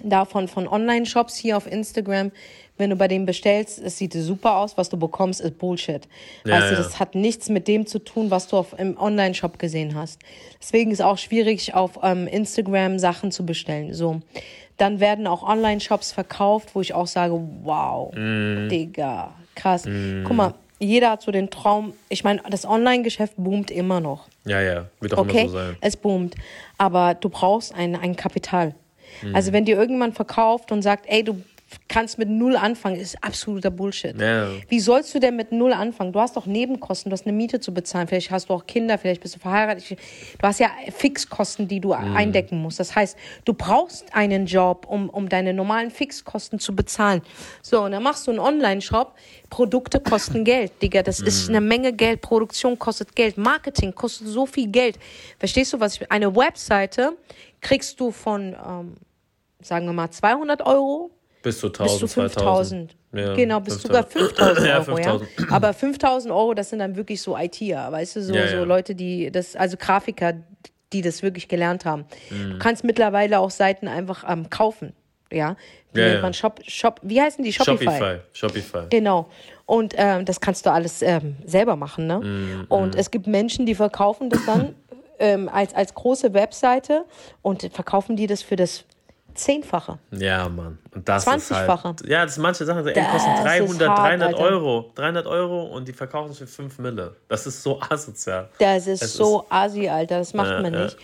davon 0.02 0.48
von 0.48 0.66
Online-Shops 0.68 1.36
hier 1.36 1.56
auf 1.56 1.66
Instagram, 1.70 2.32
wenn 2.76 2.90
du 2.90 2.96
bei 2.96 3.06
denen 3.08 3.24
bestellst, 3.26 3.78
es 3.80 3.98
sieht 3.98 4.12
super 4.14 4.56
aus, 4.56 4.76
was 4.76 4.88
du 4.88 4.96
bekommst, 4.96 5.40
ist 5.40 5.58
Bullshit. 5.58 6.08
Ja, 6.44 6.54
weißt 6.54 6.70
du, 6.70 6.74
ja. 6.74 6.76
das 6.82 6.98
hat 6.98 7.14
nichts 7.14 7.48
mit 7.48 7.68
dem 7.68 7.86
zu 7.86 7.98
tun, 8.00 8.30
was 8.30 8.48
du 8.48 8.56
auf, 8.56 8.78
im 8.78 8.98
Online-Shop 8.98 9.58
gesehen 9.58 9.94
hast. 9.94 10.20
Deswegen 10.60 10.90
ist 10.90 11.00
auch 11.02 11.18
schwierig, 11.18 11.74
auf 11.74 12.00
ähm, 12.02 12.26
Instagram 12.26 12.98
Sachen 12.98 13.30
zu 13.30 13.46
bestellen. 13.46 13.94
So. 13.94 14.20
Dann 14.76 14.98
werden 14.98 15.26
auch 15.28 15.42
Online-Shops 15.42 16.10
verkauft, 16.12 16.70
wo 16.74 16.80
ich 16.80 16.94
auch 16.94 17.06
sage, 17.06 17.40
wow, 17.62 18.12
Mm. 18.14 18.68
Digga, 18.68 19.32
krass. 19.54 19.84
Guck 20.24 20.36
mal, 20.36 20.54
Jeder 20.80 21.10
hat 21.10 21.22
so 21.22 21.30
den 21.30 21.50
Traum. 21.50 21.94
Ich 22.08 22.24
meine, 22.24 22.42
das 22.50 22.66
Online-Geschäft 22.66 23.34
boomt 23.36 23.70
immer 23.70 24.00
noch. 24.00 24.26
Ja, 24.44 24.60
ja, 24.60 24.86
wird 25.00 25.14
auch 25.14 25.18
Okay, 25.18 25.42
immer 25.42 25.48
so 25.50 25.56
sein. 25.58 25.76
es 25.80 25.96
boomt. 25.96 26.34
Aber 26.76 27.14
du 27.14 27.28
brauchst 27.28 27.72
ein, 27.72 27.94
ein 27.94 28.16
Kapital. 28.16 28.74
Mhm. 29.22 29.34
Also 29.36 29.52
wenn 29.52 29.64
dir 29.64 29.76
irgendjemand 29.76 30.16
verkauft 30.16 30.72
und 30.72 30.82
sagt, 30.82 31.06
ey, 31.08 31.22
du 31.22 31.40
kannst 31.88 32.18
mit 32.18 32.28
null 32.28 32.56
anfangen, 32.56 32.96
ist 32.96 33.22
absoluter 33.22 33.70
Bullshit. 33.70 34.20
Ja. 34.20 34.48
Wie 34.68 34.80
sollst 34.80 35.14
du 35.14 35.18
denn 35.18 35.34
mit 35.36 35.50
null 35.50 35.72
anfangen? 35.72 36.12
Du 36.12 36.20
hast 36.20 36.36
doch 36.36 36.46
Nebenkosten, 36.46 37.10
du 37.10 37.14
hast 37.14 37.26
eine 37.26 37.32
Miete 37.36 37.58
zu 37.60 37.72
bezahlen, 37.74 38.06
vielleicht 38.06 38.30
hast 38.30 38.48
du 38.48 38.54
auch 38.54 38.66
Kinder, 38.66 38.96
vielleicht 38.98 39.20
bist 39.22 39.34
du 39.34 39.40
verheiratet. 39.40 39.90
Du 39.90 40.46
hast 40.46 40.60
ja 40.60 40.70
Fixkosten, 40.96 41.66
die 41.68 41.80
du 41.80 41.94
Mhm. 41.94 42.16
eindecken 42.16 42.58
musst. 42.60 42.80
Das 42.80 42.94
heißt, 42.94 43.16
du 43.44 43.54
brauchst 43.54 44.14
einen 44.14 44.46
Job, 44.46 44.86
um, 44.88 45.08
um 45.08 45.28
deine 45.28 45.52
normalen 45.52 45.90
Fixkosten 45.90 46.58
zu 46.58 46.74
bezahlen. 46.76 47.22
So, 47.62 47.82
und 47.82 47.92
dann 47.92 48.02
machst 48.02 48.26
du 48.26 48.30
einen 48.30 48.40
Online-Shop. 48.40 49.14
Produkte 49.50 50.00
kosten 50.00 50.44
Geld, 50.44 50.80
Digga. 50.82 51.02
Das 51.02 51.20
ist 51.20 51.48
Mhm. 51.48 51.56
eine 51.56 51.60
Menge 51.66 51.92
Geld. 51.92 52.20
Produktion 52.20 52.78
kostet 52.78 53.14
Geld. 53.16 53.36
Marketing 53.38 53.94
kostet 53.94 54.26
so 54.28 54.46
viel 54.46 54.68
Geld. 54.68 54.98
Verstehst 55.38 55.72
du, 55.72 55.80
was 55.80 55.96
ich 55.96 56.10
Eine 56.10 56.34
Webseite 56.36 57.16
kriegst 57.60 57.98
du 58.00 58.10
von, 58.10 58.54
ähm, 58.66 58.94
sagen 59.62 59.86
wir 59.86 59.92
mal, 59.92 60.10
200 60.10 60.62
Euro 60.66 61.10
Bis 61.44 61.60
zu 61.60 61.68
bis 61.70 61.78
1000, 61.80 62.00
zu 62.00 62.06
2000. 62.06 62.92
5000. 62.92 62.96
Ja, 63.12 63.34
genau, 63.34 63.60
bis 63.60 63.80
sogar 63.80 64.02
5000 64.04 64.66
Ja, 64.66 64.78
Euro, 64.78 64.96
5000. 64.96 65.30
ja. 65.38 65.46
Aber 65.50 65.72
5000 65.72 66.34
Euro, 66.34 66.54
das 66.54 66.70
sind 66.70 66.80
dann 66.80 66.96
wirklich 66.96 67.20
so 67.22 67.36
ITer, 67.36 67.92
weißt 67.92 68.16
du, 68.16 68.22
so, 68.22 68.34
Ja, 68.34 68.48
so. 68.48 68.64
Leute, 68.64 68.94
die 68.94 69.30
das, 69.30 69.54
also 69.54 69.76
Grafiker, 69.76 70.34
die 70.92 71.02
das 71.02 71.22
wirklich 71.22 71.46
gelernt 71.46 71.84
haben. 71.84 72.06
Mhm. 72.30 72.50
Du 72.52 72.58
kannst 72.58 72.82
mittlerweile 72.82 73.38
auch 73.38 73.50
Seiten 73.50 73.86
einfach 73.86 74.24
ähm, 74.28 74.50
kaufen, 74.50 74.94
ja. 75.30 75.56
Die 75.94 76.00
nennt 76.00 76.22
man 76.22 76.34
Shop, 76.34 76.60
Shop, 76.66 76.98
wie 77.04 77.20
heißen 77.20 77.44
die? 77.44 77.52
Shopify. 77.52 77.84
Shopify. 77.84 78.18
Shopify. 78.32 78.86
Genau. 78.90 79.28
Und 79.64 79.94
ähm, 79.96 80.24
das 80.24 80.40
kannst 80.40 80.66
du 80.66 80.72
alles 80.72 81.02
ähm, 81.02 81.36
selber 81.46 81.76
machen. 81.76 82.08
Ne? 82.08 82.18
Mhm, 82.18 82.64
Und 82.68 82.96
es 82.96 83.12
gibt 83.12 83.28
Menschen, 83.28 83.64
die 83.64 83.76
verkaufen 83.76 84.28
das 84.28 84.44
dann 84.44 84.74
ähm, 85.20 85.48
als, 85.48 85.72
als 85.72 85.94
große 85.94 86.34
Webseite 86.34 87.04
und 87.42 87.70
verkaufen 87.72 88.16
die 88.16 88.26
das 88.26 88.42
für 88.42 88.56
das 88.56 88.84
Zehnfache. 89.34 89.98
Ja, 90.12 90.48
Mann. 90.48 90.78
Und 90.94 91.08
das 91.08 91.26
ist 91.26 91.50
20-fache. 91.52 91.84
halt. 91.84 92.06
Ja, 92.08 92.24
das 92.24 92.38
manche 92.38 92.64
Sachen 92.64 92.84
die 92.86 92.92
Das 92.92 93.10
kosten 93.10 93.30
ist 93.32 93.42
300, 93.44 93.88
hart, 93.88 93.98
300 93.98 94.28
Alter. 94.28 94.38
Euro. 94.40 94.92
300 94.94 95.26
Euro 95.26 95.62
und 95.74 95.88
die 95.88 95.92
verkaufen 95.92 96.30
es 96.30 96.38
für 96.38 96.46
5 96.46 96.78
Mille. 96.78 97.16
Das 97.28 97.46
ist 97.46 97.62
so 97.62 97.80
asozial. 97.90 98.48
Das 98.58 98.86
ist 98.86 99.02
Es 99.02 99.14
so 99.14 99.44
assi, 99.48 99.88
Alter. 99.88 100.18
Das 100.18 100.34
macht 100.34 100.50
Ja, 100.50 100.60
man 100.60 100.72
nicht. 100.72 100.96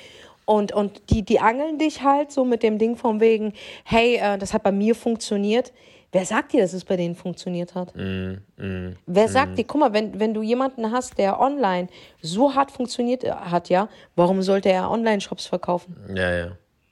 Und, 0.44 0.72
und 0.72 1.10
die, 1.10 1.22
die 1.22 1.38
angeln 1.40 1.78
dich 1.78 2.02
halt 2.02 2.32
so 2.32 2.44
mit 2.44 2.62
dem 2.62 2.78
Ding 2.78 2.96
von 2.96 3.20
wegen, 3.20 3.52
hey, 3.84 4.16
äh, 4.16 4.36
das 4.38 4.52
hat 4.52 4.62
bei 4.64 4.72
mir 4.72 4.94
funktioniert. 4.94 5.72
Wer 6.12 6.24
sagt 6.24 6.52
dir, 6.52 6.62
dass 6.62 6.72
es 6.72 6.84
bei 6.84 6.96
denen 6.96 7.14
funktioniert 7.14 7.76
hat? 7.76 7.94
Mm, 7.94 8.96
Wer 9.06 9.28
sagt 9.28 9.56
dir, 9.58 9.62
guck 9.64 9.78
mal, 9.80 9.92
wenn, 9.92 10.18
wenn 10.18 10.34
du 10.34 10.42
jemanden 10.42 10.90
hast, 10.90 11.16
der 11.18 11.38
online 11.38 11.86
so 12.20 12.52
hart 12.52 12.72
funktioniert 12.72 13.22
äh, 13.22 13.30
hat, 13.30 13.68
ja, 13.68 13.88
warum 14.16 14.42
sollte 14.42 14.70
er 14.70 14.90
Online-Shops 14.90 15.46
verkaufen? 15.46 15.96
Ja, 16.12 16.32
ja. 16.34 16.48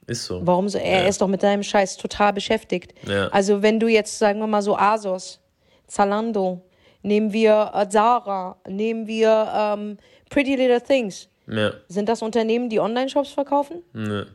Ist 0.09 0.25
so. 0.25 0.41
Warum 0.45 0.69
so? 0.69 0.79
Er 0.79 1.07
ist 1.07 1.21
doch 1.21 1.29
mit 1.29 1.43
deinem 1.43 1.63
Scheiß 1.63 1.97
total 1.99 2.33
beschäftigt. 2.33 2.93
Ja. 3.07 3.29
Also 3.29 3.63
wenn 3.63 3.79
du 3.79 3.87
jetzt, 3.87 4.19
sagen 4.19 4.41
wir 4.41 4.47
mal 4.49 4.63
so, 4.63 4.77
Asos, 4.77 5.41
Zalando, 5.87 6.63
nehmen 7.03 7.33
wir 7.33 7.71
äh, 7.75 7.89
Zara, 7.89 8.57
nehmen 8.67 9.07
wir 9.07 9.49
ähm, 9.55 9.99
Pretty 10.31 10.57
Little 10.57 10.81
Things. 10.81 11.29
Ja. 11.47 11.73
Sind 11.89 12.09
das 12.09 12.23
Unternehmen, 12.23 12.69
die 12.69 12.81
Online-Shops 12.81 13.31
verkaufen? 13.31 13.83
Ne. 13.93 14.27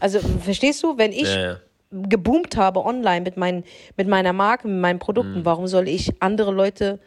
Also 0.00 0.20
verstehst 0.20 0.82
du, 0.82 0.96
wenn 0.98 1.12
ich 1.12 1.22
Ja, 1.34 1.40
ja. 1.40 1.56
geboomt 1.90 2.56
habe 2.56 2.84
online 2.84 3.22
mit, 3.22 3.36
meinen, 3.38 3.64
mit 3.96 4.06
meiner 4.08 4.32
Marke, 4.34 4.68
mit 4.68 4.78
meinen 4.80 4.98
Produkten, 4.98 5.40
Mhm. 5.40 5.44
warum 5.46 5.66
soll 5.66 5.88
ich 5.88 6.12
andere 6.20 6.50
Leute, 6.52 7.00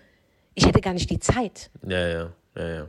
ich 0.55 0.65
hätte 0.65 0.81
gar 0.81 0.93
nicht 0.93 1.09
die 1.11 1.19
Zeit. 1.19 1.69
Ja, 1.87 2.07
ja. 2.07 2.29
Ja, 2.57 2.67
ja. 2.67 2.87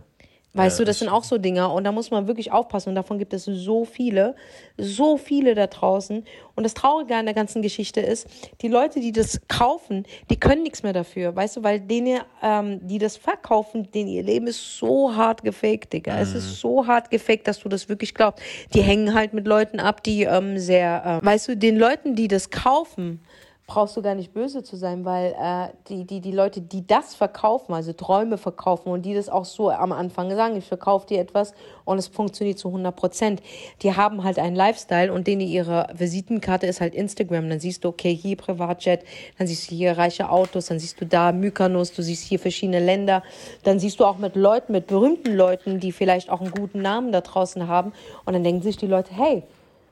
Weißt 0.57 0.79
Ja, 0.79 0.85
du, 0.85 0.87
das 0.89 0.99
sind 1.01 1.09
auch 1.09 1.25
so 1.25 1.39
Dinger 1.39 1.73
und 1.73 1.85
da 1.85 1.93
muss 1.93 2.11
man 2.11 2.27
wirklich 2.27 2.53
aufpassen 2.53 2.89
und 2.91 2.95
davon 2.95 3.19
gibt 3.19 3.33
es 3.35 3.45
so 3.45 3.85
viele, 3.85 4.35
so 4.79 5.17
viele 5.17 5.55
da 5.55 5.67
draußen. 5.67 6.25
Und 6.55 6.65
das 6.65 6.75
Traurige 6.75 7.15
an 7.17 7.27
der 7.27 7.35
ganzen 7.35 7.61
Geschichte 7.63 8.01
ist, 8.01 8.27
die 8.63 8.69
Leute, 8.69 9.01
die 9.01 9.13
das 9.13 9.41
kaufen, 9.49 10.05
die 10.31 10.37
können 10.41 10.63
nichts 10.63 10.83
mehr 10.83 10.93
dafür, 10.93 11.37
weißt 11.37 11.57
du, 11.59 11.63
weil 11.63 11.81
denen, 11.81 12.21
ähm, 12.43 12.81
die 12.87 12.99
das 12.99 13.17
verkaufen, 13.17 13.91
denen 13.93 14.09
ihr 14.09 14.23
Leben 14.23 14.47
ist 14.47 14.79
so 14.79 15.15
hart 15.15 15.43
gefaked, 15.43 15.93
Digga. 15.93 16.19
Es 16.19 16.33
Mhm. 16.33 16.39
ist 16.39 16.61
so 16.61 16.87
hart 16.87 17.11
gefaked, 17.11 17.47
dass 17.47 17.61
du 17.61 17.69
das 17.69 17.89
wirklich 17.89 18.15
glaubst. 18.15 18.43
Die 18.75 18.83
hängen 18.83 19.15
halt 19.15 19.35
mit 19.35 19.47
Leuten 19.47 19.81
ab, 19.81 20.03
die 20.03 20.23
ähm, 20.23 20.59
sehr, 20.59 21.21
äh, 21.23 21.27
weißt 21.27 21.49
du, 21.49 21.57
den 21.57 21.77
Leuten, 21.77 22.15
die 22.15 22.29
das 22.29 22.51
kaufen, 22.51 23.21
brauchst 23.69 23.97
du 23.97 24.03
gar 24.03 24.15
nicht 24.15 24.33
böse 24.33 24.63
zu 24.63 24.77
sein, 24.77 25.05
weil 25.05 25.35
äh, 25.41 25.69
die, 25.89 26.05
die, 26.05 26.21
die 26.21 26.31
Leute, 26.31 26.61
die 26.61 26.87
das 26.87 27.17
verkaufen, 27.17 27.75
also 27.75 27.93
Träume 27.93 28.39
verkaufen 28.39 28.91
und 28.91 29.03
die 29.03 29.13
das 29.13 29.29
auch 29.29 29.45
so 29.45 29.71
am 29.71 29.91
Anfang 29.91 30.33
sagen, 30.37 30.57
ich 30.57 30.67
verkaufe 30.67 31.09
dir 31.09 31.19
etwas 31.19 31.53
und 31.85 31.99
es 31.99 32.07
funktioniert 32.07 32.61
zu 32.61 32.69
100 32.69 32.95
Prozent, 32.95 33.43
die 33.83 33.97
haben 33.97 34.23
halt 34.23 34.39
einen 34.39 34.55
Lifestyle 34.55 35.13
und 35.13 35.27
denen 35.27 35.41
ihre 35.41 35.89
Visitenkarte 35.93 36.67
ist 36.67 36.81
halt 36.81 36.95
Instagram. 36.95 37.51
Dann 37.51 37.59
siehst 37.59 37.83
du, 37.83 37.89
okay, 37.89 38.15
hier 38.15 38.37
Privatjet, 38.37 39.03
dann 39.37 39.49
siehst 39.49 39.69
du 39.69 39.75
hier 39.75 39.99
reiche 39.99 40.31
Autos, 40.31 40.67
dann 40.67 40.79
siehst 40.79 41.01
du 41.01 41.05
da 41.05 41.33
Mykonos, 41.33 41.93
du 41.93 42.03
siehst 42.03 42.23
hier 42.23 42.39
verschiedene 42.39 42.79
Länder, 42.79 43.25
dann 43.65 43.81
siehst 43.81 43.99
du 43.99 44.05
auch 44.05 44.19
mit 44.19 44.37
Leuten, 44.37 44.71
mit 44.71 44.87
berühmten 44.87 45.35
Leuten, 45.35 45.81
die 45.81 45.91
vielleicht 45.91 46.31
auch 46.31 46.41
einen 46.41 46.53
guten 46.53 46.83
Namen 46.83 47.11
da 47.11 47.21
draußen 47.21 47.67
haben 47.67 47.93
und 48.27 48.33
dann 48.33 48.45
denken 48.45 48.63
sich 48.63 48.77
die 48.77 48.87
Leute, 48.87 49.13
hey, 49.13 49.43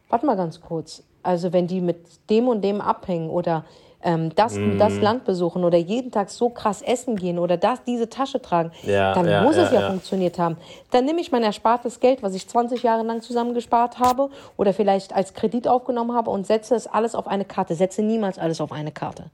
warte 0.08 0.26
mal 0.26 0.36
ganz 0.36 0.60
kurz. 0.60 1.02
Also 1.24 1.52
wenn 1.52 1.66
die 1.66 1.80
mit 1.80 1.96
dem 2.30 2.48
und 2.48 2.62
dem 2.62 2.80
abhängen 2.80 3.30
oder 3.30 3.64
ähm, 4.06 4.34
das, 4.34 4.54
Mhm. 4.56 4.76
das 4.78 4.96
Land 5.00 5.24
besuchen 5.24 5.64
oder 5.64 5.78
jeden 5.78 6.10
Tag 6.10 6.28
so 6.28 6.50
krass 6.50 6.82
essen 6.82 7.16
gehen 7.16 7.38
oder 7.38 7.56
das, 7.56 7.82
diese 7.84 8.10
Tasche 8.10 8.42
tragen, 8.42 8.70
Ja, 8.82 9.14
dann 9.14 9.26
ja, 9.26 9.42
muss 9.42 9.56
es 9.56 9.70
ja, 9.70 9.76
ja, 9.76 9.80
ja. 9.80 9.90
funktioniert 9.90 10.38
haben. 10.38 10.58
Dann 10.90 11.06
nehme 11.06 11.22
ich 11.22 11.32
mein 11.32 11.42
erspartes 11.42 12.00
Geld, 12.00 12.22
was 12.22 12.34
ich 12.34 12.46
20 12.46 12.82
Jahre 12.82 13.02
lang 13.02 13.22
zusammengespart 13.22 13.98
habe 13.98 14.28
oder 14.58 14.74
vielleicht 14.74 15.14
als 15.16 15.32
Kredit 15.32 15.66
aufgenommen 15.66 16.14
habe 16.14 16.30
und 16.30 16.46
setze 16.46 16.74
es 16.74 16.86
alles 16.86 17.14
auf 17.14 17.26
eine 17.26 17.46
Karte. 17.46 17.74
Setze 17.74 18.02
niemals 18.02 18.38
alles 18.38 18.60
auf 18.60 18.72
eine 18.72 18.92
Karte. 18.92 19.30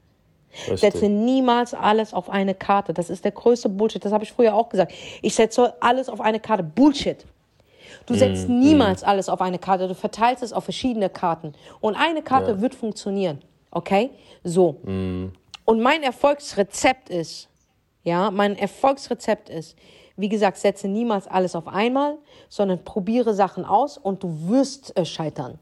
Setze 0.67 0.83
Richtig. 1.03 1.09
niemals 1.09 1.73
alles 1.73 2.13
auf 2.13 2.29
eine 2.29 2.53
Karte. 2.53 2.93
Das 2.93 3.09
ist 3.09 3.25
der 3.25 3.31
größte 3.31 3.67
Bullshit. 3.69 4.03
Das 4.03 4.13
habe 4.13 4.23
ich 4.23 4.31
früher 4.31 4.53
auch 4.53 4.69
gesagt. 4.69 4.93
Ich 5.21 5.35
setze 5.35 5.73
alles 5.81 6.07
auf 6.07 6.21
eine 6.21 6.39
Karte. 6.39 6.63
Bullshit. 6.63 7.25
Du 8.11 8.17
setzt 8.17 8.49
Mm, 8.49 8.59
niemals 8.59 9.03
alles 9.03 9.29
auf 9.29 9.41
eine 9.41 9.59
Karte. 9.59 9.87
Du 9.87 9.95
verteilst 9.95 10.43
es 10.43 10.53
auf 10.53 10.63
verschiedene 10.63 11.09
Karten. 11.09 11.53
Und 11.79 11.95
eine 11.95 12.21
Karte 12.21 12.61
wird 12.61 12.75
funktionieren. 12.75 13.39
Okay? 13.71 14.11
So. 14.43 14.73
Mm. 14.83 15.31
Und 15.65 15.81
mein 15.81 16.03
Erfolgsrezept 16.03 17.09
ist, 17.09 17.47
ja, 18.03 18.31
mein 18.31 18.57
Erfolgsrezept 18.57 19.49
ist, 19.49 19.75
wie 20.17 20.27
gesagt, 20.29 20.57
setze 20.57 20.87
niemals 20.87 21.27
alles 21.27 21.55
auf 21.55 21.67
einmal, 21.67 22.17
sondern 22.49 22.83
probiere 22.83 23.33
Sachen 23.33 23.63
aus 23.65 23.97
und 23.97 24.23
du 24.23 24.49
wirst 24.49 24.95
äh, 24.97 25.05
scheitern. 25.05 25.57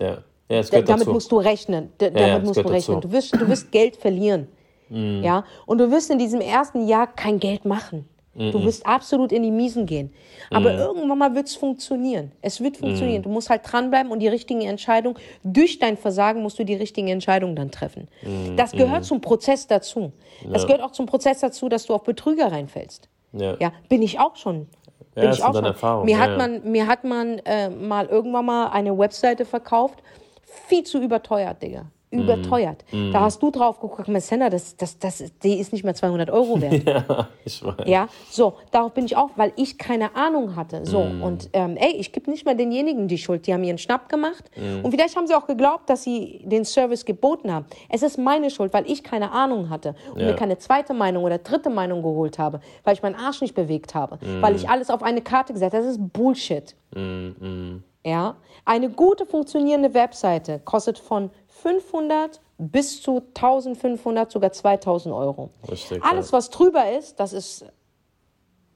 Ja. 0.00 0.18
Ja, 0.50 0.58
es 0.58 0.68
Da, 0.68 0.76
gehört 0.78 0.88
damit 0.88 1.02
dazu. 1.02 1.12
musst 1.12 1.32
du 1.32 1.38
rechnen. 1.38 1.92
Da, 1.98 2.06
ja, 2.06 2.10
damit 2.12 2.44
musst 2.44 2.56
du 2.58 2.68
rechnen. 2.68 2.96
dazu. 2.96 3.08
Du 3.08 3.12
wirst, 3.12 3.34
du 3.34 3.48
wirst 3.48 3.70
Geld 3.72 3.96
verlieren. 3.96 4.48
Mhm. 4.90 5.22
Ja? 5.22 5.44
Und 5.66 5.78
du 5.78 5.90
wirst 5.90 6.10
in 6.10 6.18
diesem 6.18 6.40
ersten 6.40 6.86
Jahr 6.86 7.06
kein 7.06 7.38
Geld 7.38 7.64
machen. 7.64 8.06
Mhm. 8.34 8.52
Du 8.52 8.64
wirst 8.64 8.84
absolut 8.86 9.32
in 9.32 9.42
die 9.42 9.50
Miesen 9.50 9.86
gehen. 9.86 10.12
Aber 10.50 10.74
irgendwann 10.74 11.18
mal 11.18 11.34
wird 11.34 11.46
es 11.46 11.56
funktionieren. 11.56 12.32
Es 12.42 12.60
wird 12.60 12.76
funktionieren. 12.76 13.20
Mhm. 13.20 13.24
Du 13.24 13.28
musst 13.30 13.50
halt 13.50 13.62
dranbleiben 13.64 14.10
und 14.10 14.20
die 14.20 14.28
richtigen 14.28 14.62
Entscheidungen, 14.62 15.16
durch 15.42 15.78
dein 15.78 15.96
Versagen 15.96 16.42
musst 16.42 16.58
du 16.58 16.64
die 16.64 16.74
richtigen 16.74 17.08
Entscheidungen 17.08 17.56
dann 17.56 17.70
treffen. 17.70 18.08
Mhm. 18.22 18.56
Das 18.56 18.72
gehört 18.72 19.04
zum 19.04 19.20
Prozess 19.20 19.66
dazu. 19.66 20.12
Das 20.48 20.66
gehört 20.66 20.82
auch 20.82 20.92
zum 20.92 21.06
Prozess 21.06 21.40
dazu, 21.40 21.68
dass 21.68 21.86
du 21.86 21.94
auf 21.94 22.02
Betrüger 22.04 22.50
reinfällst. 22.50 23.08
Ja. 23.32 23.56
Ja, 23.58 23.72
bin 23.88 24.02
ich 24.02 24.20
auch 24.20 24.36
schon. 24.36 24.66
Ja, 25.16 25.22
Bin 25.22 25.24
das 25.30 25.38
ich 25.38 25.44
auch 25.44 25.54
schon. 25.54 25.64
Erfahrungen, 25.64 26.06
Mir 26.06 26.16
ja, 26.16 26.18
hat 26.18 26.30
ja. 26.30 26.36
man, 26.36 26.70
mir 26.70 26.86
hat 26.86 27.04
man 27.04 27.38
äh, 27.40 27.68
mal 27.68 28.06
irgendwann 28.06 28.46
mal 28.46 28.66
eine 28.68 28.96
Webseite 28.96 29.44
verkauft, 29.44 30.02
viel 30.68 30.84
zu 30.84 31.00
überteuert, 31.00 31.62
Digga. 31.62 31.86
Überteuert. 32.14 32.84
Da 33.12 33.20
hast 33.20 33.42
du 33.42 33.50
drauf 33.50 33.80
geguckt, 33.80 34.08
Sender, 34.22 34.50
das, 34.50 34.76
das, 34.76 34.98
das, 34.98 35.22
die 35.42 35.58
ist 35.58 35.72
nicht 35.72 35.84
mehr 35.84 35.94
200 35.94 36.30
Euro 36.30 36.60
wert. 36.60 36.74
Ja, 36.86 37.28
ich 37.44 37.64
weiß. 37.64 37.86
Ja, 37.86 38.08
so, 38.30 38.54
darauf 38.70 38.92
bin 38.92 39.04
ich 39.06 39.16
auch, 39.16 39.30
weil 39.36 39.52
ich 39.56 39.78
keine 39.78 40.14
Ahnung 40.14 40.56
hatte. 40.56 40.84
So, 40.86 41.02
Mhm. 41.04 41.22
und 41.22 41.50
ähm, 41.52 41.76
ey, 41.76 41.92
ich 41.96 42.12
gebe 42.12 42.30
nicht 42.30 42.44
mal 42.46 42.56
denjenigen 42.56 43.08
die 43.08 43.18
Schuld. 43.18 43.46
Die 43.46 43.52
haben 43.54 43.64
ihren 43.64 43.78
Schnapp 43.78 44.08
gemacht 44.08 44.50
Mhm. 44.56 44.84
und 44.84 44.90
vielleicht 44.90 45.16
haben 45.16 45.26
sie 45.26 45.34
auch 45.34 45.46
geglaubt, 45.46 45.90
dass 45.90 46.02
sie 46.04 46.40
den 46.44 46.64
Service 46.64 47.04
geboten 47.04 47.52
haben. 47.52 47.66
Es 47.88 48.02
ist 48.02 48.18
meine 48.18 48.50
Schuld, 48.50 48.72
weil 48.72 48.88
ich 48.90 49.02
keine 49.02 49.32
Ahnung 49.32 49.70
hatte 49.70 49.94
und 50.14 50.20
Ja. 50.20 50.26
mir 50.26 50.34
keine 50.34 50.58
zweite 50.58 50.94
Meinung 50.94 51.24
oder 51.24 51.38
dritte 51.38 51.70
Meinung 51.70 52.02
geholt 52.02 52.38
habe, 52.38 52.60
weil 52.84 52.94
ich 52.94 53.02
meinen 53.02 53.16
Arsch 53.16 53.40
nicht 53.40 53.54
bewegt 53.54 53.94
habe, 53.94 54.18
Mhm. 54.24 54.42
weil 54.42 54.54
ich 54.54 54.68
alles 54.68 54.90
auf 54.90 55.02
eine 55.02 55.20
Karte 55.22 55.52
gesetzt 55.52 55.74
habe. 55.74 55.84
Das 55.84 55.92
ist 55.96 56.12
Bullshit. 56.12 56.74
Mhm, 56.94 57.82
Ja, 58.06 58.36
eine 58.66 58.90
gute 58.90 59.24
funktionierende 59.24 59.94
Webseite 59.94 60.60
kostet 60.64 60.98
von 60.98 61.30
500 61.64 62.40
bis 62.58 63.00
zu 63.00 63.22
1500, 63.34 64.30
sogar 64.30 64.52
2000 64.52 65.14
Euro. 65.14 65.48
Richtig, 65.70 66.02
Alles, 66.04 66.30
ja. 66.30 66.36
was 66.36 66.50
drüber 66.50 66.90
ist, 66.92 67.18
das 67.18 67.32
ist 67.32 67.64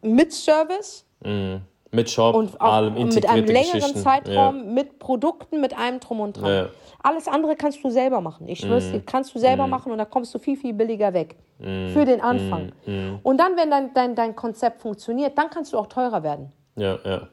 mit 0.03 0.33
Service, 0.33 1.05
Mhm. 1.25 1.63
Mit 1.91 2.09
Shop, 2.11 2.35
und 2.35 2.61
allem, 2.61 2.95
mit 2.95 3.27
einem 3.29 3.47
längeren. 3.47 3.97
Zeitraum, 3.97 4.73
mit 4.75 4.99
Produkten, 4.99 5.61
mit 5.61 5.77
allem 5.77 5.99
drum 6.01 6.21
und 6.21 6.35
dran. 6.35 6.53
Ja. 6.53 6.69
Alles 7.03 7.27
andere 7.27 7.57
kannst 7.57 7.83
du 7.83 7.89
selber 7.91 8.21
machen. 8.21 8.47
Ich 8.47 8.61
schwör's 8.61 8.87
Mhm. 8.89 8.93
dir, 8.93 9.01
kannst 9.01 9.35
du 9.35 9.39
selber 9.39 9.67
machen 9.67 9.91
und 9.91 9.99
da 9.99 10.05
kommst 10.05 10.33
du 10.35 10.39
viel, 10.39 10.57
viel 10.57 10.75
billiger 10.75 11.13
weg. 11.15 11.37
Für 11.59 12.05
den 12.05 12.21
Anfang. 12.21 12.73
Mhm. 12.87 13.19
Und 13.25 13.39
dann, 13.39 13.57
wenn 13.57 13.71
dein, 13.71 13.93
dein, 13.95 14.15
dein 14.15 14.37
Konzept 14.37 14.81
funktioniert, 14.83 15.37
dann 15.37 15.51
kannst 15.51 15.73
du 15.73 15.79
auch 15.79 15.87
teurer 15.89 16.23
werden. 16.23 16.53
Ja, 16.77 16.99
ja. 17.05 17.29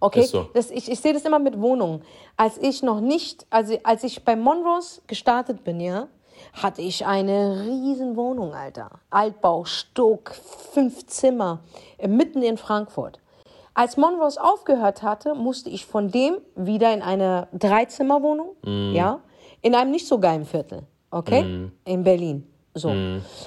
Okay, 0.00 0.22
so. 0.22 0.48
das, 0.52 0.70
ich, 0.70 0.90
ich 0.90 1.00
sehe 1.00 1.12
das 1.12 1.24
immer 1.24 1.38
mit 1.38 1.60
Wohnungen. 1.60 2.02
Als 2.36 2.58
ich 2.58 2.82
noch 2.82 3.00
nicht, 3.00 3.46
also 3.50 3.78
als 3.82 4.04
ich 4.04 4.24
bei 4.24 4.36
Monrose 4.36 5.00
gestartet 5.06 5.64
bin, 5.64 5.80
ja, 5.80 6.08
hatte 6.52 6.82
ich 6.82 7.06
eine 7.06 7.64
riesen 7.66 8.16
Wohnung, 8.16 8.52
Alter. 8.52 8.90
Altbau, 9.10 9.64
Stuck, 9.64 10.34
fünf 10.72 11.06
Zimmer, 11.06 11.60
äh, 11.98 12.08
mitten 12.08 12.42
in 12.42 12.56
Frankfurt. 12.58 13.20
Als 13.74 13.96
Monrose 13.96 14.42
aufgehört 14.42 15.02
hatte, 15.02 15.34
musste 15.34 15.68
ich 15.68 15.84
von 15.84 16.10
dem 16.10 16.38
wieder 16.54 16.94
in 16.94 17.02
eine 17.02 17.48
Dreizimmerwohnung, 17.52 18.56
ja, 18.94 19.20
in 19.60 19.74
einem 19.74 19.90
nicht 19.90 20.06
so 20.06 20.18
geilen 20.18 20.46
Viertel, 20.46 20.84
okay, 21.10 21.70
in 21.84 22.02
Berlin. 22.02 22.50
So. 22.78 22.94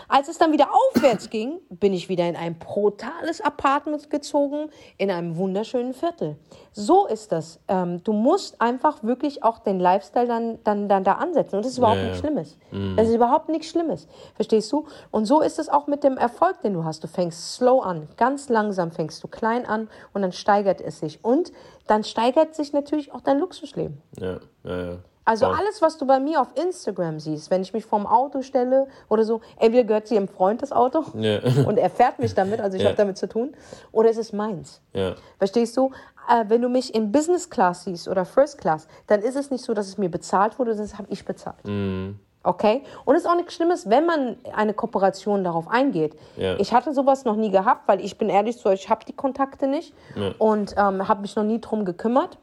Als 0.07 0.27
es 0.27 0.39
dann 0.39 0.51
wieder 0.51 0.69
aufwärts 0.73 1.29
ging, 1.29 1.59
bin 1.69 1.93
ich 1.93 2.09
wieder 2.09 2.27
in 2.27 2.35
ein 2.35 2.57
brutales 2.57 3.41
Apartment 3.41 4.09
gezogen, 4.09 4.71
in 4.97 5.11
einem 5.11 5.37
wunderschönen 5.37 5.93
Viertel. 5.93 6.35
So 6.73 7.05
ist 7.05 7.31
das. 7.31 7.59
Ähm, 7.67 8.03
du 8.03 8.11
musst 8.11 8.59
einfach 8.59 9.03
wirklich 9.03 9.43
auch 9.43 9.59
den 9.59 9.79
Lifestyle 9.79 10.27
dann, 10.27 10.59
dann, 10.63 10.89
dann 10.89 11.03
da 11.03 11.13
ansetzen. 11.13 11.57
Und 11.57 11.65
das 11.65 11.73
ist 11.73 11.77
überhaupt 11.77 11.97
Ja, 11.99 12.05
nichts. 12.05 12.19
Schlimmes. 12.19 12.57
Das 12.95 13.07
ist 13.07 13.13
überhaupt 13.13 13.49
nichts 13.49 13.67
Schlimmes. 13.67 14.07
Verstehst 14.33 14.71
du? 14.71 14.87
Und 15.11 15.25
so 15.25 15.41
ist 15.41 15.59
es 15.59 15.69
auch 15.69 15.85
mit 15.85 16.03
dem 16.03 16.17
Erfolg, 16.17 16.61
den 16.61 16.73
du 16.73 16.83
hast. 16.83 17.03
Du 17.03 17.07
fängst 17.07 17.53
slow 17.53 17.83
an. 17.83 18.07
Ganz 18.17 18.49
langsam 18.49 18.91
fängst 18.91 19.23
du 19.23 19.27
klein 19.27 19.65
an 19.65 19.89
und 20.13 20.23
dann 20.23 20.31
steigert 20.31 20.81
es 20.81 20.99
sich. 20.99 21.23
Und 21.23 21.51
dann 21.85 22.03
steigert 22.03 22.55
sich 22.55 22.73
natürlich 22.73 23.13
auch 23.13 23.21
dein 23.21 23.37
Luxusleben. 23.39 24.01
Ja, 24.19 24.39
ja, 24.63 24.83
ja. 24.91 24.97
Also 25.29 25.45
Voll. 25.45 25.55
alles, 25.59 25.79
was 25.83 25.97
du 25.99 26.07
bei 26.07 26.19
mir 26.19 26.41
auf 26.41 26.47
Instagram 26.55 27.19
siehst, 27.19 27.51
wenn 27.51 27.61
ich 27.61 27.71
mich 27.71 27.85
vorm 27.85 28.07
Auto 28.07 28.41
stelle 28.41 28.87
oder 29.09 29.23
so, 29.23 29.41
entweder 29.59 29.83
gehört 29.83 30.07
sie 30.07 30.15
ihrem 30.15 30.27
Freund 30.27 30.63
das 30.63 30.71
Auto 30.71 31.03
Ja. 31.13 31.39
und 31.67 31.77
er 31.77 31.91
fährt 31.91 32.17
mich 32.17 32.33
damit, 32.33 32.59
also 32.59 32.77
ich 32.77 32.81
Ja. 32.81 32.89
habe 32.89 32.97
damit 32.97 33.19
zu 33.19 33.29
tun, 33.29 33.53
oder 33.91 34.09
es 34.09 34.17
ist 34.17 34.33
meins. 34.33 34.81
Ja. 34.91 35.13
Verstehst 35.37 35.77
du? 35.77 35.91
Äh, 36.27 36.45
wenn 36.47 36.63
du 36.63 36.69
mich 36.69 36.95
in 36.95 37.11
Business 37.11 37.47
Class 37.51 37.83
siehst 37.83 38.07
oder 38.07 38.25
First 38.25 38.57
Class, 38.57 38.87
dann 39.05 39.21
ist 39.21 39.35
es 39.35 39.51
nicht 39.51 39.63
so, 39.63 39.75
dass 39.75 39.87
es 39.87 39.99
mir 39.99 40.09
bezahlt 40.09 40.57
wurde, 40.57 40.75
das 40.75 40.97
habe 40.97 41.07
ich 41.11 41.23
bezahlt. 41.23 41.63
Mhm. 41.63 42.19
Okay? 42.41 42.81
Und 43.05 43.13
es 43.15 43.21
ist 43.23 43.27
auch 43.29 43.35
nichts 43.35 43.53
Schlimmes, 43.53 43.87
wenn 43.87 44.07
man 44.07 44.37
eine 44.55 44.73
Kooperation 44.73 45.43
darauf 45.43 45.67
eingeht. 45.67 46.15
Ja. 46.37 46.55
Ich 46.57 46.73
hatte 46.73 46.91
sowas 46.91 47.23
noch 47.25 47.35
nie 47.35 47.51
gehabt, 47.51 47.87
weil 47.87 47.99
ich 48.03 48.17
bin 48.17 48.29
ehrlich 48.29 48.57
zu 48.57 48.67
euch, 48.69 48.85
ich 48.85 48.89
habe 48.89 49.05
die 49.05 49.13
Kontakte 49.15 49.67
nicht 49.67 49.93
Ja. 50.15 50.31
und 50.39 50.73
ähm, 50.75 51.07
habe 51.07 51.21
mich 51.21 51.35
noch 51.35 51.43
nie 51.43 51.61
drum 51.61 51.85
gekümmert. 51.85 52.39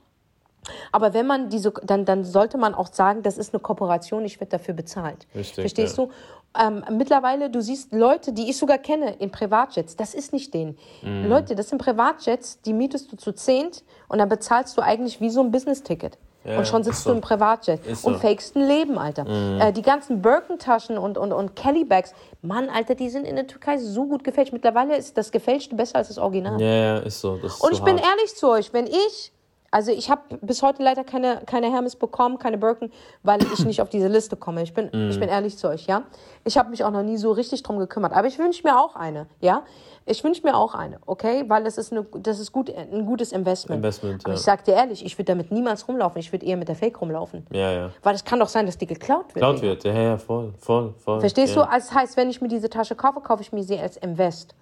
Aber 0.92 1.14
wenn 1.14 1.26
man 1.26 1.48
diese, 1.48 1.72
dann, 1.82 2.04
dann 2.04 2.24
sollte 2.24 2.58
man 2.58 2.74
auch 2.74 2.92
sagen, 2.92 3.22
das 3.22 3.38
ist 3.38 3.54
eine 3.54 3.60
Kooperation, 3.60 4.24
ich 4.24 4.40
werde 4.40 4.50
dafür 4.50 4.74
bezahlt. 4.74 5.26
Richtig, 5.34 5.62
Verstehst 5.62 5.98
ja. 5.98 6.04
du? 6.04 6.10
Ähm, 6.58 6.84
mittlerweile, 6.96 7.50
du 7.50 7.60
siehst 7.60 7.92
Leute, 7.92 8.32
die 8.32 8.48
ich 8.48 8.56
sogar 8.56 8.78
kenne, 8.78 9.14
in 9.18 9.30
Privatjets, 9.30 9.96
das 9.96 10.14
ist 10.14 10.32
nicht 10.32 10.54
denen. 10.54 10.78
Mhm. 11.02 11.28
Leute, 11.28 11.54
das 11.54 11.68
sind 11.68 11.78
Privatjets, 11.78 12.62
die 12.62 12.72
mietest 12.72 13.12
du 13.12 13.16
zu 13.16 13.32
zehnt 13.32 13.84
und 14.08 14.18
dann 14.18 14.28
bezahlst 14.28 14.76
du 14.76 14.82
eigentlich 14.82 15.20
wie 15.20 15.30
so 15.30 15.40
ein 15.40 15.50
Business-Ticket. 15.50 16.18
Ja, 16.46 16.58
und 16.58 16.68
schon 16.68 16.84
sitzt 16.84 17.02
so. 17.02 17.10
du 17.10 17.16
im 17.16 17.20
Privatjet 17.20 17.84
und 17.86 17.96
so. 17.96 18.10
Mhm. 18.10 18.20
fakest 18.20 18.54
ein 18.54 18.68
Leben, 18.68 18.98
Alter. 18.98 19.26
Äh, 19.60 19.72
die 19.72 19.82
ganzen 19.82 20.22
Birkentaschen 20.22 20.96
und, 20.96 21.18
und, 21.18 21.32
und 21.32 21.56
Kelly-Bags, 21.56 22.14
Mann, 22.40 22.68
Alter, 22.68 22.94
die 22.94 23.10
sind 23.10 23.26
in 23.26 23.34
der 23.34 23.48
Türkei 23.48 23.78
so 23.78 24.06
gut 24.06 24.22
gefälscht. 24.22 24.52
Mittlerweile 24.52 24.96
ist 24.96 25.18
das 25.18 25.32
Gefälschte 25.32 25.74
besser 25.74 25.96
als 25.96 26.06
das 26.08 26.18
Original. 26.18 26.60
Ja, 26.60 26.68
ja, 26.68 26.98
ist 26.98 27.20
so. 27.20 27.34
Ist 27.34 27.60
Und 27.60 27.70
so 27.70 27.72
ich 27.72 27.82
bin 27.82 27.96
hart. 27.96 28.06
ehrlich 28.06 28.36
zu 28.36 28.48
euch, 28.48 28.72
wenn 28.72 28.86
ich, 28.86 29.32
also 29.70 29.92
ich 29.92 30.10
habe 30.10 30.22
bis 30.40 30.62
heute 30.62 30.82
leider 30.82 31.04
keine, 31.04 31.42
keine 31.46 31.70
Hermes 31.70 31.96
bekommen, 31.96 32.38
keine 32.38 32.58
Birken, 32.58 32.90
weil 33.22 33.42
ich 33.52 33.64
nicht 33.64 33.82
auf 33.82 33.88
diese 33.88 34.08
Liste 34.08 34.36
komme. 34.36 34.62
Ich 34.62 34.72
bin, 34.74 34.90
Mhm. 34.92 35.10
ich 35.10 35.18
bin 35.20 35.28
ehrlich 35.28 35.58
zu 35.58 35.68
euch, 35.68 35.86
ja. 35.86 36.02
Ich 36.44 36.56
habe 36.56 36.70
mich 36.70 36.84
auch 36.84 36.90
noch 36.90 37.02
nie 37.02 37.16
so 37.16 37.32
richtig 37.32 37.62
drum 37.62 37.78
gekümmert. 37.78 38.12
Aber 38.12 38.26
ich 38.26 38.38
wünsche 38.38 38.62
mir 38.66 38.78
auch 38.78 38.96
eine, 38.96 39.26
ja. 39.40 39.62
Ich 40.08 40.22
wünsche 40.22 40.42
mir 40.44 40.56
auch 40.56 40.74
eine, 40.74 40.98
okay? 41.06 41.44
Weil 41.48 41.64
das 41.64 41.78
ist, 41.78 41.92
eine, 41.92 42.04
das 42.20 42.38
ist 42.38 42.52
gut, 42.52 42.70
ein 42.70 43.04
gutes 43.06 43.32
Investment. 43.32 43.78
Investment, 43.78 44.24
Aber 44.24 44.34
ja. 44.34 44.38
ich 44.38 44.42
sag 44.44 44.62
dir 44.64 44.74
ehrlich, 44.74 45.04
ich 45.04 45.18
würde 45.18 45.32
damit 45.32 45.50
niemals 45.50 45.88
rumlaufen. 45.88 46.20
Ich 46.20 46.30
würde 46.32 46.46
eher 46.46 46.56
mit 46.56 46.68
der 46.68 46.76
Fake 46.76 47.00
rumlaufen. 47.00 47.44
Ja, 47.50 47.72
ja. 47.72 47.90
Weil 48.04 48.14
es 48.14 48.24
kann 48.24 48.38
doch 48.38 48.48
sein, 48.48 48.66
dass 48.66 48.78
die 48.78 48.86
geklaut 48.86 49.34
wird. 49.34 49.42
Laut 49.42 49.56
Digga. 49.56 49.66
wird, 49.66 49.84
ja, 49.84 49.92
ja, 49.94 50.16
voll, 50.18 50.54
voll, 50.58 50.94
voll. 50.98 51.18
Verstehst 51.18 51.56
ja. 51.56 51.64
du? 51.64 51.70
Das 51.72 51.92
heißt, 51.92 52.16
wenn 52.16 52.30
ich 52.30 52.40
mir 52.40 52.46
diese 52.48 52.70
Tasche 52.70 52.94
kaufe, 52.94 53.20
kaufe 53.20 53.42
ich 53.42 53.52
mir 53.52 53.64
sie 53.64 53.78
als 53.80 53.96
Invest. 53.96 54.54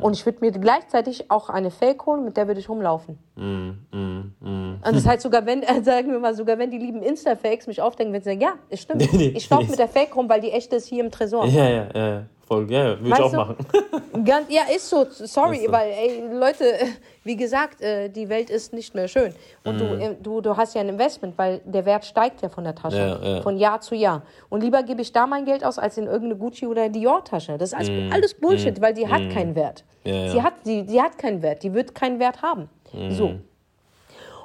Und 0.00 0.12
ich 0.14 0.24
würde 0.24 0.38
mir 0.40 0.52
gleichzeitig 0.52 1.30
auch 1.30 1.48
eine 1.50 1.70
Fake 1.70 2.06
holen, 2.06 2.24
mit 2.24 2.36
der 2.36 2.46
würde 2.46 2.60
ich 2.60 2.68
rumlaufen. 2.68 3.18
Mm, 3.42 4.78
Und 4.84 4.94
das 4.96 5.06
heißt 5.06 5.22
sogar, 5.22 5.44
wenn, 5.46 5.62
äh, 5.62 5.82
sagen 5.82 6.12
wir 6.12 6.18
mal, 6.20 6.34
sogar 6.34 6.58
wenn 6.58 6.70
die 6.70 6.78
lieben 6.78 7.02
Insta-Fakes 7.02 7.66
mich 7.66 7.80
aufdenken, 7.82 8.12
wird 8.12 8.24
sie 8.24 8.30
sagen, 8.30 8.40
ja, 8.40 8.52
es 8.70 8.82
stimmt. 8.82 9.02
Ich 9.12 9.50
laufe 9.50 9.68
mit 9.70 9.78
der 9.78 9.88
Fake 9.88 10.14
rum, 10.14 10.28
weil 10.28 10.40
die 10.40 10.52
echte 10.52 10.76
ist 10.76 10.86
hier 10.86 11.02
im 11.04 11.10
Tresor. 11.10 11.46
Ja, 11.46 11.68
ja, 11.68 11.86
ja, 11.94 12.22
voll, 12.46 12.70
ja, 12.70 12.98
würde 13.00 13.08
ich 13.08 13.14
auch 13.20 13.32
machen. 13.32 13.56
Ganz, 14.24 14.46
ja, 14.48 14.62
ist 14.74 14.88
so, 14.88 15.06
sorry, 15.10 15.56
Ist 15.56 15.66
so. 15.66 15.72
weil, 15.72 15.90
ey, 15.90 16.22
Leute, 16.32 16.64
wie 17.24 17.34
gesagt, 17.34 17.80
äh, 17.80 18.08
die 18.10 18.28
Welt 18.28 18.48
ist 18.50 18.72
nicht 18.72 18.94
mehr 18.94 19.08
schön. 19.08 19.34
Und 19.64 19.80
du, 19.80 19.84
Mhm. 19.84 20.00
äh, 20.00 20.14
du, 20.22 20.40
du 20.40 20.56
hast 20.56 20.74
ja 20.74 20.80
ein 20.82 20.88
Investment, 20.90 21.36
weil 21.36 21.60
der 21.64 21.84
Wert 21.84 22.04
steigt 22.04 22.42
ja 22.42 22.48
von 22.48 22.62
der 22.62 22.74
Tasche, 22.76 22.96
Ja, 23.22 23.28
ja. 23.36 23.42
von 23.42 23.56
Jahr 23.58 23.80
zu 23.80 23.94
Jahr. 23.96 24.22
Und 24.50 24.62
lieber 24.62 24.82
gebe 24.84 25.02
ich 25.02 25.12
da 25.12 25.26
mein 25.26 25.44
Geld 25.44 25.64
aus, 25.64 25.78
als 25.78 25.98
in 25.98 26.06
irgendeine 26.06 26.36
Gucci- 26.36 26.66
oder 26.68 26.88
Dior-Tasche. 26.88 27.58
Das 27.58 27.70
ist 27.70 27.74
alles, 27.74 27.90
Mhm. 27.90 28.10
alles 28.12 28.34
Bullshit, 28.34 28.80
weil 28.80 28.94
die 28.94 29.08
hat 29.08 29.28
keinen 29.30 29.56
Wert. 29.56 29.82
Ja, 30.04 30.14
ja. 30.14 30.28
Sie, 30.30 30.42
hat, 30.42 30.54
sie, 30.62 30.84
sie 30.86 31.00
hat 31.02 31.16
keinen 31.18 31.42
Wert, 31.42 31.62
die 31.64 31.72
wird 31.74 31.94
keinen 31.94 32.18
Wert 32.20 32.42
haben. 32.42 32.68
Mhm. 32.92 33.10
So. 33.12 33.34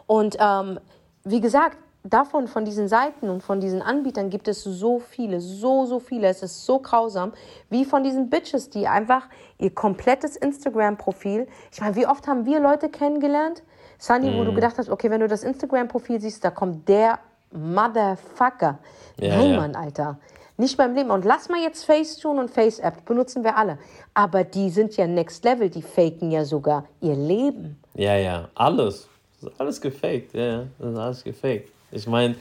Und 0.06 0.38
ähm, 0.40 0.80
wie 1.24 1.42
gesagt, 1.42 1.78
davon, 2.04 2.48
von 2.48 2.64
diesen 2.64 2.88
Seiten 2.88 3.30
und 3.30 3.44
von 3.44 3.60
diesen 3.60 3.82
Anbietern 3.82 4.30
gibt 4.30 4.48
es 4.48 4.64
so 4.64 5.00
viele, 5.00 5.42
so, 5.42 5.86
so 5.86 6.00
viele. 6.00 6.28
Es 6.28 6.42
ist 6.42 6.66
so 6.66 6.80
grausam, 6.80 7.34
wie 7.70 7.84
von 7.84 8.04
diesen 8.04 8.30
Bitches, 8.30 8.70
die 8.70 8.88
einfach 8.88 9.28
ihr 9.58 9.72
komplettes 9.74 10.38
Instagram-Profil, 10.38 11.48
ich 11.72 11.82
meine, 11.82 11.96
wie 11.96 12.08
oft 12.08 12.28
haben 12.28 12.46
wir 12.46 12.60
Leute 12.62 12.90
kennengelernt, 12.90 13.64
Sunny, 14.00 14.30
Mhm. 14.32 14.38
wo 14.40 14.44
du 14.46 14.54
gedacht 14.54 14.78
hast, 14.78 14.90
okay, 14.90 15.10
wenn 15.10 15.20
du 15.22 15.28
das 15.28 15.44
Instagram-Profil 15.44 16.22
siehst, 16.22 16.44
da 16.46 16.52
kommt 16.52 16.88
der 16.88 17.20
Motherfucker. 17.52 18.78
Ja, 19.20 19.38
Nein, 19.38 19.52
ja. 19.52 19.58
Mann, 19.58 19.76
Alter. 19.76 20.20
Nicht 20.58 20.78
beim 20.78 20.96
Leben. 20.96 21.12
Und 21.12 21.24
lass 21.26 21.50
mal 21.50 21.60
jetzt 21.62 21.86
Facetune 21.86 22.40
und 22.40 22.50
FaceApp, 22.50 23.06
benutzen 23.06 23.44
wir 23.44 23.58
alle. 23.58 23.78
Aber 24.14 24.44
die 24.44 24.70
sind 24.70 24.98
ja 24.98 25.06
next 25.08 25.44
level, 25.44 25.70
die 25.70 25.82
faken 25.84 26.32
ja 26.32 26.46
sogar 26.46 26.86
ihr 27.00 27.16
Leben. 27.16 27.80
Ja, 27.98 28.16
ja, 28.16 28.50
alles. 28.56 29.10
Das 29.42 29.52
ist 29.52 29.60
alles 29.60 29.82
gefaked, 29.82 30.34
ja, 30.34 30.46
ja. 30.46 30.64
Das 30.80 30.92
ist 30.92 30.98
alles 30.98 31.24
gefaked. 31.24 31.70
Ich 31.92 32.08
meine, 32.08 32.36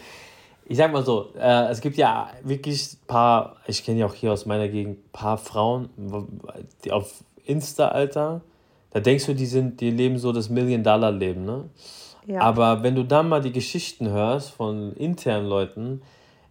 ich 0.67 0.77
sag 0.77 0.93
mal 0.93 1.05
so, 1.05 1.31
äh, 1.39 1.69
es 1.71 1.81
gibt 1.81 1.97
ja 1.97 2.31
wirklich 2.43 2.93
ein 2.93 3.07
paar, 3.07 3.57
ich 3.67 3.85
kenne 3.85 4.01
ja 4.01 4.07
auch 4.07 4.15
hier 4.15 4.33
aus 4.33 4.47
meiner 4.47 4.69
Gegend, 4.69 4.99
ein 4.99 5.11
paar 5.13 5.39
Frauen, 5.39 5.89
die 6.85 6.93
auf 6.93 7.25
Insta, 7.45 7.89
Alter, 7.89 8.43
da 8.91 9.01
denkst 9.01 9.27
du, 9.27 9.35
die 9.35 9.47
sind, 9.47 9.81
die 9.81 9.91
leben 9.91 10.19
so 10.19 10.33
das 10.33 10.49
Million-Dollar-Leben, 10.49 11.45
ne? 11.45 11.65
Ja. 12.27 12.41
Aber 12.41 12.83
wenn 12.83 12.97
du 12.97 13.05
dann 13.05 13.29
mal 13.29 13.41
die 13.41 13.53
Geschichten 13.53 14.09
hörst 14.09 14.51
von 14.51 14.93
internen 14.95 15.49
Leuten, 15.49 16.03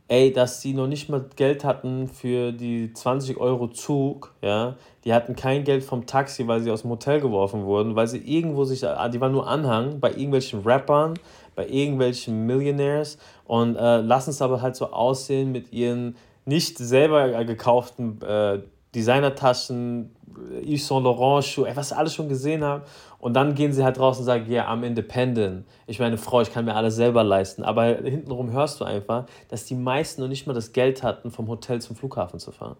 ey, 0.08 0.32
dass 0.32 0.62
die 0.62 0.74
noch 0.74 0.88
nicht 0.88 1.10
mal 1.10 1.26
Geld 1.36 1.64
hatten 1.64 2.08
für 2.08 2.52
die 2.52 2.94
20 2.94 3.38
Euro 3.38 3.68
Zug, 3.68 4.34
ja, 4.42 4.76
die 5.04 5.14
hatten 5.14 5.36
kein 5.36 5.64
Geld 5.64 5.84
vom 5.84 6.06
Taxi, 6.06 6.48
weil 6.48 6.62
sie 6.62 6.72
aus 6.72 6.84
dem 6.84 6.92
Hotel 6.92 7.22
geworfen 7.22 7.66
wurden, 7.66 7.96
weil 7.96 8.08
sie 8.08 8.20
irgendwo 8.20 8.66
sich, 8.66 8.86
ah, 8.88 9.10
die 9.10 9.20
waren 9.20 9.32
nur 9.32 9.48
Anhang 9.48 10.00
bei 10.00 10.12
irgendwelchen 10.12 10.62
Rappern, 10.62 11.16
bei 11.56 11.68
irgendwelchen 11.68 12.46
Millionaires 12.46 13.18
und 13.46 13.76
äh, 13.76 14.02
lassen 14.02 14.30
es 14.32 14.42
aber 14.42 14.62
halt 14.62 14.76
so 14.76 14.92
aussehen 14.92 15.52
mit 15.52 15.74
ihren 15.74 16.16
nicht 16.46 16.78
selber 16.78 17.44
gekauften 17.44 18.22
äh, 18.22 18.60
Designertaschen, 18.94 20.15
Yves 20.64 20.88
Saint 20.88 21.04
Laurent 21.04 21.44
Schuhe, 21.44 21.68
ey, 21.68 21.76
was 21.76 21.90
sie 21.90 21.98
alles 21.98 22.14
schon 22.14 22.30
gesehen 22.30 22.64
haben. 22.64 22.84
Und 23.20 23.34
dann 23.34 23.56
gehen 23.56 23.74
sie 23.74 23.84
halt 23.84 24.00
raus 24.00 24.20
und 24.20 24.26
sagen, 24.26 24.46
ja, 24.48 24.64
yeah, 24.64 24.74
I'm 24.74 24.84
independent. 24.86 25.66
Ich 25.88 26.00
meine, 26.00 26.18
Frau, 26.18 26.42
ich 26.42 26.52
kann 26.52 26.66
mir 26.66 26.76
alles 26.76 26.96
selber 26.96 27.24
leisten. 27.24 27.64
Aber 27.64 27.86
hintenrum 27.86 28.52
hörst 28.52 28.80
du 28.80 28.86
einfach, 28.86 29.26
dass 29.50 29.66
die 29.66 29.76
meisten 29.76 30.22
noch 30.22 30.28
nicht 30.28 30.46
mal 30.48 30.54
das 30.54 30.74
Geld 30.74 31.04
hatten, 31.04 31.32
vom 31.32 31.48
Hotel 31.48 31.82
zum 31.82 31.96
Flughafen 31.96 32.40
zu 32.40 32.52
fahren. 32.52 32.78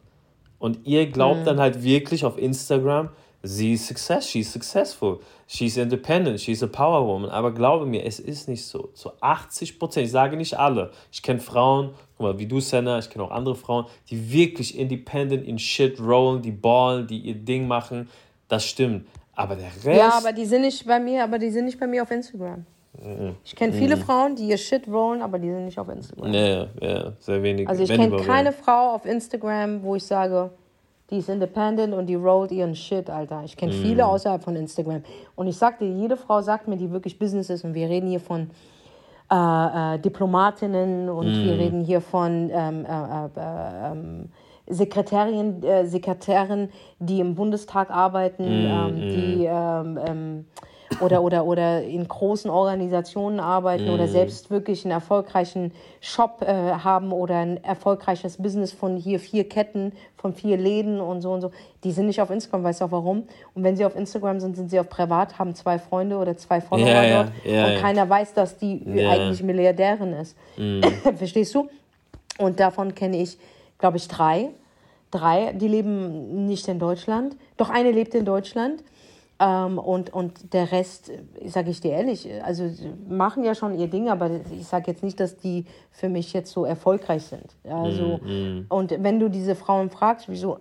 Und 0.60 0.80
ihr 0.86 1.08
glaubt 1.12 1.46
dann 1.46 1.60
halt 1.60 1.84
wirklich 1.84 2.26
auf 2.26 2.38
Instagram, 2.38 3.10
sie 3.46 3.74
ist 3.74 3.88
success, 3.88 4.28
she's 4.28 4.52
successful, 4.52 5.20
she's 5.48 5.78
independent, 5.78 6.40
she's 6.40 6.64
a 6.64 6.68
power 6.68 7.06
woman. 7.06 7.30
Aber 7.30 7.54
glaube 7.54 7.86
mir, 7.86 8.06
es 8.06 8.20
ist 8.20 8.48
nicht 8.48 8.66
so. 8.66 8.90
Zu 8.94 9.12
80 9.22 9.80
Prozent, 9.80 10.06
ich 10.06 10.12
sage 10.12 10.36
nicht 10.36 10.58
alle. 10.58 10.92
Ich 11.12 11.22
kenne 11.22 11.40
Frauen, 11.40 11.92
guck 12.18 12.28
mal, 12.28 12.40
wie 12.40 12.48
du, 12.48 12.60
Senna, 12.60 13.00
ich 13.00 13.10
kenne 13.10 13.24
auch 13.24 13.32
andere 13.32 13.56
Frauen, 13.56 13.86
die 14.10 14.32
wirklich 14.32 14.78
independent 14.78 15.46
in 15.48 15.60
Shit 15.60 16.00
rollen, 16.00 16.42
die 16.42 16.52
ballen, 16.52 17.08
die 17.08 17.20
ihr 17.20 17.36
Ding 17.36 17.68
machen. 17.68 18.10
Das 18.48 18.66
stimmt. 18.66 19.08
Aber 19.36 19.56
der 19.56 19.68
Rest. 19.84 19.86
Ja, 19.86 20.14
aber 20.18 20.32
die 20.32 20.46
sind 20.46 20.62
nicht 20.62 20.86
bei 20.86 21.00
mir, 21.00 21.24
aber 21.24 21.40
die 21.40 21.50
sind 21.50 21.66
nicht 21.66 21.80
bei 21.80 21.88
mir 21.88 22.04
auf 22.04 22.12
Instagram. 22.12 22.66
Ich 23.44 23.56
kenne 23.56 23.74
viele 23.74 23.98
Frauen, 23.98 24.36
die 24.36 24.48
ihr 24.48 24.58
Shit 24.58 24.88
rollen, 24.88 25.22
aber 25.22 25.38
die 25.38 25.50
sind 25.50 25.66
nicht 25.66 25.78
auf 25.78 25.90
Instagram. 25.90 26.34
ja, 26.34 26.68
ja, 26.80 27.12
sehr 27.20 27.44
wenig. 27.44 27.68
Also 27.68 27.84
ich 27.84 27.90
kenne 27.90 28.16
keine 28.18 28.54
Frau 28.54 28.94
auf 28.94 29.06
Instagram, 29.06 29.84
wo 29.84 29.96
ich 29.96 30.06
sage, 30.06 30.50
die 31.10 31.18
ist 31.18 31.30
independent 31.30 31.94
und 31.94 32.08
die 32.08 32.16
rollt 32.16 32.52
ihren 32.52 32.76
Shit, 32.76 33.10
Alter. 33.10 33.44
Ich 33.46 33.56
kenne 33.56 33.74
viele 33.74 34.06
außerhalb 34.08 34.44
von 34.44 34.56
Instagram. 34.56 35.04
Und 35.36 35.48
ich 35.48 35.58
sag 35.58 35.80
dir, 35.80 35.88
jede 35.88 36.18
Frau 36.18 36.42
sagt 36.42 36.68
mir, 36.68 36.78
die 36.78 36.92
wirklich 36.92 37.20
Business 37.20 37.50
ist. 37.50 37.64
Und 37.64 37.76
wir 37.76 37.88
reden 37.90 38.10
hier 38.10 38.20
von 38.20 38.50
äh, 39.32 39.96
äh, 39.96 40.00
Diplomatinnen 40.00 41.10
und 41.10 41.28
wir 41.28 41.54
reden 41.54 41.84
hier 41.84 42.02
von 42.02 42.50
ähm, 42.52 42.86
äh, 42.86 43.26
äh, 43.26 43.92
ähm, 43.92 44.30
Sekretärin, 44.68 45.64
äh, 45.64 45.86
Sekretärin, 45.86 46.70
die 47.00 47.20
im 47.20 47.36
Bundestag 47.36 47.92
arbeiten, 47.92 48.44
ähm, 48.44 48.96
die 48.96 49.46
ähm, 49.46 50.00
ähm, 50.08 50.46
oder, 51.02 51.22
oder, 51.22 51.46
oder 51.46 51.84
in 51.84 52.08
großen 52.08 52.50
Organisationen 52.50 53.40
arbeiten 53.40 53.90
oder 53.90 54.08
selbst 54.08 54.50
wirklich 54.50 54.86
einen 54.86 54.92
erfolgreichen 54.92 55.72
Shop 56.02 56.42
äh, 56.42 56.54
haben 56.54 57.12
oder 57.12 57.38
ein 57.38 57.64
erfolgreiches 57.64 58.38
Business 58.38 58.72
von 58.72 58.98
hier 58.98 59.20
vier 59.20 59.48
Ketten, 59.48 59.94
von 60.18 60.34
vier 60.34 60.58
Läden 60.58 61.00
und 61.00 61.22
so 61.22 61.32
und 61.32 61.42
so. 61.42 61.52
Die 61.84 61.92
sind 61.92 62.08
nicht 62.08 62.22
auf 62.22 62.30
Instagram, 62.30 62.64
weißt 62.64 62.82
du 62.82 62.86
auch 62.86 62.92
warum? 62.92 63.24
Und 63.54 63.64
wenn 63.64 63.76
sie 63.76 63.86
auf 63.86 63.96
Instagram 63.96 64.40
sind, 64.40 64.56
sind 64.56 64.70
sie 64.70 64.80
auf 64.80 64.90
privat, 64.90 65.38
haben 65.40 65.56
zwei 65.56 65.80
Freunde 65.80 66.18
oder 66.18 66.38
zwei 66.38 66.62
Follower 66.62 66.88
Ja, 66.88 67.24
dort 67.24 67.32
ja, 67.44 67.66
und 67.66 67.74
ja. 67.74 67.80
keiner 67.80 68.10
weiß, 68.10 68.34
dass 68.34 68.58
die 68.58 68.82
eigentlich 68.88 69.44
Milliardärin 69.44 70.14
ist. 70.14 70.36
Verstehst 71.18 71.54
du? 71.56 71.70
Und 72.38 72.60
davon 72.60 72.96
kenne 72.96 73.22
ich, 73.22 73.38
glaube 73.78 73.98
ich, 73.98 74.08
drei. 74.08 74.50
Drei, 75.12 75.54
die 75.54 75.68
leben 75.68 76.46
nicht 76.46 76.68
in 76.68 76.80
Deutschland. 76.80 77.38
Doch 77.58 77.70
eine 77.70 77.92
lebt 77.92 78.16
in 78.16 78.26
Deutschland. 78.26 78.84
Ähm, 79.38 79.78
und, 79.78 80.14
und 80.14 80.54
der 80.54 80.72
Rest, 80.72 81.12
sage 81.46 81.70
ich 81.70 81.82
dir 81.82 81.92
ehrlich, 81.92 82.28
also 82.44 82.70
sie 82.70 82.90
machen 83.10 83.44
ja 83.44 83.54
schon 83.54 83.78
ihr 83.78 83.88
Ding, 83.88 84.10
aber 84.10 84.30
ich 84.58 84.66
sage 84.66 84.92
jetzt 84.92 85.04
nicht, 85.04 85.20
dass 85.20 85.38
die 85.38 85.66
für 85.92 86.08
mich 86.08 86.32
jetzt 86.32 86.52
so 86.52 86.64
erfolgreich 86.64 87.24
sind. 87.24 87.56
Also, 87.70 88.20
und 88.70 88.92
wenn 88.98 89.20
du 89.20 89.30
diese 89.30 89.56
Frauen 89.56 89.90
fragst, 89.90 90.30
wieso 90.30 90.58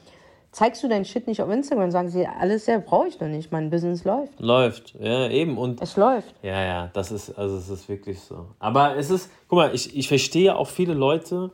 zeigst 0.52 0.82
du 0.82 0.88
dein 0.88 1.04
Shit 1.04 1.26
nicht 1.26 1.42
auf 1.42 1.50
Instagram, 1.50 1.90
sagen 1.90 2.08
sie, 2.08 2.26
alles 2.26 2.64
sehr 2.64 2.78
brauche 2.78 3.08
ich 3.08 3.18
doch 3.18 3.26
nicht, 3.26 3.52
mein 3.52 3.68
Business 3.68 4.04
läuft. 4.04 4.40
Läuft, 4.40 4.94
ja, 4.98 5.28
eben. 5.28 5.58
Und 5.58 5.82
Es 5.82 5.96
läuft. 5.96 6.34
Ja, 6.42 6.62
ja, 6.62 6.90
das 6.94 7.10
ist, 7.12 7.36
also 7.36 7.56
es 7.56 7.68
ist 7.68 7.88
wirklich 7.88 8.20
so. 8.20 8.46
Aber 8.58 8.96
es 8.96 9.10
ist, 9.10 9.30
guck 9.48 9.58
mal, 9.58 9.74
ich, 9.74 9.94
ich 9.94 10.08
verstehe 10.08 10.56
auch 10.56 10.68
viele 10.68 10.94
Leute, 10.94 11.50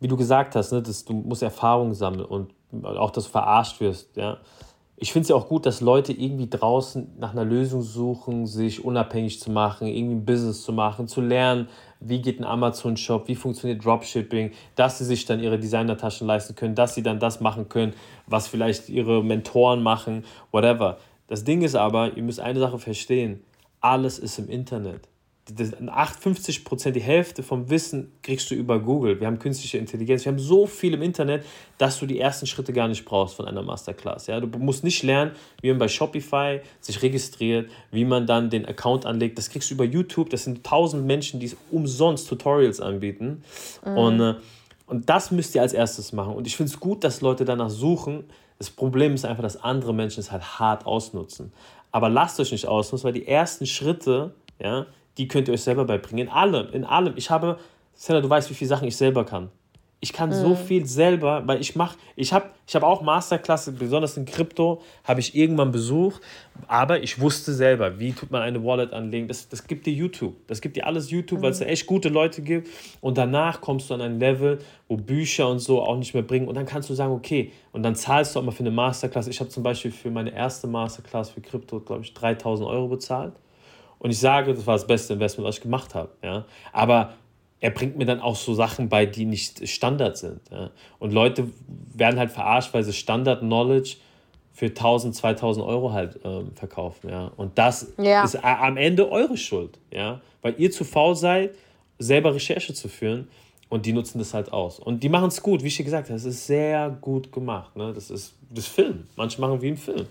wie 0.00 0.08
du 0.08 0.16
gesagt 0.16 0.56
hast, 0.56 0.72
ne, 0.72 0.82
dass 0.82 1.04
du 1.04 1.12
musst 1.12 1.42
Erfahrung 1.42 1.94
sammeln 1.94 2.24
und 2.24 2.52
auch, 2.82 3.10
dass 3.10 3.24
du 3.24 3.30
verarscht 3.30 3.80
wirst, 3.80 4.16
ja. 4.16 4.38
Ich 5.02 5.14
finde 5.14 5.22
es 5.22 5.28
ja 5.30 5.36
auch 5.36 5.48
gut, 5.48 5.64
dass 5.64 5.80
Leute 5.80 6.12
irgendwie 6.12 6.50
draußen 6.50 7.14
nach 7.18 7.32
einer 7.32 7.46
Lösung 7.46 7.80
suchen, 7.80 8.46
sich 8.46 8.84
unabhängig 8.84 9.40
zu 9.40 9.50
machen, 9.50 9.86
irgendwie 9.86 10.16
ein 10.16 10.24
Business 10.26 10.62
zu 10.62 10.74
machen, 10.74 11.08
zu 11.08 11.22
lernen, 11.22 11.68
wie 12.00 12.20
geht 12.20 12.38
ein 12.38 12.44
Amazon-Shop, 12.44 13.26
wie 13.26 13.34
funktioniert 13.34 13.82
Dropshipping, 13.82 14.52
dass 14.76 14.98
sie 14.98 15.06
sich 15.06 15.24
dann 15.24 15.40
ihre 15.40 15.58
Designertaschen 15.58 16.26
leisten 16.26 16.54
können, 16.54 16.74
dass 16.74 16.94
sie 16.94 17.02
dann 17.02 17.18
das 17.18 17.40
machen 17.40 17.70
können, 17.70 17.94
was 18.26 18.46
vielleicht 18.46 18.90
ihre 18.90 19.24
Mentoren 19.24 19.82
machen, 19.82 20.26
whatever. 20.50 20.98
Das 21.28 21.44
Ding 21.44 21.62
ist 21.62 21.76
aber, 21.76 22.14
ihr 22.14 22.22
müsst 22.22 22.40
eine 22.40 22.60
Sache 22.60 22.78
verstehen, 22.78 23.42
alles 23.80 24.18
ist 24.18 24.38
im 24.38 24.50
Internet. 24.50 25.08
Das- 25.54 25.72
58 25.88 26.64
Prozent, 26.64 26.96
die 26.96 27.00
Hälfte 27.00 27.42
vom 27.42 27.70
Wissen 27.70 28.12
kriegst 28.22 28.50
du 28.50 28.54
über 28.54 28.78
Google. 28.78 29.20
Wir 29.20 29.26
haben 29.26 29.38
künstliche 29.38 29.78
Intelligenz. 29.78 30.24
Wir 30.24 30.32
haben 30.32 30.38
so 30.38 30.66
viel 30.66 30.94
im 30.94 31.02
Internet, 31.02 31.44
dass 31.78 31.98
du 31.98 32.06
die 32.06 32.18
ersten 32.20 32.46
Schritte 32.46 32.72
gar 32.72 32.88
nicht 32.88 33.04
brauchst 33.04 33.36
von 33.36 33.46
einer 33.46 33.62
Masterclass. 33.62 34.26
Ja? 34.26 34.40
Du 34.40 34.58
musst 34.58 34.84
nicht 34.84 35.02
lernen, 35.02 35.32
wie 35.62 35.70
man 35.70 35.78
bei 35.78 35.88
Shopify 35.88 36.60
sich 36.80 37.02
registriert, 37.02 37.70
wie 37.90 38.04
man 38.04 38.26
dann 38.26 38.50
den 38.50 38.66
Account 38.66 39.06
anlegt. 39.06 39.38
Das 39.38 39.50
kriegst 39.50 39.70
du 39.70 39.74
über 39.74 39.84
YouTube. 39.84 40.30
Das 40.30 40.44
sind 40.44 40.64
tausend 40.64 41.06
Menschen, 41.06 41.40
die 41.40 41.50
umsonst 41.70 42.28
Tutorials 42.28 42.80
anbieten. 42.80 43.42
Und, 43.96 44.20
äh, 44.20 44.34
und 44.86 45.08
das 45.08 45.30
müsst 45.30 45.54
ihr 45.54 45.62
als 45.62 45.72
erstes 45.72 46.12
machen. 46.12 46.34
Und 46.34 46.46
ich 46.46 46.56
finde 46.56 46.70
es 46.72 46.80
gut, 46.80 47.04
dass 47.04 47.20
Leute 47.20 47.44
danach 47.44 47.70
suchen. 47.70 48.24
Das 48.58 48.68
Problem 48.70 49.14
ist 49.14 49.24
einfach, 49.24 49.42
dass 49.42 49.62
andere 49.62 49.94
Menschen 49.94 50.20
es 50.20 50.30
halt 50.30 50.58
hart 50.58 50.84
ausnutzen. 50.84 51.52
Aber 51.92 52.08
lasst 52.08 52.38
euch 52.38 52.52
nicht 52.52 52.66
ausnutzen, 52.66 53.04
weil 53.04 53.12
die 53.12 53.26
ersten 53.26 53.66
Schritte, 53.66 54.34
ja, 54.60 54.86
die 55.18 55.28
könnt 55.28 55.48
ihr 55.48 55.54
euch 55.54 55.62
selber 55.62 55.84
beibringen. 55.84 56.26
In 56.26 56.32
allem, 56.32 56.72
in 56.72 56.84
allem. 56.84 57.14
Ich 57.16 57.30
habe, 57.30 57.58
Senna, 57.94 58.20
du 58.20 58.30
weißt, 58.30 58.50
wie 58.50 58.54
viele 58.54 58.68
Sachen 58.68 58.88
ich 58.88 58.96
selber 58.96 59.24
kann. 59.24 59.50
Ich 60.02 60.14
kann 60.14 60.32
so 60.32 60.54
viel 60.54 60.86
selber, 60.86 61.42
weil 61.44 61.60
ich 61.60 61.76
mache, 61.76 61.98
ich 62.16 62.32
habe 62.32 62.46
ich 62.66 62.74
hab 62.74 62.82
auch 62.84 63.02
Masterklasse, 63.02 63.72
besonders 63.72 64.16
in 64.16 64.24
Krypto, 64.24 64.80
habe 65.04 65.20
ich 65.20 65.34
irgendwann 65.34 65.72
besucht, 65.72 66.22
aber 66.68 67.02
ich 67.02 67.20
wusste 67.20 67.52
selber, 67.52 67.98
wie 67.98 68.14
tut 68.14 68.30
man 68.30 68.40
eine 68.40 68.64
Wallet 68.64 68.94
anlegen. 68.94 69.28
Das, 69.28 69.50
das 69.50 69.66
gibt 69.66 69.84
dir 69.84 69.92
YouTube. 69.92 70.36
Das 70.46 70.62
gibt 70.62 70.76
dir 70.76 70.86
alles 70.86 71.10
YouTube, 71.10 71.42
weil 71.42 71.50
es 71.50 71.58
da 71.58 71.66
echt 71.66 71.86
gute 71.86 72.08
Leute 72.08 72.40
gibt. 72.40 72.68
Und 73.02 73.18
danach 73.18 73.60
kommst 73.60 73.90
du 73.90 73.94
an 73.94 74.00
ein 74.00 74.18
Level, 74.18 74.60
wo 74.88 74.96
Bücher 74.96 75.48
und 75.48 75.58
so 75.58 75.82
auch 75.82 75.98
nicht 75.98 76.14
mehr 76.14 76.22
bringen. 76.22 76.48
Und 76.48 76.54
dann 76.54 76.64
kannst 76.64 76.88
du 76.88 76.94
sagen, 76.94 77.12
okay, 77.12 77.52
und 77.72 77.82
dann 77.82 77.94
zahlst 77.94 78.34
du 78.34 78.38
auch 78.38 78.44
mal 78.44 78.52
für 78.52 78.60
eine 78.60 78.70
Masterclass. 78.70 79.26
Ich 79.26 79.40
habe 79.40 79.50
zum 79.50 79.62
Beispiel 79.62 79.90
für 79.90 80.10
meine 80.10 80.32
erste 80.32 80.66
Masterclass 80.66 81.28
für 81.28 81.42
Krypto, 81.42 81.78
glaube 81.80 82.02
ich, 82.04 82.14
3000 82.14 82.66
Euro 82.66 82.88
bezahlt. 82.88 83.34
Und 84.00 84.10
ich 84.10 84.18
sage, 84.18 84.52
das 84.54 84.66
war 84.66 84.74
das 84.74 84.86
beste 84.86 85.12
Investment, 85.12 85.46
was 85.46 85.56
ich 85.58 85.62
gemacht 85.62 85.94
habe. 85.94 86.10
Ja? 86.24 86.44
Aber 86.72 87.12
er 87.60 87.70
bringt 87.70 87.96
mir 87.96 88.06
dann 88.06 88.20
auch 88.20 88.34
so 88.34 88.54
Sachen 88.54 88.88
bei, 88.88 89.06
die 89.06 89.26
nicht 89.26 89.68
Standard 89.68 90.16
sind. 90.16 90.40
Ja? 90.50 90.70
Und 90.98 91.12
Leute 91.12 91.48
werden 91.94 92.18
halt 92.18 92.30
verarscht, 92.32 92.74
weil 92.74 92.82
sie 92.82 92.94
Standard-Knowledge 92.94 93.96
für 94.52 94.66
1000, 94.66 95.14
2000 95.14 95.64
Euro 95.64 95.92
halt 95.92 96.18
ähm, 96.24 96.52
verkaufen. 96.54 97.10
Ja? 97.10 97.30
Und 97.36 97.58
das 97.58 97.92
Ja. 97.98 98.24
ist 98.24 98.42
am 98.42 98.76
Ende 98.78 99.10
eure 99.10 99.36
Schuld. 99.36 99.78
Ja? 99.92 100.20
Weil 100.42 100.54
ihr 100.58 100.70
zu 100.70 100.84
faul 100.84 101.14
seid, 101.14 101.54
selber 101.98 102.34
Recherche 102.34 102.72
zu 102.74 102.88
führen. 102.88 103.28
Und 103.68 103.86
die 103.86 103.92
nutzen 103.92 104.18
das 104.18 104.34
halt 104.34 104.52
aus. 104.52 104.80
Und 104.80 105.04
die 105.04 105.08
machen 105.08 105.28
es 105.28 105.40
gut, 105.42 105.62
wie 105.62 105.68
ich 105.68 105.76
dir 105.76 105.84
gesagt 105.84 106.08
habe. 106.08 106.14
Das 106.14 106.24
ist 106.24 106.44
sehr 106.46 106.90
gut 107.00 107.30
gemacht. 107.30 107.76
Ne? 107.76 107.92
Das 107.92 108.10
ist 108.10 108.34
das 108.50 108.66
Film. 108.66 109.06
Manche 109.14 109.40
machen 109.40 109.62
wie 109.62 109.68
ein 109.68 109.76
Film. 109.76 110.06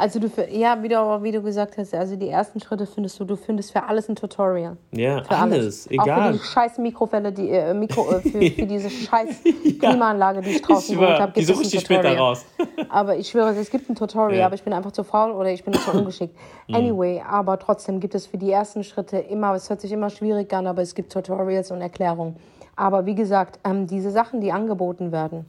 Also 0.00 0.18
du, 0.18 0.30
für- 0.30 0.48
ja, 0.48 0.82
wie 0.82 0.88
du, 0.88 0.96
wie 1.22 1.30
du 1.30 1.42
gesagt 1.42 1.76
hast, 1.76 1.92
also 1.94 2.16
die 2.16 2.30
ersten 2.30 2.58
Schritte 2.58 2.86
findest 2.86 3.20
du, 3.20 3.24
du 3.26 3.36
findest 3.36 3.70
für 3.70 3.82
alles 3.84 4.08
ein 4.08 4.16
Tutorial. 4.16 4.78
Ja, 4.92 5.22
Für 5.24 5.36
alles. 5.36 5.84
Auch 5.86 5.88
für 5.90 5.94
Egal. 5.94 6.32
die 6.32 6.38
scheiß 6.38 6.78
Mikrofälle, 6.78 7.30
die, 7.32 7.50
äh, 7.50 7.74
Mikro, 7.74 8.10
äh, 8.10 8.20
für, 8.20 8.30
für 8.40 8.66
diese 8.66 8.88
scheiß 9.06 9.28
Klimaanlage, 9.78 10.40
die 10.40 10.50
ich 10.52 10.62
draußen 10.62 10.94
geholt 10.98 11.20
habe, 11.20 11.32
die 11.32 11.40
gibt 11.40 11.50
es 11.50 11.56
suche 11.56 11.66
ein 11.66 11.70
ich 11.78 11.80
später 11.84 12.02
Tutorial. 12.02 12.18
raus. 12.22 12.44
Aber 12.88 13.16
ich 13.16 13.28
schwöre, 13.28 13.50
es 13.50 13.70
gibt 13.70 13.90
ein 13.90 13.94
Tutorial, 13.94 14.38
Ja. 14.40 14.46
aber 14.46 14.54
ich 14.54 14.62
bin 14.62 14.72
einfach 14.72 14.90
zu 14.92 15.04
faul 15.04 15.32
oder 15.32 15.52
ich 15.52 15.62
bin 15.64 15.74
zu 15.74 15.90
ungeschickt. 15.96 16.34
Mhm. 16.66 16.74
Anyway, 16.74 17.22
aber 17.28 17.58
trotzdem 17.58 18.00
gibt 18.00 18.14
es 18.14 18.26
für 18.26 18.38
die 18.38 18.50
ersten 18.50 18.82
Schritte 18.82 19.18
immer, 19.18 19.54
es 19.54 19.68
hört 19.70 19.80
sich 19.82 19.92
immer 19.92 20.08
schwierig 20.10 20.52
an, 20.54 20.66
aber 20.66 20.82
es 20.82 20.94
gibt 20.94 21.12
Tutorials 21.12 21.70
und 21.70 21.80
Erklärungen. 21.82 22.36
Aber 22.74 23.04
wie 23.06 23.14
gesagt, 23.14 23.60
ähm, 23.64 23.86
diese 23.86 24.10
Sachen, 24.10 24.40
die 24.40 24.50
angeboten 24.50 25.12
werden, 25.12 25.44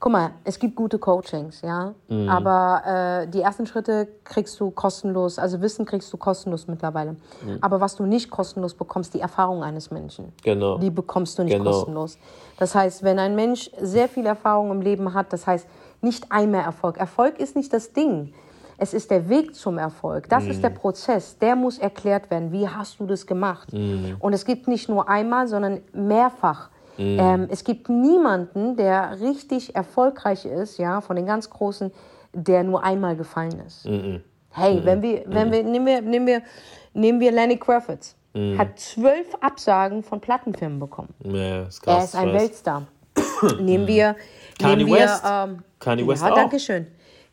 Guck 0.00 0.12
mal, 0.12 0.30
es 0.44 0.60
gibt 0.60 0.76
gute 0.76 0.96
Coachings, 0.98 1.60
ja. 1.60 1.92
Mhm. 2.08 2.28
Aber 2.28 2.82
äh, 2.86 3.26
die 3.26 3.40
ersten 3.40 3.66
Schritte 3.66 4.06
kriegst 4.22 4.58
du 4.60 4.70
kostenlos, 4.70 5.40
also 5.40 5.60
Wissen 5.60 5.84
kriegst 5.86 6.12
du 6.12 6.16
kostenlos 6.16 6.68
mittlerweile. 6.68 7.16
Mhm. 7.44 7.58
Aber 7.60 7.80
was 7.80 7.96
du 7.96 8.06
nicht 8.06 8.30
kostenlos 8.30 8.74
bekommst, 8.74 9.14
die 9.14 9.20
Erfahrung 9.20 9.64
eines 9.64 9.90
Menschen. 9.90 10.32
Genau. 10.44 10.78
Die 10.78 10.90
bekommst 10.90 11.36
du 11.38 11.42
nicht 11.42 11.56
Genau. 11.58 11.72
kostenlos. 11.72 12.16
Das 12.58 12.76
heißt, 12.76 13.02
wenn 13.02 13.18
ein 13.18 13.34
Mensch 13.34 13.70
sehr 13.80 14.08
viel 14.08 14.26
Erfahrung 14.26 14.70
im 14.70 14.82
Leben 14.82 15.14
hat, 15.14 15.32
das 15.32 15.48
heißt 15.48 15.66
nicht 16.00 16.30
einmal 16.30 16.62
Erfolg. 16.62 16.96
Erfolg 16.98 17.40
ist 17.40 17.56
nicht 17.56 17.72
das 17.72 17.92
Ding. 17.92 18.32
Es 18.80 18.94
ist 18.94 19.10
der 19.10 19.28
Weg 19.28 19.56
zum 19.56 19.76
Erfolg. 19.78 20.28
Das 20.28 20.44
ist 20.44 20.62
der 20.62 20.70
Prozess. 20.70 21.36
Der 21.38 21.56
muss 21.56 21.78
erklärt 21.78 22.30
werden. 22.30 22.52
Wie 22.52 22.68
hast 22.68 23.00
du 23.00 23.06
das 23.06 23.26
gemacht? 23.26 23.72
Und 23.72 24.32
es 24.32 24.44
gibt 24.44 24.68
nicht 24.68 24.88
nur 24.88 25.08
einmal, 25.08 25.48
sondern 25.48 25.80
mehrfach. 25.92 26.70
Ähm, 26.98 27.46
es 27.50 27.64
gibt 27.64 27.88
niemanden, 27.88 28.76
der 28.76 29.20
richtig 29.20 29.74
erfolgreich 29.74 30.44
ist, 30.44 30.78
ja, 30.78 31.00
von 31.00 31.16
den 31.16 31.26
ganz 31.26 31.48
Großen, 31.48 31.92
der 32.32 32.64
nur 32.64 32.82
einmal 32.82 33.16
gefallen 33.16 33.60
ist. 33.66 33.88
Hey, 34.50 34.80
wenn 34.84 35.02
wir, 35.02 35.22
wenn 35.26 35.52
wir, 35.52 35.62
nehmen 35.62 35.86
wir, 35.86 36.02
nehmen 36.02 36.26
wir, 36.26 36.42
nehmen 36.92 37.20
wir 37.20 37.32
Lenny 37.32 37.56
Kravitz. 37.56 38.16
Hat 38.56 38.78
zwölf 38.78 39.34
Absagen 39.40 40.02
von 40.02 40.20
Plattenfirmen 40.20 40.78
bekommen. 40.78 41.12
Ja, 41.24 41.62
ist 41.62 41.82
krass. 41.82 41.96
Er 41.96 42.04
ist 42.04 42.14
ein. 42.14 42.32
Weltstar. 42.32 42.86
nehmen 43.60 43.86
wir. 43.86 44.14
Kanye 44.58 44.76
nehmen 44.76 44.90
wir, 44.90 45.00
West. 45.00 45.24
Ähm, 45.26 45.62
Kanye 45.78 46.06
West 46.06 46.22
ja, 46.22 46.30
auch. 46.30 46.34
danke 46.36 46.60
schön. 46.60 46.86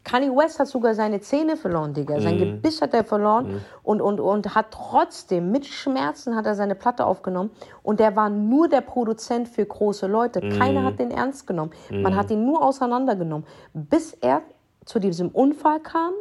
Kanye 0.06 0.30
West 0.30 0.60
hat 0.60 0.68
sogar 0.68 0.94
seine 0.96 1.20
Zähne 1.20 1.58
verloren, 1.58 1.94
Digga. 1.94 2.16
Mhm. 2.16 2.22
Sein 2.22 2.38
Gebiss 2.38 2.82
hat 2.82 2.94
er 2.94 3.04
verloren 3.04 3.62
und, 3.84 4.02
und, 4.02 4.22
und 4.22 4.56
hat 4.56 4.68
trotzdem, 4.72 5.52
mit 5.52 5.66
Schmerzen 5.66 6.36
hat 6.38 6.46
er 6.46 6.56
seine 6.56 6.76
Platte 6.76 7.06
aufgenommen. 7.06 7.50
Und 7.84 8.00
der 8.00 8.16
war 8.16 8.30
nur 8.30 8.70
der 8.70 8.82
Produzent 8.82 9.50
für 9.50 9.66
große 9.66 10.08
Leute. 10.08 10.40
Keiner 10.42 10.82
Mhm. 10.82 10.86
hat 10.86 11.00
den 11.00 11.12
ernst 11.12 11.48
genommen. 11.48 11.72
Man 11.90 12.16
hat 12.16 12.32
ihn 12.32 12.46
nur 12.46 12.64
auseinandergenommen. 12.64 13.46
Bis 13.74 14.14
er 14.14 14.42
zu 14.86 15.00
diesem 15.00 15.30
Unfall 15.30 15.80
kam 15.80 16.14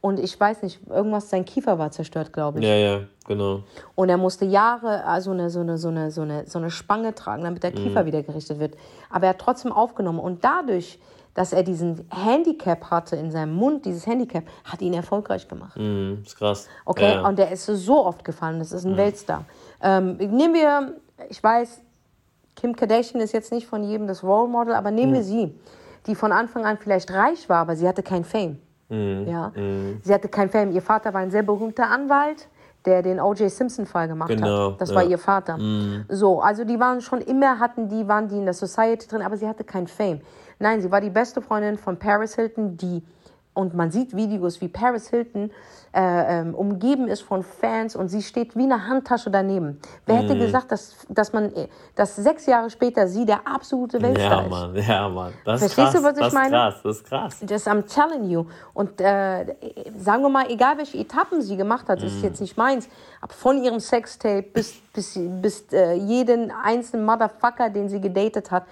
und 0.00 0.20
ich 0.20 0.38
weiß 0.38 0.62
nicht, 0.62 0.86
irgendwas, 0.88 1.30
sein 1.30 1.44
Kiefer 1.44 1.78
war 1.78 1.90
zerstört, 1.90 2.32
glaube 2.32 2.60
ich. 2.60 2.64
Ja, 2.66 2.74
ja, 2.74 3.00
genau. 3.26 3.60
Und 3.94 4.10
er 4.10 4.18
musste 4.18 4.44
Jahre 4.44 5.02
also 5.04 5.30
eine, 5.30 5.48
so, 5.50 5.60
eine, 5.60 5.78
so, 5.78 5.88
eine, 5.88 6.10
so, 6.10 6.20
eine, 6.22 6.46
so 6.46 6.58
eine 6.58 6.70
Spange 6.70 7.14
tragen, 7.14 7.42
damit 7.42 7.62
der 7.62 7.72
Kiefer 7.72 8.04
wieder 8.04 8.22
gerichtet 8.22 8.60
wird. 8.60 8.76
Aber 9.10 9.24
er 9.26 9.30
hat 9.30 9.38
trotzdem 9.38 9.72
aufgenommen. 9.72 10.18
Und 10.18 10.44
dadurch, 10.44 11.00
dass 11.34 11.52
er 11.52 11.62
diesen 11.64 12.06
Handicap 12.10 12.90
hatte 12.90 13.16
in 13.16 13.30
seinem 13.30 13.54
Mund, 13.54 13.84
dieses 13.84 14.06
Handicap, 14.06 14.44
hat 14.64 14.80
ihn 14.82 14.94
erfolgreich 14.94 15.48
gemacht. 15.48 15.76
Mhm, 15.76 16.22
ist 16.24 16.36
krass. 16.36 16.68
Okay? 16.84 17.08
Ja, 17.08 17.14
ja. 17.22 17.28
Und 17.28 17.38
der 17.38 17.50
ist 17.50 17.66
so 17.66 18.04
oft 18.06 18.24
gefallen. 18.24 18.58
Das 18.60 18.72
ist 18.72 18.84
ein 18.84 18.96
Weltstar. 18.96 19.44
Ähm, 19.82 20.16
nehmen 20.16 20.54
wir, 20.54 20.94
ich 21.28 21.42
weiß, 21.42 21.80
Kim 22.56 22.76
Kardashian 22.76 23.20
ist 23.20 23.32
jetzt 23.32 23.50
nicht 23.52 23.66
von 23.66 23.82
jedem 23.82 24.06
das 24.06 24.22
Role 24.22 24.48
Model, 24.48 24.74
aber 24.74 24.90
nehmen 24.92 25.12
wir 25.12 25.22
sie. 25.24 25.54
die 26.06 26.14
von 26.14 26.32
Anfang 26.32 26.64
an 26.66 26.76
vielleicht 26.78 27.10
reich 27.12 27.48
war, 27.48 27.58
aber 27.58 27.74
sie 27.76 27.88
hatte 27.88 28.02
kein 28.02 28.24
Fame. 28.24 28.58
Mhm. 28.90 29.26
Ja? 29.26 29.52
Sie 30.02 30.12
hatte 30.14 30.28
kein 30.28 30.50
Fame. 30.50 30.70
Ihr 30.72 30.82
Vater 30.82 31.12
war 31.14 31.20
ein 31.20 31.30
sehr 31.30 31.42
berühmter 31.42 31.90
Anwalt, 31.90 32.46
der 32.84 33.02
den 33.02 33.18
O.J. 33.18 33.50
Simpson-Fall 33.50 34.06
gemacht 34.08 34.28
Genau, 34.28 34.72
hat. 34.72 34.80
Das 34.80 34.90
ja. 34.90 34.96
war 34.96 35.04
ihr 35.04 35.16
Vater. 35.18 35.58
So, 36.10 36.40
also 36.42 36.64
die 36.64 36.78
waren 36.78 37.00
schon 37.00 37.22
immer, 37.22 37.58
hatten 37.58 37.88
die, 37.88 38.06
waren 38.06 38.28
die 38.28 38.36
in 38.36 38.44
der 38.44 38.52
Society 38.54 39.08
drin, 39.08 39.22
aber 39.22 39.36
sie 39.38 39.48
hatte 39.48 39.64
kein 39.64 39.86
Fame. 39.86 40.20
Nein, 40.58 40.80
sie 40.82 40.90
war 40.90 41.00
die 41.00 41.10
beste 41.10 41.40
Freundin 41.42 41.76
von 41.78 41.98
Paris 41.98 42.34
Hilton, 42.36 42.76
die, 42.76 43.02
und 43.54 43.74
man 43.74 43.90
sieht 43.90 44.16
Videos, 44.16 44.60
wie 44.60 44.68
Paris 44.68 45.08
Hilton 45.10 45.50
äh, 45.96 46.40
ähm, 46.40 46.56
umgeben 46.56 47.06
ist 47.06 47.20
von 47.22 47.44
Fans 47.44 47.94
und 47.94 48.08
sie 48.08 48.20
steht 48.20 48.56
wie 48.56 48.64
eine 48.64 48.88
Handtasche 48.88 49.30
daneben. 49.30 49.78
Wer 50.06 50.16
hätte 50.16 50.36
gesagt, 50.36 50.72
dass, 50.72 50.96
dass 51.08 51.32
man, 51.32 51.54
äh, 51.54 51.68
dass 51.94 52.16
sechs 52.16 52.46
Jahre 52.46 52.68
später 52.68 53.06
sie 53.06 53.24
der 53.24 53.46
absolute 53.46 54.02
Weltstar 54.02 54.38
Ja, 54.38 54.42
ist? 54.42 54.50
Mann, 54.50 54.74
ja, 54.74 55.08
Mann. 55.08 55.32
Das 55.44 55.62
ist 55.62 55.72
Verstehst 55.74 56.02
krass. 56.02 56.02
du, 56.02 56.08
was 56.08 56.12
ich 56.14 56.18
das 56.18 56.28
ist 56.28 56.34
meine? 56.34 56.50
krass, 56.50 56.74
das 56.82 56.96
ist 56.96 57.04
krass. 57.06 57.38
Das 57.42 57.66
I'm 57.68 57.84
telling 57.86 58.28
you. 58.28 58.44
Und 58.72 59.00
äh, 59.00 59.54
sagen 59.96 60.22
wir 60.22 60.30
mal, 60.30 60.50
egal 60.50 60.76
welche 60.78 60.98
Etappen 60.98 61.40
sie 61.40 61.56
gemacht 61.56 61.88
hat, 61.88 62.00
Mhm. 62.00 62.06
ist 62.06 62.22
jetzt 62.24 62.40
nicht 62.40 62.56
meins, 62.56 62.88
aber 63.20 63.32
von 63.34 63.62
ihrem 63.62 63.78
Sextape 63.78 64.42
bis, 64.42 64.74
bis, 64.92 65.16
bis 65.16 65.64
äh, 65.72 65.92
jeden 65.94 66.50
einzelnen 66.50 67.06
Motherfucker, 67.06 67.70
den 67.70 67.88
sie 67.88 68.00
gedatet 68.00 68.50
hat, 68.50 68.64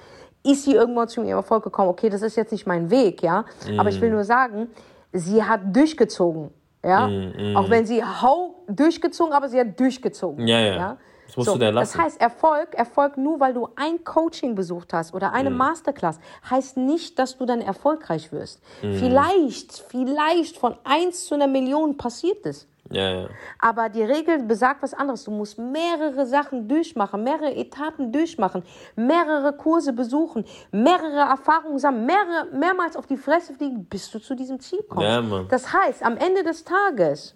ist 0.45 0.64
sie 0.64 0.72
irgendwann 0.74 1.09
zu 1.09 1.20
ihrem 1.22 1.36
Erfolg 1.38 1.64
gekommen. 1.64 1.88
Okay, 1.90 2.09
das 2.11 2.22
ist 2.22 2.36
jetzt 2.36 2.53
nicht 2.53 2.66
mein 2.66 2.90
Weg, 2.90 3.22
ja. 3.22 3.45
Aber 3.78 3.88
ich 3.90 4.01
will 4.01 4.09
Mhm. 4.09 4.14
nur 4.16 4.24
sagen, 4.24 4.70
sie 5.12 5.43
hat 5.45 5.61
durchgezogen. 5.74 6.51
Ja, 6.84 7.07
Mhm, 7.07 7.57
auch 7.57 7.70
wenn 7.70 7.86
sie 7.86 8.03
hau 8.03 8.57
durchgezogen, 8.66 9.32
aber 9.32 9.49
sie 9.49 9.61
hat 9.61 9.78
durchgezogen. 9.78 10.49
Ja, 10.49 10.59
ja. 10.59 10.97
Das 11.26 11.36
musst 11.36 11.55
du 11.55 11.59
dir 11.59 11.70
lassen. 11.70 11.97
Das 11.97 12.05
heißt, 12.05 12.20
Erfolg, 12.20 12.74
Erfolg 12.74 13.16
nur, 13.16 13.38
weil 13.38 13.55
du 13.55 13.68
ein 13.76 14.03
Coaching 14.03 14.57
besucht 14.57 14.93
hast 14.93 15.14
oder 15.14 15.28
Mhm. 15.28 15.34
eine 15.34 15.51
Masterclass, 15.51 16.18
heißt 16.51 16.76
nicht, 16.78 17.18
dass 17.20 17.38
du 17.38 17.47
dann 17.47 17.61
erfolgreich 17.61 18.32
wirst. 18.32 18.61
Mhm. 18.82 18.95
Vielleicht, 18.95 19.72
vielleicht 19.88 20.59
von 20.59 20.74
eins 20.82 21.24
zu 21.26 21.36
einer 21.36 21.47
Million 21.47 21.97
passiert 21.97 22.45
es. 22.47 22.66
Ja, 22.93 23.22
ja. 23.22 23.28
Aber 23.59 23.88
die 23.88 24.03
Regel 24.03 24.43
besagt 24.43 24.82
was 24.82 24.95
anderes. 24.95 25.24
Du 25.24 25.30
musst 25.30 25.59
mehrere 25.59 26.26
Sachen 26.26 26.68
durchmachen, 26.68 27.22
mehrere 27.24 27.55
Etappen 27.55 28.12
durchmachen, 28.12 28.62
mehrere 28.97 29.53
Kurse 29.57 29.93
besuchen, 29.93 30.45
mehrere 30.70 31.20
Erfahrungen 31.30 31.78
sammeln, 31.78 32.07
mehrere, 32.07 32.47
mehrmals 32.55 32.97
auf 32.97 33.07
die 33.07 33.16
Fresse 33.16 33.55
fliegen, 33.55 33.84
bis 33.84 34.11
du 34.11 34.18
zu 34.18 34.34
diesem 34.34 34.61
Ziel 34.61 34.82
kommst. 34.88 35.09
Ja. 35.09 35.45
Das 35.49 35.72
heißt, 35.72 36.03
am 36.03 36.16
Ende 36.16 36.43
des 36.43 36.64
Tages 36.64 37.34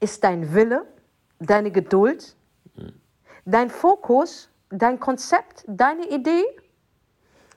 ist 0.00 0.24
dein 0.24 0.54
Wille, 0.54 0.86
deine 1.38 1.70
Geduld, 1.70 2.36
dein 3.44 3.70
Fokus, 3.70 4.50
dein 4.70 5.00
Konzept, 5.00 5.64
deine 5.66 6.08
Idee 6.10 6.44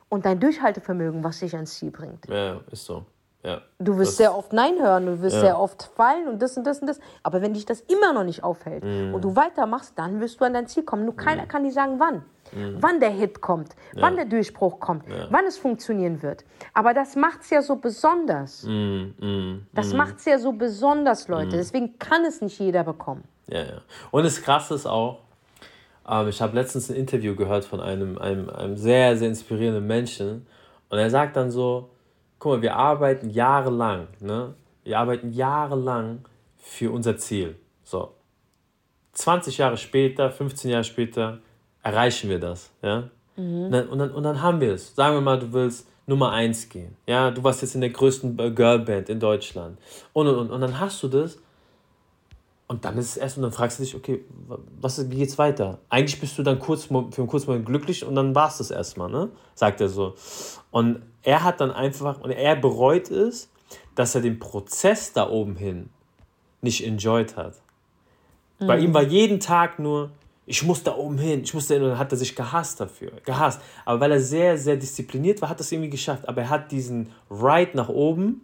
und 0.10 0.26
dein 0.26 0.39
Durchhaltevermögen, 0.39 1.24
was 1.24 1.39
dich 1.39 1.56
ans 1.56 1.76
Ziel 1.76 1.91
bringt. 1.91 2.28
Ja, 2.28 2.62
ist 2.72 2.86
so. 2.86 3.06
Ja. 3.43 3.61
Du 3.79 3.97
wirst 3.97 4.17
sehr 4.17 4.37
oft 4.37 4.53
Nein 4.53 4.75
hören, 4.79 5.05
du 5.07 5.21
wirst 5.21 5.35
Ja. 5.37 5.41
sehr 5.41 5.59
oft 5.59 5.89
fallen 5.95 6.27
und 6.27 6.41
das 6.41 6.57
und 6.57 6.65
das 6.65 6.79
und 6.79 6.87
das. 6.87 6.99
Aber 7.23 7.41
wenn 7.41 7.53
dich 7.53 7.65
das 7.65 7.81
immer 7.81 8.13
noch 8.13 8.23
nicht 8.23 8.43
aufhält 8.43 8.83
Mhm. 8.83 9.13
und 9.15 9.23
du 9.23 9.35
weitermachst, 9.35 9.93
dann 9.97 10.19
wirst 10.21 10.39
du 10.39 10.45
an 10.45 10.53
dein 10.53 10.67
Ziel 10.67 10.83
kommen. 10.83 11.05
Nur 11.05 11.15
keiner 11.15 11.47
kann 11.47 11.63
dir 11.63 11.71
sagen, 11.71 11.99
wann. 11.99 12.23
Mhm. 12.53 12.77
Wann 12.81 12.99
der 12.99 13.09
Hit 13.11 13.39
kommt, 13.41 13.75
wann 13.95 14.15
der 14.17 14.25
Durchbruch 14.25 14.79
kommt, 14.79 15.05
wann 15.29 15.45
es 15.45 15.57
funktionieren 15.57 16.21
wird. 16.21 16.43
Aber 16.73 16.93
das 16.93 17.15
macht 17.15 17.41
es 17.41 17.49
ja 17.49 17.61
so 17.61 17.77
besonders. 17.77 18.63
Mhm, 18.63 19.13
mhm. 19.19 19.65
Das 19.73 19.93
macht 19.93 20.17
es 20.17 20.25
ja 20.25 20.37
so 20.37 20.51
besonders, 20.51 21.27
Leute. 21.29 21.51
Deswegen 21.57 21.97
kann 21.97 22.25
es 22.25 22.41
nicht 22.41 22.59
jeder 22.59 22.83
bekommen. 22.83 23.23
Ja, 23.47 23.59
ja. 23.61 23.81
Und 24.11 24.23
das 24.23 24.41
Krasse 24.41 24.75
ist 24.75 24.85
auch, 24.85 25.19
ähm, 26.09 26.27
ich 26.27 26.41
habe 26.41 26.53
letztens 26.55 26.89
ein 26.89 26.95
Interview 26.97 27.35
gehört 27.35 27.63
von 27.65 27.79
einem, 27.79 28.17
einem, 28.17 28.49
einem 28.49 28.75
sehr, 28.77 29.15
sehr 29.17 29.29
inspirierenden 29.29 29.87
Menschen. 29.87 30.45
Und 30.89 30.97
er 30.99 31.09
sagt 31.09 31.37
dann 31.37 31.51
so, 31.51 31.89
guck 32.41 32.53
mal, 32.53 32.61
wir 32.63 32.75
arbeiten 32.75 33.29
jahrelang, 33.29 34.07
ne? 34.19 34.55
Wir 34.83 34.97
arbeiten 34.97 35.31
jahrelang 35.31 36.25
für 36.57 36.91
unser 36.91 37.15
Ziel. 37.17 37.55
So. 37.83 38.13
20 39.13 39.59
Jahre 39.59 39.77
später, 39.77 40.31
15 40.31 40.71
Jahre 40.71 40.83
später 40.83 41.37
erreichen 41.83 42.31
wir 42.31 42.39
das, 42.39 42.71
ja? 42.81 43.09
Und, 43.37 43.71
dann, 43.71 43.87
und, 43.89 43.99
dann, 43.99 44.11
und 44.11 44.23
dann 44.23 44.41
haben 44.41 44.59
wir 44.59 44.73
es. 44.73 44.95
Sagen 44.95 45.15
wir 45.15 45.21
mal, 45.21 45.39
du 45.39 45.53
willst 45.53 45.87
Nummer 46.07 46.31
1 46.31 46.69
gehen. 46.69 46.95
Ja, 47.07 47.29
du 47.29 47.43
warst 47.43 47.61
jetzt 47.61 47.75
in 47.75 47.81
der 47.81 47.91
größten 47.91 48.37
äh, 48.39 48.51
Girlband 48.51 49.09
in 49.09 49.19
Deutschland. 49.19 49.77
Und, 50.11 50.27
und, 50.27 50.37
und, 50.37 50.51
und 50.51 50.61
dann 50.61 50.79
hast 50.79 51.01
du 51.03 51.07
das 51.07 51.37
und 52.67 52.85
dann 52.85 52.97
ist 52.97 53.09
es 53.11 53.17
erst 53.17 53.37
und 53.37 53.43
dann 53.43 53.51
fragst 53.51 53.77
du 53.77 53.83
dich, 53.83 53.95
okay, 53.95 54.25
was, 54.79 55.11
wie 55.11 55.15
geht's 55.15 55.37
weiter? 55.37 55.77
Eigentlich 55.89 56.19
bist 56.19 56.37
du 56.39 56.43
dann 56.43 56.57
kurz, 56.57 56.85
für 56.85 56.97
einen 56.97 57.27
kurzen 57.27 57.47
Moment 57.51 57.65
glücklich 57.67 58.03
und 58.03 58.15
dann 58.15 58.33
war 58.33 58.47
es 58.47 58.57
das 58.57 58.71
erstmal, 58.71 59.11
ne? 59.11 59.29
Sagt 59.53 59.79
er 59.81 59.89
so. 59.89 60.15
Und 60.71 61.01
er 61.24 61.43
hat 61.43 61.61
dann 61.61 61.72
einfach, 61.72 62.22
und 62.22 62.32
er 62.32 62.55
bereut 62.55 63.09
es, 63.09 63.49
dass 63.95 64.15
er 64.15 64.22
den 64.22 64.39
Prozess 64.39 65.13
da 65.13 65.30
oben 65.30 65.55
hin 65.55 65.89
nicht 66.61 66.86
enjoyed 66.86 67.36
hat. 67.38 67.55
Bei 68.59 68.78
ihm 68.78 68.93
war 68.93 69.01
jeden 69.01 69.39
Tag 69.39 69.80
nur, 69.80 70.11
ich 70.45 70.63
muss 70.63 70.84
da 70.84 70.95
oben 70.95 71.17
hin, 71.17 71.41
ich 71.43 71.53
muss 71.53 71.67
da 71.67 71.74
hin, 71.74 71.84
und 71.84 71.89
dann 71.89 71.97
hat 71.97 72.11
er 72.11 72.17
sich 72.17 72.36
gehasst 72.36 72.80
dafür, 72.80 73.11
gehasst. 73.26 73.59
Aber 73.86 73.99
weil 73.99 74.11
er 74.11 74.19
sehr, 74.19 74.57
sehr 74.57 74.76
diszipliniert 74.76 75.41
war, 75.41 75.49
hat 75.49 75.57
er 75.57 75.61
es 75.61 75.72
irgendwie 75.72 75.89
geschafft. 75.89 76.28
Aber 76.28 76.41
er 76.41 76.49
hat 76.49 76.72
diesen 76.72 77.11
Ride 77.30 77.72
nach 77.74 77.89
oben 77.89 78.41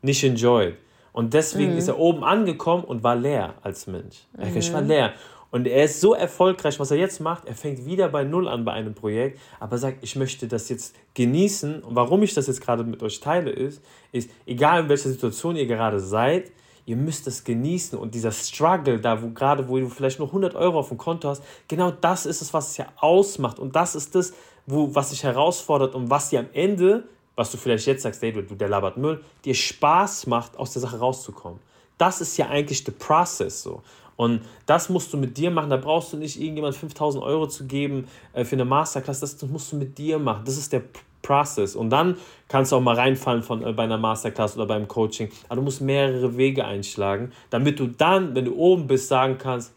nicht 0.00 0.24
enjoyed. 0.24 0.76
Und 1.12 1.34
deswegen 1.34 1.76
ist 1.76 1.88
er 1.88 1.98
oben 1.98 2.22
angekommen 2.22 2.84
und 2.84 3.02
war 3.02 3.16
leer 3.16 3.54
als 3.62 3.86
Mensch. 3.88 4.26
Er 4.36 4.54
Ich 4.54 4.72
war 4.72 4.82
leer. 4.82 5.14
Und 5.50 5.66
er 5.66 5.84
ist 5.84 6.00
so 6.00 6.14
erfolgreich, 6.14 6.78
was 6.78 6.90
er 6.90 6.98
jetzt 6.98 7.20
macht. 7.20 7.46
Er 7.46 7.54
fängt 7.54 7.86
wieder 7.86 8.08
bei 8.08 8.24
Null 8.24 8.48
an 8.48 8.64
bei 8.64 8.72
einem 8.72 8.94
Projekt, 8.94 9.40
aber 9.60 9.78
sagt, 9.78 10.02
ich 10.02 10.14
möchte 10.14 10.46
das 10.46 10.68
jetzt 10.68 10.94
genießen. 11.14 11.82
Und 11.82 11.94
warum 11.96 12.22
ich 12.22 12.34
das 12.34 12.46
jetzt 12.46 12.60
gerade 12.60 12.84
mit 12.84 13.02
euch 13.02 13.20
teile, 13.20 13.50
ist, 13.50 13.82
ist, 14.12 14.30
egal 14.46 14.82
in 14.82 14.88
welcher 14.88 15.08
Situation 15.08 15.56
ihr 15.56 15.66
gerade 15.66 16.00
seid, 16.00 16.52
ihr 16.84 16.96
müsst 16.96 17.26
das 17.26 17.44
genießen. 17.44 17.98
Und 17.98 18.14
dieser 18.14 18.32
Struggle, 18.32 19.00
da 19.00 19.22
wo 19.22 19.28
gerade, 19.30 19.68
wo 19.68 19.78
du 19.78 19.88
vielleicht 19.88 20.18
nur 20.18 20.28
100 20.28 20.54
Euro 20.54 20.78
auf 20.78 20.88
dem 20.88 20.98
Konto 20.98 21.28
hast, 21.28 21.42
genau 21.66 21.90
das 21.90 22.26
ist 22.26 22.42
es, 22.42 22.52
was 22.52 22.70
es 22.70 22.76
ja 22.76 22.86
ausmacht. 22.96 23.58
Und 23.58 23.74
das 23.74 23.94
ist 23.94 24.14
das, 24.14 24.34
wo, 24.66 24.94
was 24.94 25.10
dich 25.10 25.22
herausfordert 25.22 25.94
und 25.94 26.10
was 26.10 26.28
dir 26.28 26.40
am 26.40 26.48
Ende, 26.52 27.04
was 27.36 27.50
du 27.50 27.56
vielleicht 27.56 27.86
jetzt 27.86 28.02
sagst, 28.02 28.20
hey, 28.20 28.32
du, 28.32 28.42
der 28.42 28.68
labert 28.68 28.98
Müll, 28.98 29.22
dir 29.44 29.54
Spaß 29.54 30.26
macht, 30.26 30.58
aus 30.58 30.72
der 30.72 30.82
Sache 30.82 30.98
rauszukommen. 30.98 31.58
Das 31.96 32.20
ist 32.20 32.36
ja 32.36 32.48
eigentlich 32.48 32.84
der 32.84 32.92
Prozess 32.92 33.62
so. 33.62 33.82
Und 34.18 34.40
das 34.66 34.88
musst 34.88 35.12
du 35.12 35.16
mit 35.16 35.38
dir 35.38 35.52
machen. 35.52 35.70
Da 35.70 35.76
brauchst 35.76 36.12
du 36.12 36.16
nicht 36.16 36.40
irgendjemand 36.40 36.74
5000 36.74 37.22
Euro 37.22 37.46
zu 37.46 37.66
geben 37.66 38.08
äh, 38.32 38.44
für 38.44 38.56
eine 38.56 38.64
Masterclass. 38.64 39.20
Das, 39.20 39.40
musst 39.42 39.70
du 39.70 39.76
mit 39.76 39.96
dir 39.96 40.18
machen. 40.18 40.42
Das 40.44 40.58
ist 40.58 40.72
der 40.72 40.80
P- 40.80 40.98
Prozess. 41.22 41.76
Und 41.76 41.90
dann 41.90 42.16
kannst 42.48 42.72
du 42.72 42.76
auch 42.76 42.80
mal 42.80 42.96
reinfallen 42.96 43.44
von, 43.44 43.62
äh, 43.64 43.72
bei 43.72 43.84
einer 43.84 43.96
Masterclass 43.96 44.56
oder 44.56 44.66
beim 44.66 44.88
Coaching. 44.88 45.28
Aber 45.48 45.56
du 45.56 45.62
musst 45.62 45.80
mehrere 45.80 46.36
Wege 46.36 46.64
einschlagen, 46.64 47.30
damit 47.50 47.78
du 47.78 47.86
dann, 47.86 48.34
wenn 48.34 48.46
du 48.46 48.56
oben 48.56 48.88
bist, 48.88 49.06
sagen 49.06 49.38
kannst, 49.38 49.72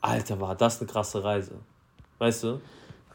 Alter, 0.00 0.40
war 0.40 0.56
das 0.56 0.80
eine 0.80 0.90
krasse 0.90 1.22
Reise. 1.22 1.52
Weißt 2.18 2.42
du? 2.44 2.60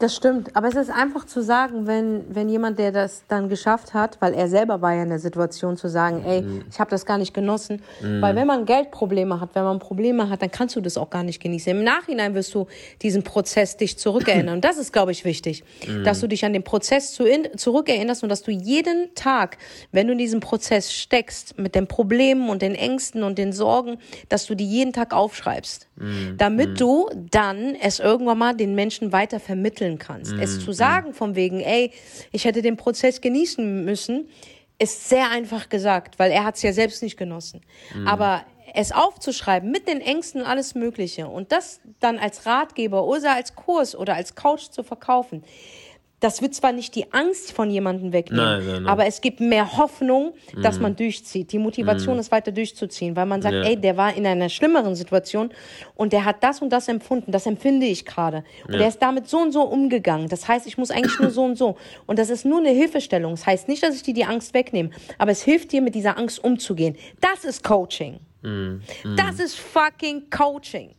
Das 0.03 0.17
stimmt, 0.17 0.53
aber 0.53 0.67
es 0.67 0.75
ist 0.75 0.89
einfach 0.89 1.25
zu 1.25 1.41
sagen, 1.41 1.87
wenn, 1.87 2.25
wenn 2.27 2.49
jemand, 2.49 2.77
der 2.77 2.91
das 2.91 3.23
dann 3.29 3.47
geschafft 3.47 3.93
hat, 3.93 4.17
weil 4.19 4.33
er 4.33 4.49
selber 4.49 4.81
war 4.81 4.93
ja 4.93 5.03
in 5.03 5.07
der 5.07 5.19
Situation 5.19 5.77
zu 5.77 5.87
sagen, 5.87 6.25
ey, 6.25 6.43
ich 6.69 6.77
habe 6.77 6.89
das 6.91 7.05
gar 7.05 7.17
nicht 7.17 7.33
genossen, 7.33 7.81
weil 8.01 8.35
wenn 8.35 8.45
man 8.45 8.65
Geldprobleme 8.65 9.39
hat, 9.39 9.51
wenn 9.53 9.63
man 9.63 9.79
Probleme 9.79 10.27
hat, 10.27 10.41
dann 10.41 10.51
kannst 10.51 10.75
du 10.75 10.81
das 10.81 10.97
auch 10.97 11.09
gar 11.09 11.23
nicht 11.23 11.41
genießen. 11.41 11.71
Im 11.71 11.85
Nachhinein 11.85 12.35
wirst 12.35 12.53
du 12.53 12.67
diesen 13.01 13.23
Prozess 13.23 13.77
dich 13.77 13.97
zurückerinnern. 13.97 14.55
Und 14.55 14.65
das 14.65 14.77
ist, 14.77 14.91
glaube 14.91 15.13
ich, 15.13 15.23
wichtig, 15.23 15.63
dass 16.03 16.19
du 16.19 16.27
dich 16.27 16.43
an 16.43 16.51
den 16.51 16.65
Prozess 16.65 17.13
zu 17.13 17.23
in, 17.23 17.57
zurückerinnerst 17.57 18.23
und 18.23 18.29
dass 18.29 18.43
du 18.43 18.51
jeden 18.51 19.15
Tag, 19.15 19.57
wenn 19.93 20.07
du 20.07 20.11
in 20.11 20.19
diesem 20.19 20.41
Prozess 20.41 20.91
steckst, 20.91 21.57
mit 21.57 21.75
den 21.75 21.87
Problemen 21.87 22.49
und 22.49 22.61
den 22.61 22.75
Ängsten 22.75 23.23
und 23.23 23.37
den 23.37 23.53
Sorgen, 23.53 23.99
dass 24.27 24.47
du 24.47 24.55
die 24.55 24.67
jeden 24.67 24.91
Tag 24.91 25.13
aufschreibst, 25.13 25.87
damit 26.37 26.79
du 26.79 27.09
dann 27.29 27.75
es 27.75 27.99
irgendwann 27.99 28.37
mal 28.37 28.55
den 28.55 28.75
Menschen 28.75 29.11
weiter 29.11 29.39
vermitteln 29.39 29.99
kannst. 29.99 30.33
Es 30.33 30.59
zu 30.59 30.71
sagen 30.71 31.13
von 31.13 31.35
wegen, 31.35 31.59
ey, 31.59 31.91
ich 32.31 32.45
hätte 32.45 32.61
den 32.61 32.77
Prozess 32.77 33.21
genießen 33.21 33.85
müssen, 33.85 34.27
ist 34.79 35.07
sehr 35.07 35.29
einfach 35.29 35.69
gesagt, 35.69 36.17
weil 36.19 36.31
er 36.31 36.43
hat 36.43 36.55
es 36.55 36.63
ja 36.63 36.73
selbst 36.73 37.03
nicht 37.03 37.17
genossen. 37.17 37.61
Aber 38.05 38.43
es 38.73 38.91
aufzuschreiben 38.91 39.69
mit 39.69 39.87
den 39.87 40.01
Ängsten 40.01 40.41
alles 40.41 40.73
Mögliche 40.73 41.27
und 41.27 41.51
das 41.51 41.79
dann 41.99 42.17
als 42.17 42.45
Ratgeber 42.45 43.05
oder 43.05 43.35
als 43.35 43.55
Kurs 43.55 43.95
oder 43.95 44.15
als 44.15 44.35
Couch 44.35 44.71
zu 44.71 44.83
verkaufen, 44.83 45.43
das 46.23 46.41
wird 46.41 46.53
zwar 46.55 46.71
nicht 46.71 46.95
die 46.95 47.11
Angst 47.13 47.51
von 47.51 47.69
jemandem 47.69 48.13
wegnehmen, 48.13 48.43
Nein, 48.45 48.65
nein, 48.65 48.83
nein. 48.83 48.87
aber 48.91 49.05
es 49.05 49.19
gibt 49.21 49.39
mehr 49.39 49.77
Hoffnung, 49.77 50.33
dass 50.61 50.79
man 50.79 50.95
durchzieht. 50.95 51.51
Die 51.51 51.59
Motivation 51.59 52.17
ist 52.19 52.31
weiter 52.31 52.51
durchzuziehen, 52.51 53.15
weil 53.15 53.25
man 53.25 53.41
sagt, 53.41 53.55
Ja. 53.55 53.63
ey, 53.63 53.75
der 53.75 53.97
war 53.97 54.15
in 54.15 54.25
einer 54.25 54.49
schlimmeren 54.49 54.95
Situation 54.95 55.51
und 55.95 56.13
der 56.13 56.25
hat 56.25 56.43
das 56.43 56.61
und 56.61 56.69
das 56.69 56.87
empfunden, 56.87 57.31
das 57.31 57.45
empfinde 57.45 57.85
ich 57.85 58.05
gerade. 58.05 58.43
Und 58.67 58.73
der 58.73 58.87
ist 58.87 58.99
damit 58.99 59.27
so 59.27 59.37
und 59.39 59.51
so 59.51 59.63
umgegangen. 59.63 60.29
Das 60.29 60.47
heißt, 60.47 60.65
ich 60.67 60.77
muss 60.77 60.91
eigentlich 60.91 61.19
nur 61.19 61.29
so 61.31 61.43
und 61.43 61.57
so. 61.57 61.75
Und 62.05 62.19
das 62.19 62.29
ist 62.29 62.45
nur 62.45 62.59
eine 62.59 62.69
Hilfestellung. 62.69 63.31
Das 63.31 63.45
heißt 63.45 63.67
nicht, 63.67 63.83
dass 63.83 63.95
ich 63.95 64.03
dir 64.03 64.13
die 64.13 64.25
Angst 64.25 64.53
wegnehme, 64.53 64.91
aber 65.17 65.31
es 65.31 65.41
hilft 65.41 65.71
dir, 65.71 65.81
mit 65.81 65.95
dieser 65.95 66.17
Angst 66.17 66.43
umzugehen. 66.43 66.95
Das 67.19 67.43
ist 67.43 67.63
Coaching. 67.63 68.19
Das 69.17 69.39
ist 69.39 69.55
fucking 69.59 70.29
Coaching. 70.29 70.91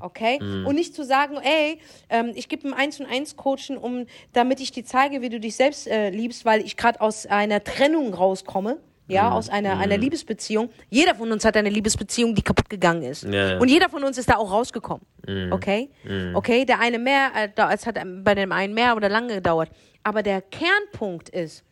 Okay? 0.00 0.38
Und 0.40 0.74
nicht 0.74 0.94
zu 0.94 1.04
sagen, 1.04 1.36
ey, 1.42 1.78
ähm, 2.08 2.32
ich 2.34 2.48
gebe 2.48 2.68
ein 2.68 2.74
1 2.74 3.00
und 3.00 3.06
1 3.06 3.36
Coaching, 3.36 3.76
um, 3.76 4.06
damit 4.32 4.60
ich 4.60 4.72
dir 4.72 4.84
zeige, 4.84 5.22
wie 5.22 5.28
du 5.28 5.40
dich 5.40 5.56
selbst 5.56 5.86
äh, 5.86 6.10
liebst, 6.10 6.44
weil 6.44 6.60
ich 6.60 6.76
gerade 6.76 7.00
aus 7.00 7.26
einer 7.26 7.62
Trennung 7.62 8.14
rauskomme. 8.14 8.78
Ja, 9.08 9.32
aus 9.32 9.48
einer, 9.48 9.76
einer 9.76 9.98
Liebesbeziehung. 9.98 10.70
Jeder 10.88 11.16
von 11.16 11.32
uns 11.32 11.44
hat 11.44 11.56
eine 11.56 11.68
Liebesbeziehung, 11.68 12.32
die 12.32 12.42
kaputt 12.42 12.70
gegangen 12.70 13.02
ist. 13.02 13.24
Ja, 13.24 13.54
ja. 13.54 13.58
Und 13.58 13.66
jeder 13.66 13.88
von 13.88 14.04
uns 14.04 14.18
ist 14.18 14.28
da 14.28 14.36
auch 14.36 14.52
rausgekommen. 14.52 15.04
Okay? 15.50 15.90
Okay, 16.32 16.64
der 16.64 16.78
eine 16.78 17.00
mehr, 17.00 17.32
äh, 17.34 17.48
es 17.74 17.86
hat 17.86 17.98
bei 18.22 18.36
dem 18.36 18.52
einen 18.52 18.72
mehr 18.72 18.94
oder 18.94 19.08
lange 19.08 19.34
gedauert. 19.34 19.68
Aber 20.04 20.22
der 20.22 20.40
Kernpunkt 20.40 21.28
ist, 21.28 21.64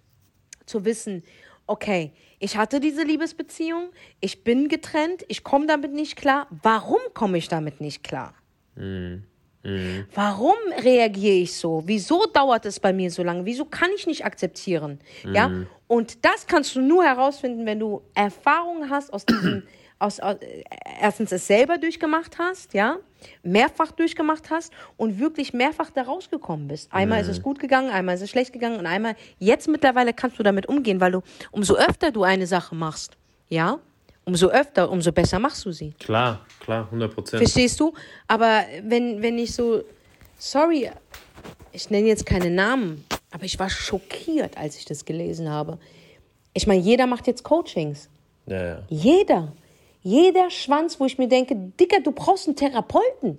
zu 0.66 0.84
wissen, 0.84 1.22
okay, 1.68 2.12
ich 2.40 2.56
hatte 2.56 2.80
diese 2.80 3.02
Liebesbeziehung, 3.02 3.90
ich 4.20 4.42
bin 4.42 4.68
getrennt, 4.68 5.24
ich 5.28 5.44
komme 5.44 5.66
damit 5.66 5.92
nicht 5.92 6.16
klar. 6.16 6.48
Warum 6.62 7.00
komme 7.14 7.38
ich 7.38 7.48
damit 7.48 7.80
nicht 7.80 8.02
klar? 8.02 8.34
Warum 10.14 10.56
reagiere 10.82 11.36
ich 11.36 11.54
so? 11.54 11.82
Wieso 11.84 12.26
dauert 12.26 12.64
es 12.64 12.80
bei 12.80 12.92
mir 12.92 13.10
so 13.10 13.22
lange? 13.22 13.44
Wieso 13.44 13.64
kann 13.64 13.90
ich 13.96 14.06
nicht 14.06 14.24
akzeptieren? 14.24 15.00
Ja? 15.24 15.50
Und 15.88 16.24
das 16.24 16.46
kannst 16.46 16.76
du 16.76 16.80
nur 16.80 17.04
herausfinden, 17.04 17.66
wenn 17.66 17.80
du 17.80 18.02
Erfahrungen 18.14 18.88
hast 18.88 19.12
aus 19.12 19.26
diesem, 19.26 19.64
aus, 19.98 20.20
aus 20.20 20.36
erstens 21.00 21.32
es 21.32 21.46
selber 21.46 21.78
durchgemacht 21.78 22.38
hast, 22.38 22.74
ja, 22.74 22.96
mehrfach 23.42 23.92
durchgemacht 23.92 24.50
hast 24.50 24.72
und 24.96 25.18
wirklich 25.18 25.52
mehrfach 25.52 25.90
da 25.90 26.02
rausgekommen 26.02 26.68
bist. 26.68 26.92
Einmal 26.92 27.20
ist 27.20 27.28
es 27.28 27.42
gut 27.42 27.58
gegangen, 27.58 27.90
einmal 27.90 28.14
ist 28.14 28.22
es 28.22 28.30
schlecht 28.30 28.52
gegangen 28.52 28.78
und 28.78 28.86
einmal 28.86 29.16
jetzt 29.38 29.68
mittlerweile 29.68 30.12
kannst 30.12 30.38
du 30.38 30.42
damit 30.42 30.66
umgehen, 30.66 31.00
weil 31.00 31.12
du 31.12 31.22
umso 31.50 31.74
öfter 31.74 32.10
du 32.10 32.22
eine 32.22 32.46
Sache 32.46 32.74
machst, 32.74 33.16
ja, 33.48 33.78
umso 34.24 34.48
öfter, 34.48 34.90
umso 34.90 35.10
besser 35.10 35.38
machst 35.38 35.64
du 35.64 35.72
sie. 35.72 35.92
Klar, 35.98 36.44
klar, 36.60 36.84
100 36.84 37.14
Prozent. 37.14 37.42
Verstehst 37.42 37.80
du? 37.80 37.94
Aber 38.26 38.64
wenn, 38.82 39.22
wenn 39.22 39.38
ich 39.38 39.54
so, 39.54 39.82
sorry, 40.38 40.90
ich 41.72 41.90
nenne 41.90 42.08
jetzt 42.08 42.26
keine 42.26 42.50
Namen, 42.50 43.04
aber 43.30 43.44
ich 43.44 43.58
war 43.58 43.70
schockiert, 43.70 44.56
als 44.56 44.76
ich 44.76 44.84
das 44.84 45.04
gelesen 45.04 45.48
habe. 45.48 45.78
Ich 46.52 46.66
meine, 46.66 46.80
jeder 46.80 47.06
macht 47.06 47.26
jetzt 47.26 47.42
Coachings. 47.42 48.08
Ja, 48.46 48.64
ja. 48.64 48.82
Jeder. 48.88 49.52
Jeder 50.08 50.48
Schwanz, 50.48 50.98
wo 50.98 51.04
ich 51.04 51.18
mir 51.18 51.28
denke, 51.28 51.54
Dicker, 51.54 52.00
du 52.00 52.12
brauchst 52.12 52.46
einen 52.46 52.56
Therapeuten. 52.56 53.38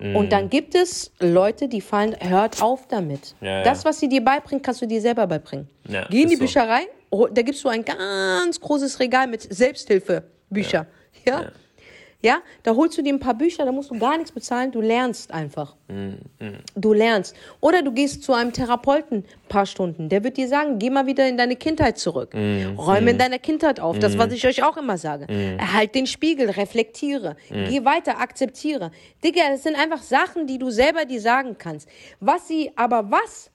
Und 0.00 0.32
dann 0.32 0.48
gibt 0.48 0.74
es 0.76 1.12
Leute, 1.18 1.68
die 1.68 1.80
fallen, 1.80 2.16
hört 2.20 2.62
auf 2.62 2.86
damit. 2.86 3.34
Ja. 3.40 3.62
Das, 3.64 3.84
was 3.84 3.98
sie 3.98 4.08
dir 4.08 4.24
beibringen, 4.24 4.62
kannst 4.62 4.80
du 4.80 4.86
dir 4.86 5.00
selber 5.00 5.26
beibringen. 5.26 5.68
Ja, 5.88 6.06
Geh 6.08 6.22
in 6.22 6.28
die 6.28 6.36
so. 6.36 6.42
Bücherei, 6.42 6.86
oh, 7.10 7.26
da 7.26 7.42
gibst 7.42 7.64
du 7.64 7.68
ein 7.68 7.84
ganz 7.84 8.60
großes 8.60 9.00
Regal 9.00 9.26
mit 9.26 9.42
Selbsthilfebücher. 9.42 10.86
Ja. 11.26 11.52
Ja. 12.20 12.38
da 12.64 12.74
holst 12.74 12.98
du 12.98 13.02
dir 13.02 13.12
ein 13.14 13.20
paar 13.20 13.34
Bücher, 13.34 13.64
da 13.64 13.70
musst 13.70 13.90
du 13.90 13.98
gar 13.98 14.16
nichts 14.16 14.32
bezahlen, 14.32 14.72
du 14.72 14.80
lernst 14.80 15.30
einfach. 15.32 15.76
Mhm, 15.86 16.18
Du 16.74 16.92
lernst. 16.92 17.36
Oder 17.60 17.82
du 17.82 17.92
gehst 17.92 18.24
zu 18.24 18.32
einem 18.32 18.52
Therapeuten 18.52 19.18
ein 19.18 19.48
paar 19.48 19.66
Stunden. 19.66 20.08
Der 20.08 20.24
wird 20.24 20.36
dir 20.36 20.48
sagen, 20.48 20.78
geh 20.80 20.90
mal 20.90 21.06
wieder 21.06 21.28
in 21.28 21.36
deine 21.36 21.54
Kindheit 21.54 21.96
zurück. 21.98 22.34
Mhm, 22.34 22.76
Räume 22.76 23.12
in 23.12 23.18
deiner 23.18 23.38
Kindheit 23.38 23.78
auf. 23.78 23.98
Das, 24.00 24.18
was 24.18 24.32
ich 24.32 24.44
euch 24.46 24.62
auch 24.64 24.76
immer 24.76 24.98
sage. 24.98 25.26
Erhalt 25.58 25.94
den 25.94 26.06
Spiegel, 26.08 26.50
reflektiere. 26.50 27.36
Mhm. 27.50 27.64
Geh 27.68 27.84
weiter, 27.84 28.18
akzeptiere. 28.20 28.90
Digga, 29.22 29.42
das 29.50 29.62
sind 29.62 29.76
einfach 29.76 30.02
Sachen, 30.02 30.46
die 30.48 30.58
du 30.58 30.70
selber 30.70 31.04
dir 31.04 31.20
sagen 31.20 31.56
kannst. 31.56 31.88
Was 32.18 32.48
sie, 32.48 32.72
aber 32.74 33.10
was 33.12 33.50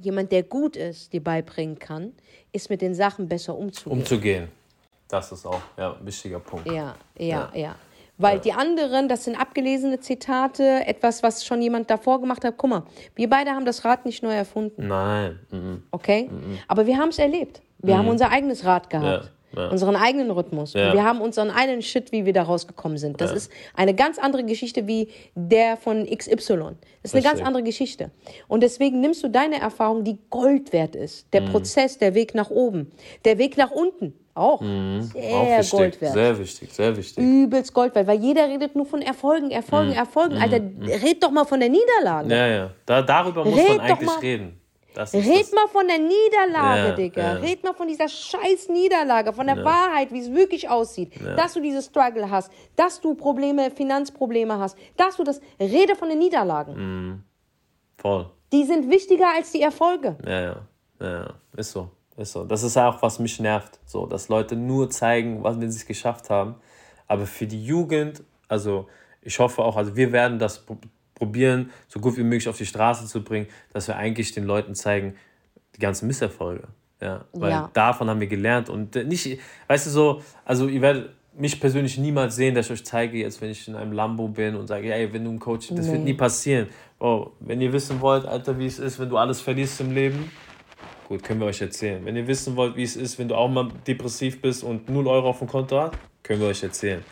jemand, 0.00 0.32
der 0.32 0.42
gut 0.44 0.76
ist, 0.76 1.12
dir 1.12 1.22
beibringen 1.22 1.78
kann, 1.78 2.12
ist 2.52 2.70
mit 2.70 2.80
den 2.80 2.94
Sachen 2.94 3.28
besser 3.28 3.56
umzugehen. 3.56 3.98
Umzugehen. 4.00 4.48
Das 5.12 5.30
ist 5.30 5.44
auch 5.44 5.60
ja, 5.76 5.92
ein 5.92 6.06
wichtiger 6.06 6.40
Punkt. 6.40 6.66
Ja, 6.66 6.94
ja, 7.18 7.50
ja. 7.54 7.74
Weil 8.16 8.38
die 8.38 8.52
anderen, 8.54 9.08
das 9.08 9.24
sind 9.24 9.38
abgelesene 9.38 10.00
Zitate, 10.00 10.86
etwas, 10.86 11.22
was 11.22 11.44
schon 11.44 11.60
jemand 11.60 11.90
davor 11.90 12.18
gemacht 12.18 12.42
hat. 12.46 12.54
Guck 12.56 12.70
mal, 12.70 12.82
wir 13.14 13.28
beide 13.28 13.50
haben 13.50 13.66
das 13.66 13.84
Rad 13.84 14.06
nicht 14.06 14.22
neu 14.22 14.32
erfunden, 14.32 14.86
Nein. 14.86 15.38
mhm. 15.50 15.82
okay? 15.90 16.30
Aber 16.66 16.86
wir 16.86 16.96
haben 16.96 17.10
es 17.10 17.18
erlebt. 17.18 17.60
Wir 17.78 17.98
haben 17.98 18.08
unser 18.08 18.30
eigenes 18.30 18.64
Rad 18.64 18.88
gehabt. 18.88 19.24
Ja, 19.24 19.30
ja. 19.56 19.68
Unseren 19.68 19.96
eigenen 19.96 20.30
Rhythmus. 20.30 20.74
Ja. 20.74 20.88
Und 20.88 20.94
wir 20.94 21.04
haben 21.04 21.20
unseren 21.20 21.50
eigenen 21.50 21.82
Shit, 21.82 22.12
wie 22.12 22.24
wir 22.26 22.32
da 22.32 22.42
rausgekommen 22.42 22.98
sind. 22.98 23.20
Das 23.20 23.32
ist 23.32 23.50
eine 23.74 23.94
ganz 23.94 24.18
andere 24.18 24.44
Geschichte 24.44 24.86
wie 24.86 25.08
der 25.34 25.76
von 25.76 26.06
XY. 26.06 26.16
Das 27.02 27.10
ist 27.10 27.14
eine 27.14 27.22
ganz 27.22 27.34
Richtig. 27.34 27.46
andere 27.46 27.62
Geschichte. 27.62 28.10
Und 28.48 28.62
deswegen 28.62 29.00
nimmst 29.00 29.22
du 29.22 29.28
deine 29.28 29.60
Erfahrung, 29.60 30.04
die 30.04 30.18
Gold 30.30 30.72
wert 30.72 30.94
ist. 30.96 31.26
Mhm. 31.26 31.30
Der 31.32 31.40
Prozess, 31.50 31.98
der 31.98 32.14
Weg 32.14 32.34
nach 32.34 32.50
oben. 32.50 32.90
Der 33.24 33.38
Weg 33.38 33.56
nach 33.56 33.70
unten. 33.70 34.14
Auch. 34.34 34.60
Sehr 34.62 34.68
Mhm. 34.70 35.10
Auch 35.34 35.58
wichtig. 35.58 35.70
Gold 35.72 36.00
wert 36.00 36.12
Sehr 36.14 36.38
wichtig, 36.38 36.72
sehr 36.72 36.96
wichtig. 36.96 37.22
übelst 37.22 37.74
Gold 37.74 37.94
wert, 37.94 38.06
weil 38.06 38.18
jeder 38.18 38.48
redet 38.48 38.74
nur 38.74 38.86
von 38.86 39.02
Erfolgen, 39.02 39.50
Erfolgen, 39.50 39.92
Erfolgen. 39.92 40.38
Alter, 40.38 40.58
red 41.02 41.22
doch 41.22 41.30
mal 41.30 41.44
von 41.44 41.60
der 41.60 41.68
Niederlage. 41.68 42.30
Ja, 42.34 42.46
ja. 42.46 42.70
Da, 42.86 43.02
darüber 43.02 43.44
muss 43.44 43.58
Red 43.58 43.68
man 43.76 43.80
eigentlich 43.80 44.06
mal- 44.06 44.18
reden. 44.20 44.58
Red 44.96 45.52
mal 45.54 45.68
von 45.68 45.86
der 45.86 45.98
Niederlage, 45.98 46.88
Ja, 46.88 46.94
Digga. 46.94 47.22
ja. 47.22 47.32
Red 47.34 47.62
mal 47.64 47.74
von 47.74 47.88
dieser 47.88 48.08
scheiß 48.08 48.68
Niederlage, 48.68 49.32
von 49.32 49.46
der 49.46 49.64
Wahrheit, 49.64 50.12
wie 50.12 50.20
es 50.20 50.32
wirklich 50.32 50.68
aussieht. 50.68 51.12
Dass 51.36 51.54
du 51.54 51.60
diese 51.60 51.82
Struggle 51.82 52.30
hast, 52.30 52.52
dass 52.76 53.00
du 53.00 53.14
Probleme, 53.14 53.70
Finanzprobleme 53.70 54.58
hast, 54.58 54.76
dass 54.96 55.16
du 55.16 55.24
das. 55.24 55.40
Rede 55.60 55.94
von 55.96 56.08
den 56.08 56.18
Niederlagen. 56.18 56.74
Mhm. 56.74 57.22
Voll. 57.98 58.30
Die 58.52 58.64
sind 58.64 58.90
wichtiger 58.90 59.28
als 59.34 59.52
die 59.52 59.62
Erfolge. 59.62 60.16
Ja, 60.26 60.40
ja, 60.40 60.56
ja, 61.00 61.10
ja. 61.24 61.34
Ist 61.56 61.72
so. 61.72 61.88
Ist 62.16 62.32
so. 62.32 62.44
Das 62.44 62.62
ist 62.62 62.76
auch, 62.76 63.00
was 63.00 63.18
mich 63.18 63.40
nervt. 63.40 63.78
So, 63.86 64.06
dass 64.06 64.28
Leute 64.28 64.56
nur 64.56 64.90
zeigen, 64.90 65.42
was 65.42 65.58
wenn 65.60 65.70
sie 65.70 65.78
es 65.78 65.86
geschafft 65.86 66.28
haben. 66.28 66.56
Aber 67.08 67.26
für 67.26 67.46
die 67.46 67.64
Jugend, 67.64 68.22
also 68.48 68.88
ich 69.22 69.38
hoffe 69.38 69.62
auch, 69.62 69.76
also 69.76 69.96
wir 69.96 70.12
werden 70.12 70.38
das 70.38 70.66
probieren, 71.14 71.70
so 71.88 72.00
gut 72.00 72.16
wie 72.16 72.22
möglich 72.22 72.48
auf 72.48 72.56
die 72.58 72.66
Straße 72.66 73.06
zu 73.06 73.22
bringen, 73.22 73.46
dass 73.72 73.88
wir 73.88 73.96
eigentlich 73.96 74.32
den 74.32 74.44
Leuten 74.44 74.74
zeigen, 74.74 75.14
die 75.76 75.80
ganzen 75.80 76.06
Misserfolge. 76.06 76.68
Ja, 77.00 77.24
weil 77.32 77.50
Ja. 77.50 77.70
davon 77.72 78.08
haben 78.08 78.20
wir 78.20 78.28
gelernt 78.28 78.68
und 78.68 78.94
äh, 78.94 79.02
nicht, 79.04 79.38
weißt 79.66 79.86
du 79.86 79.90
so, 79.90 80.22
also 80.44 80.68
ihr 80.68 80.80
werdet 80.80 81.10
mich 81.36 81.58
persönlich 81.60 81.98
niemals 81.98 82.36
sehen, 82.36 82.54
dass 82.54 82.66
ich 82.66 82.72
euch 82.72 82.84
zeige, 82.84 83.18
jetzt 83.18 83.40
wenn 83.40 83.50
ich 83.50 83.66
in 83.66 83.74
einem 83.74 83.92
Lambo 83.92 84.28
bin 84.28 84.54
und 84.54 84.66
sage, 84.68 84.92
ey, 84.94 85.12
wenn 85.12 85.24
du 85.24 85.30
ein 85.30 85.38
Coach, 85.40 85.68
das 85.70 85.86
wird 85.86 86.04
Nee. 86.04 86.12
nie 86.12 86.14
passieren. 86.14 86.68
Oh, 87.00 87.28
wenn 87.40 87.60
ihr 87.60 87.72
wissen 87.72 88.00
wollt, 88.00 88.26
Alter, 88.26 88.58
wie 88.58 88.66
es 88.66 88.78
ist, 88.78 88.98
wenn 89.00 89.08
du 89.08 89.16
alles 89.16 89.40
verlierst 89.40 89.80
im 89.80 89.92
Leben, 89.92 90.30
gut, 91.08 91.22
können 91.24 91.40
wir 91.40 91.46
euch 91.46 91.60
erzählen. 91.60 92.04
Wenn 92.04 92.14
ihr 92.16 92.26
wissen 92.28 92.54
wollt, 92.54 92.76
wie 92.76 92.82
es 92.84 92.96
ist, 92.96 93.18
wenn 93.18 93.28
du 93.28 93.34
auch 93.34 93.48
mal 93.48 93.68
depressiv 93.86 94.40
bist 94.40 94.62
und 94.62 94.88
0 94.88 95.06
Euro 95.08 95.30
auf 95.30 95.38
dem 95.40 95.48
Konto 95.48 95.80
hast, 95.80 95.94
können 96.22 96.40
wir 96.40 96.48
euch 96.48 96.62
erzählen. 96.62 97.02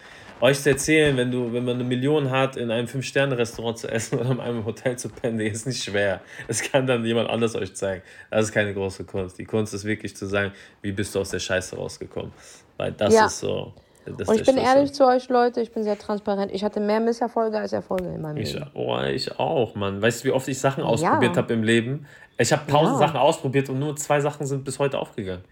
Euch 0.40 0.60
zu 0.60 0.70
erzählen, 0.70 1.16
wenn, 1.16 1.30
du, 1.30 1.52
wenn 1.52 1.64
man 1.64 1.74
eine 1.74 1.84
Million 1.84 2.30
hat, 2.30 2.56
in 2.56 2.70
einem 2.70 2.88
Fünf-Sterne-Restaurant 2.88 3.78
zu 3.78 3.88
essen 3.88 4.18
oder 4.20 4.30
in 4.30 4.40
einem 4.40 4.64
Hotel 4.64 4.96
zu 4.98 5.08
pennen, 5.08 5.40
ist 5.40 5.66
nicht 5.66 5.82
schwer. 5.82 6.20
Das 6.48 6.62
kann 6.62 6.86
dann 6.86 7.04
jemand 7.04 7.28
anders 7.30 7.54
euch 7.56 7.74
zeigen. 7.74 8.02
Das 8.30 8.46
ist 8.46 8.52
keine 8.52 8.72
große 8.74 9.04
Kunst. 9.04 9.38
Die 9.38 9.44
Kunst 9.44 9.74
ist 9.74 9.84
wirklich 9.84 10.16
zu 10.16 10.26
sagen, 10.26 10.52
wie 10.82 10.92
bist 10.92 11.14
du 11.14 11.20
aus 11.20 11.30
der 11.30 11.38
Scheiße 11.40 11.76
rausgekommen. 11.76 12.32
Weil 12.76 12.92
das 12.92 13.14
Ja. 13.14 13.26
ist 13.26 13.40
so. 13.40 13.74
Das 14.06 14.28
Und 14.28 14.36
ich 14.40 14.46
bin 14.46 14.54
Schlüssel. 14.54 14.58
ehrlich 14.76 14.92
zu 14.94 15.06
euch, 15.06 15.28
Leute, 15.28 15.60
ich 15.60 15.72
bin 15.72 15.84
sehr 15.84 15.98
transparent. 15.98 16.50
Ich 16.52 16.64
hatte 16.64 16.80
mehr 16.80 17.00
Misserfolge 17.00 17.58
als 17.58 17.72
Erfolge 17.74 18.06
in 18.08 18.22
meinem 18.22 18.38
Ich, 18.38 18.54
Leben. 18.54 18.70
oh, 18.72 18.98
ich 19.02 19.38
auch, 19.38 19.74
Mann. 19.74 20.00
Weißt 20.00 20.24
du, 20.24 20.28
wie 20.28 20.32
oft 20.32 20.48
ich 20.48 20.58
Sachen 20.58 20.82
ausprobiert 20.82 21.36
habe 21.36 21.52
im 21.52 21.62
Leben? 21.62 22.06
Ich 22.38 22.50
habe 22.50 22.66
tausend 22.66 22.98
Ja. 22.98 23.06
Sachen 23.06 23.18
ausprobiert 23.18 23.68
und 23.68 23.78
nur 23.78 23.94
zwei 23.96 24.20
Sachen 24.20 24.46
sind 24.46 24.64
bis 24.64 24.78
heute 24.78 24.98
aufgegangen. 24.98 25.44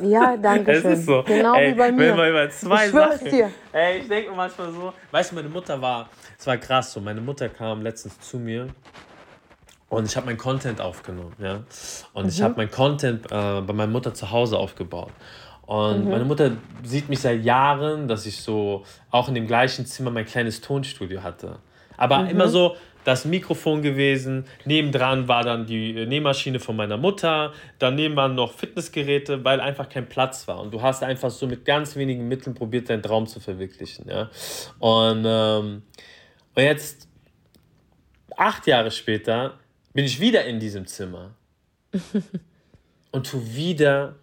Ja, 0.00 0.36
danke 0.36 0.72
Es 0.72 0.82
schön. 0.82 0.92
ist 0.92 1.06
so. 1.06 1.22
Genau 1.22 1.56
ey, 1.56 1.72
wie 1.72 1.78
bei 1.78 1.92
mir. 1.92 1.98
Wenn 2.10 2.16
man 2.16 2.30
über 2.30 2.50
zwei 2.50 2.86
Ich 2.86 2.92
Sachen. 2.92 3.30
dir. 3.30 3.50
Ey, 3.72 3.98
ich 3.98 4.08
denke 4.08 4.30
mir 4.30 4.36
manchmal 4.36 4.70
so. 4.72 4.92
Weißt 5.10 5.30
du, 5.30 5.34
meine 5.36 5.48
Mutter 5.48 5.80
war. 5.80 6.08
Es 6.38 6.46
war 6.46 6.56
krass 6.56 6.92
so. 6.92 7.00
Meine 7.00 7.20
Mutter 7.20 7.48
kam 7.48 7.82
letztens 7.82 8.18
zu 8.20 8.38
mir 8.38 8.68
und 9.88 10.06
ich 10.06 10.16
habe 10.16 10.26
mein 10.26 10.36
Content 10.38 10.80
aufgenommen. 10.80 11.34
Ja? 11.38 11.60
Und 12.12 12.28
ich 12.28 12.40
Mhm. 12.40 12.44
habe 12.44 12.54
mein 12.56 12.70
Content 12.70 13.26
äh, 13.26 13.30
bei 13.60 13.72
meiner 13.72 13.86
Mutter 13.92 14.12
zu 14.14 14.30
Hause 14.30 14.58
aufgebaut. 14.58 15.10
Mhm. 15.66 15.74
Und 15.74 16.10
meine 16.10 16.24
Mutter 16.24 16.50
sieht 16.82 17.08
mich 17.08 17.20
seit 17.20 17.42
Jahren, 17.42 18.08
dass 18.08 18.26
ich 18.26 18.42
so 18.42 18.84
auch 19.10 19.28
in 19.28 19.34
dem 19.34 19.46
gleichen 19.46 19.86
Zimmer 19.86 20.10
mein 20.10 20.26
kleines 20.26 20.60
Tonstudio 20.60 21.22
hatte. 21.22 21.58
Aber 21.96 22.18
Mhm. 22.20 22.30
immer 22.30 22.48
so 22.48 22.76
das 23.04 23.24
Mikrofon 23.24 23.82
gewesen, 23.82 24.46
nebendran 24.64 25.28
war 25.28 25.42
dann 25.42 25.66
die 25.66 25.96
äh, 25.96 26.06
Nähmaschine 26.06 26.58
von 26.58 26.76
meiner 26.76 26.96
Mutter, 26.96 27.52
daneben 27.78 28.16
waren 28.16 28.34
noch 28.34 28.52
Fitnessgeräte, 28.52 29.44
weil 29.44 29.60
einfach 29.60 29.88
kein 29.88 30.08
Platz 30.08 30.48
war. 30.48 30.60
Und 30.60 30.72
du 30.72 30.82
hast 30.82 31.02
einfach 31.02 31.30
so 31.30 31.46
mit 31.46 31.64
ganz 31.64 31.96
wenigen 31.96 32.26
Mitteln 32.26 32.54
probiert, 32.54 32.90
deinen 32.90 33.02
Traum 33.02 33.26
zu 33.26 33.40
verwirklichen. 33.40 34.08
Ja? 34.08 34.30
Und, 34.78 35.24
ähm, 35.26 35.82
und 36.54 36.62
jetzt, 36.62 37.08
acht 38.36 38.66
Jahre 38.66 38.90
später, 38.90 39.58
bin 39.92 40.04
ich 40.04 40.18
wieder 40.20 40.44
in 40.44 40.58
diesem 40.58 40.86
Zimmer 40.86 41.34
und 43.12 43.30
tu 43.30 43.40
wieder 43.54 44.16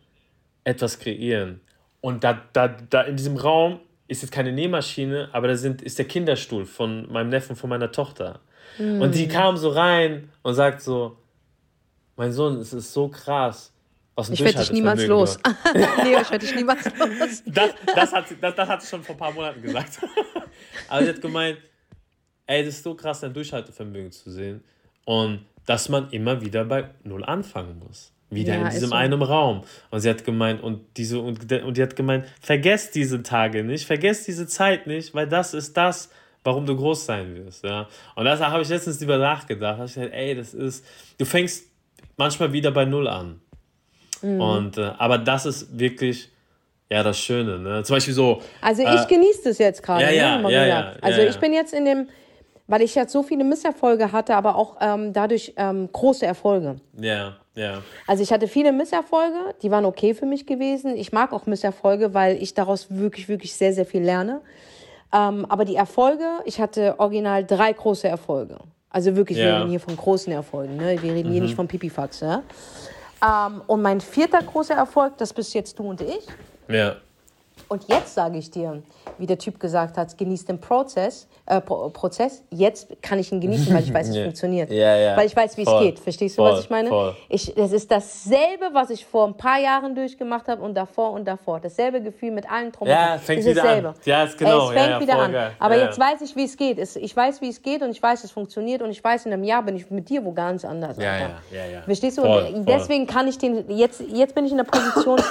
etwas 0.63 0.99
kreieren. 0.99 1.61
Und 2.01 2.23
da, 2.23 2.41
da, 2.53 2.67
da 2.67 3.01
in 3.03 3.15
diesem 3.15 3.37
Raum 3.37 3.79
ist 4.07 4.23
jetzt 4.23 4.31
keine 4.31 4.51
Nähmaschine, 4.51 5.29
aber 5.31 5.47
da 5.47 5.55
sind, 5.55 5.81
ist 5.81 5.97
der 5.97 6.05
Kinderstuhl 6.05 6.65
von 6.65 7.09
meinem 7.11 7.29
Neffen, 7.29 7.55
von 7.55 7.69
meiner 7.69 7.91
Tochter. 7.91 8.41
Und 8.77 9.13
die 9.15 9.27
kam 9.27 9.57
so 9.57 9.69
rein 9.69 10.29
und 10.41 10.53
sagt 10.53 10.81
so, 10.81 11.17
mein 12.15 12.31
Sohn, 12.31 12.57
es 12.57 12.73
ist 12.73 12.93
so 12.93 13.09
krass, 13.09 13.71
was 14.15 14.29
ein 14.29 14.33
Ich 14.33 14.43
werde 14.43 14.59
dich 14.59 14.71
niemals 14.71 15.05
los. 15.07 15.37
Nee, 16.03 16.15
ich 16.21 16.31
werde 16.31 16.39
dich 16.45 16.55
niemals 16.55 16.83
los. 16.85 17.43
das, 17.45 17.71
das, 17.95 18.13
hat, 18.13 18.27
sie- 18.27 18.37
das, 18.39 18.55
das 18.55 18.69
hat 18.69 18.81
sie 18.81 18.87
schon 18.89 19.03
vor 19.03 19.15
ein 19.15 19.19
paar 19.19 19.31
Monaten 19.31 19.61
gesagt. 19.61 19.99
Aber 20.89 21.03
sie 21.03 21.09
hat 21.09 21.21
gemeint, 21.21 21.57
ey, 22.47 22.65
das 22.65 22.75
ist 22.75 22.83
so 22.83 22.95
krass, 22.95 23.19
dein 23.21 23.33
Durchhaltevermögen 23.33 24.11
zu 24.11 24.31
sehen. 24.31 24.63
Und 25.05 25.45
dass 25.65 25.89
man 25.89 26.09
immer 26.11 26.41
wieder 26.41 26.65
bei 26.65 26.89
Null 27.03 27.23
anfangen 27.23 27.79
muss. 27.79 28.11
Wieder 28.29 28.55
Ja, 28.55 28.61
in 28.65 28.69
diesem 28.71 28.89
so. 28.89 28.95
einen 28.95 29.21
Raum. 29.21 29.63
Und 29.89 29.99
sie 29.99 30.09
hat 30.09 30.23
gemeint, 30.23 30.63
und 30.63 30.81
diese, 30.97 31.19
und, 31.19 31.51
und 31.51 31.77
die 31.77 31.81
hat 31.83 31.95
gemeint, 31.95 32.25
vergesst 32.41 32.95
diese 32.95 33.21
Tage 33.23 33.63
nicht, 33.63 33.85
vergesst 33.85 34.27
diese 34.27 34.47
Zeit 34.47 34.87
nicht, 34.87 35.13
weil 35.13 35.27
das 35.27 35.53
ist 35.53 35.75
das, 35.77 36.09
warum 36.43 36.65
du 36.65 36.75
groß 36.75 37.05
sein 37.05 37.35
wirst. 37.35 37.63
Ja? 37.63 37.87
Und 38.15 38.25
da 38.25 38.37
habe 38.39 38.63
ich 38.63 38.69
letztens 38.69 38.99
drüber 38.99 39.17
nachgedacht. 39.17 39.79
Da 39.79 39.85
ich 39.85 39.93
gesagt, 39.93 40.13
ey, 40.13 40.35
das 40.35 40.53
ist, 40.53 40.85
du 41.17 41.25
fängst 41.25 41.65
manchmal 42.17 42.51
wieder 42.53 42.71
bei 42.71 42.85
Null 42.85 43.07
an. 43.07 43.41
Mhm. 44.21 44.41
Und, 44.41 44.77
äh, 44.77 44.91
aber 44.97 45.17
das 45.17 45.45
ist 45.45 45.77
wirklich, 45.77 46.29
ja, 46.89 47.03
das 47.03 47.19
Schöne. 47.19 47.59
Ne? 47.59 47.83
Zum 47.83 47.95
Beispiel 47.95 48.13
so, 48.13 48.41
Also 48.61 48.83
Äh, 48.83 48.95
ich 48.95 49.07
genieße 49.07 49.43
das 49.45 49.57
jetzt 49.57 49.81
gerade. 49.83 50.03
ja, 50.03 50.11
ja, 50.11 50.37
ne, 50.37 50.51
ja, 50.51 50.65
ja, 50.65 50.93
also 51.01 51.21
ja, 51.21 51.29
ich 51.29 51.37
bin 51.39 51.53
jetzt 51.53 51.73
in 51.73 51.85
dem, 51.85 52.09
weil 52.67 52.81
ich 52.81 52.95
jetzt 52.95 53.11
so 53.11 53.23
viele 53.23 53.43
Misserfolge 53.43 54.11
hatte, 54.11 54.35
aber 54.35 54.55
auch 54.55 54.77
ähm, 54.81 55.13
dadurch 55.13 55.53
ähm, 55.57 55.89
große 55.91 56.25
Erfolge. 56.25 56.77
ja, 56.99 57.35
ja, 57.53 57.81
Also 58.07 58.23
ich 58.23 58.31
hatte 58.31 58.47
viele 58.47 58.71
Misserfolge, 58.71 59.35
die 59.61 59.69
waren 59.71 59.83
okay 59.83 60.13
für 60.13 60.25
mich 60.25 60.45
gewesen. 60.45 60.95
Ich 60.95 61.11
mag 61.11 61.33
auch 61.33 61.47
Misserfolge, 61.47 62.13
weil 62.13 62.41
ich 62.41 62.53
daraus 62.53 62.87
wirklich, 62.89 63.27
wirklich 63.27 63.53
sehr, 63.53 63.73
sehr 63.73 63.85
viel 63.85 64.01
lerne. 64.01 64.39
Ähm, 65.13 65.45
aber 65.49 65.65
die 65.65 65.75
Erfolge, 65.75 66.25
ich 66.45 66.59
hatte 66.61 66.95
original 66.99 67.43
drei 67.45 67.73
große 67.73 68.07
Erfolge. 68.07 68.57
Also 68.89 69.15
wirklich, 69.15 69.37
wir 69.37 69.45
Ja. 69.45 69.57
reden 69.59 69.69
hier 69.69 69.79
von 69.79 69.95
großen 69.95 70.31
Erfolgen. 70.33 70.77
Ne? 70.77 71.01
Wir 71.01 71.13
reden 71.13 71.31
hier 71.31 71.41
nicht 71.41 71.55
von 71.55 71.67
Pipifax. 71.67 72.21
Ja? 72.21 72.43
Ähm, 73.23 73.61
und 73.67 73.81
mein 73.81 74.01
vierter 74.01 74.41
großer 74.41 74.75
Erfolg, 74.75 75.17
das 75.17 75.33
bist 75.33 75.53
jetzt 75.53 75.77
du 75.79 75.83
und 75.89 76.01
ich. 76.01 76.27
ja. 76.67 76.95
Und 77.71 77.87
jetzt 77.87 78.15
sage 78.15 78.37
ich 78.37 78.51
dir, 78.51 78.83
wie 79.17 79.25
der 79.25 79.37
Typ 79.37 79.57
gesagt 79.57 79.97
hat, 79.97 80.17
genieß 80.17 80.43
den 80.43 80.59
Prozess, 80.59 81.25
äh, 81.45 81.61
Pro 81.61 81.87
Prozess. 81.87 82.43
Jetzt 82.49 83.01
kann 83.01 83.17
ich 83.17 83.31
ihn 83.31 83.39
genießen, 83.39 83.73
weil 83.73 83.81
ich 83.83 83.93
weiß, 83.93 84.09
es 84.09 84.15
Ja. 84.17 84.23
funktioniert. 84.23 84.69
Ja, 84.69 84.97
ja. 84.97 85.15
Weil 85.15 85.27
ich 85.27 85.35
weiß, 85.37 85.55
wie 85.55 85.61
es 85.63 85.79
geht. 85.79 85.97
Verstehst 85.99 86.37
du, 86.37 86.41
Voll, 86.43 86.51
was 86.51 86.59
ich 86.65 86.69
meine? 86.69 86.89
voll. 86.89 87.15
Ich, 87.29 87.53
das 87.55 87.71
ist 87.71 87.89
dasselbe, 87.89 88.71
was 88.73 88.89
ich 88.89 89.05
vor 89.05 89.25
ein 89.25 89.37
paar 89.37 89.57
Jahren 89.57 89.95
durchgemacht 89.95 90.49
habe 90.49 90.61
und 90.61 90.73
davor 90.75 91.11
und 91.13 91.23
davor. 91.25 91.61
Dasselbe 91.61 92.01
Gefühl 92.01 92.31
mit 92.31 92.51
allen 92.51 92.73
und 92.77 92.89
Ja, 92.89 93.17
fängt 93.17 93.39
ist 93.39 93.45
wieder 93.45 93.61
dasselbe. 93.63 93.87
an. 93.87 93.95
Ja, 94.03 94.23
ist 94.25 94.37
genau. 94.37 94.69
Es 94.69 94.75
Ja, 94.75 94.81
fängt 94.81 94.89
ja, 94.91 94.99
wieder 94.99 95.13
voll 95.13 95.23
an. 95.23 95.31
geil. 95.31 95.51
Aber 95.57 95.75
Ja, 95.77 95.85
jetzt 95.85 95.97
ja. 95.97 96.03
weiß 96.11 96.21
ich, 96.23 96.35
wie 96.35 96.43
es 96.43 96.57
geht. 96.57 96.77
Ich 96.97 97.15
weiß, 97.15 97.39
wie 97.39 97.47
es 97.49 97.61
geht 97.61 97.81
und 97.83 97.91
ich 97.91 98.03
weiß, 98.03 98.25
es 98.25 98.31
funktioniert 98.31 98.81
und 98.81 98.89
ich 98.91 99.01
weiß, 99.01 99.25
in 99.27 99.31
einem 99.31 99.45
Jahr 99.45 99.63
bin 99.63 99.77
ich 99.77 99.89
mit 99.89 100.09
dir 100.09 100.25
wo 100.25 100.33
ganz 100.33 100.65
anders. 100.65 100.97
Ja, 100.97 101.03
ja, 101.17 101.29
ja, 101.53 101.65
ja. 101.71 101.81
Verstehst 101.83 102.17
du? 102.17 102.23
Voll. 102.23 102.53
deswegen 102.67 103.07
kann 103.07 103.29
ich 103.29 103.37
den, 103.37 103.63
jetzt, 103.69 104.01
jetzt 104.11 104.35
bin 104.35 104.43
ich 104.43 104.51
in 104.51 104.57
der 104.57 104.65
Position, 104.65 105.21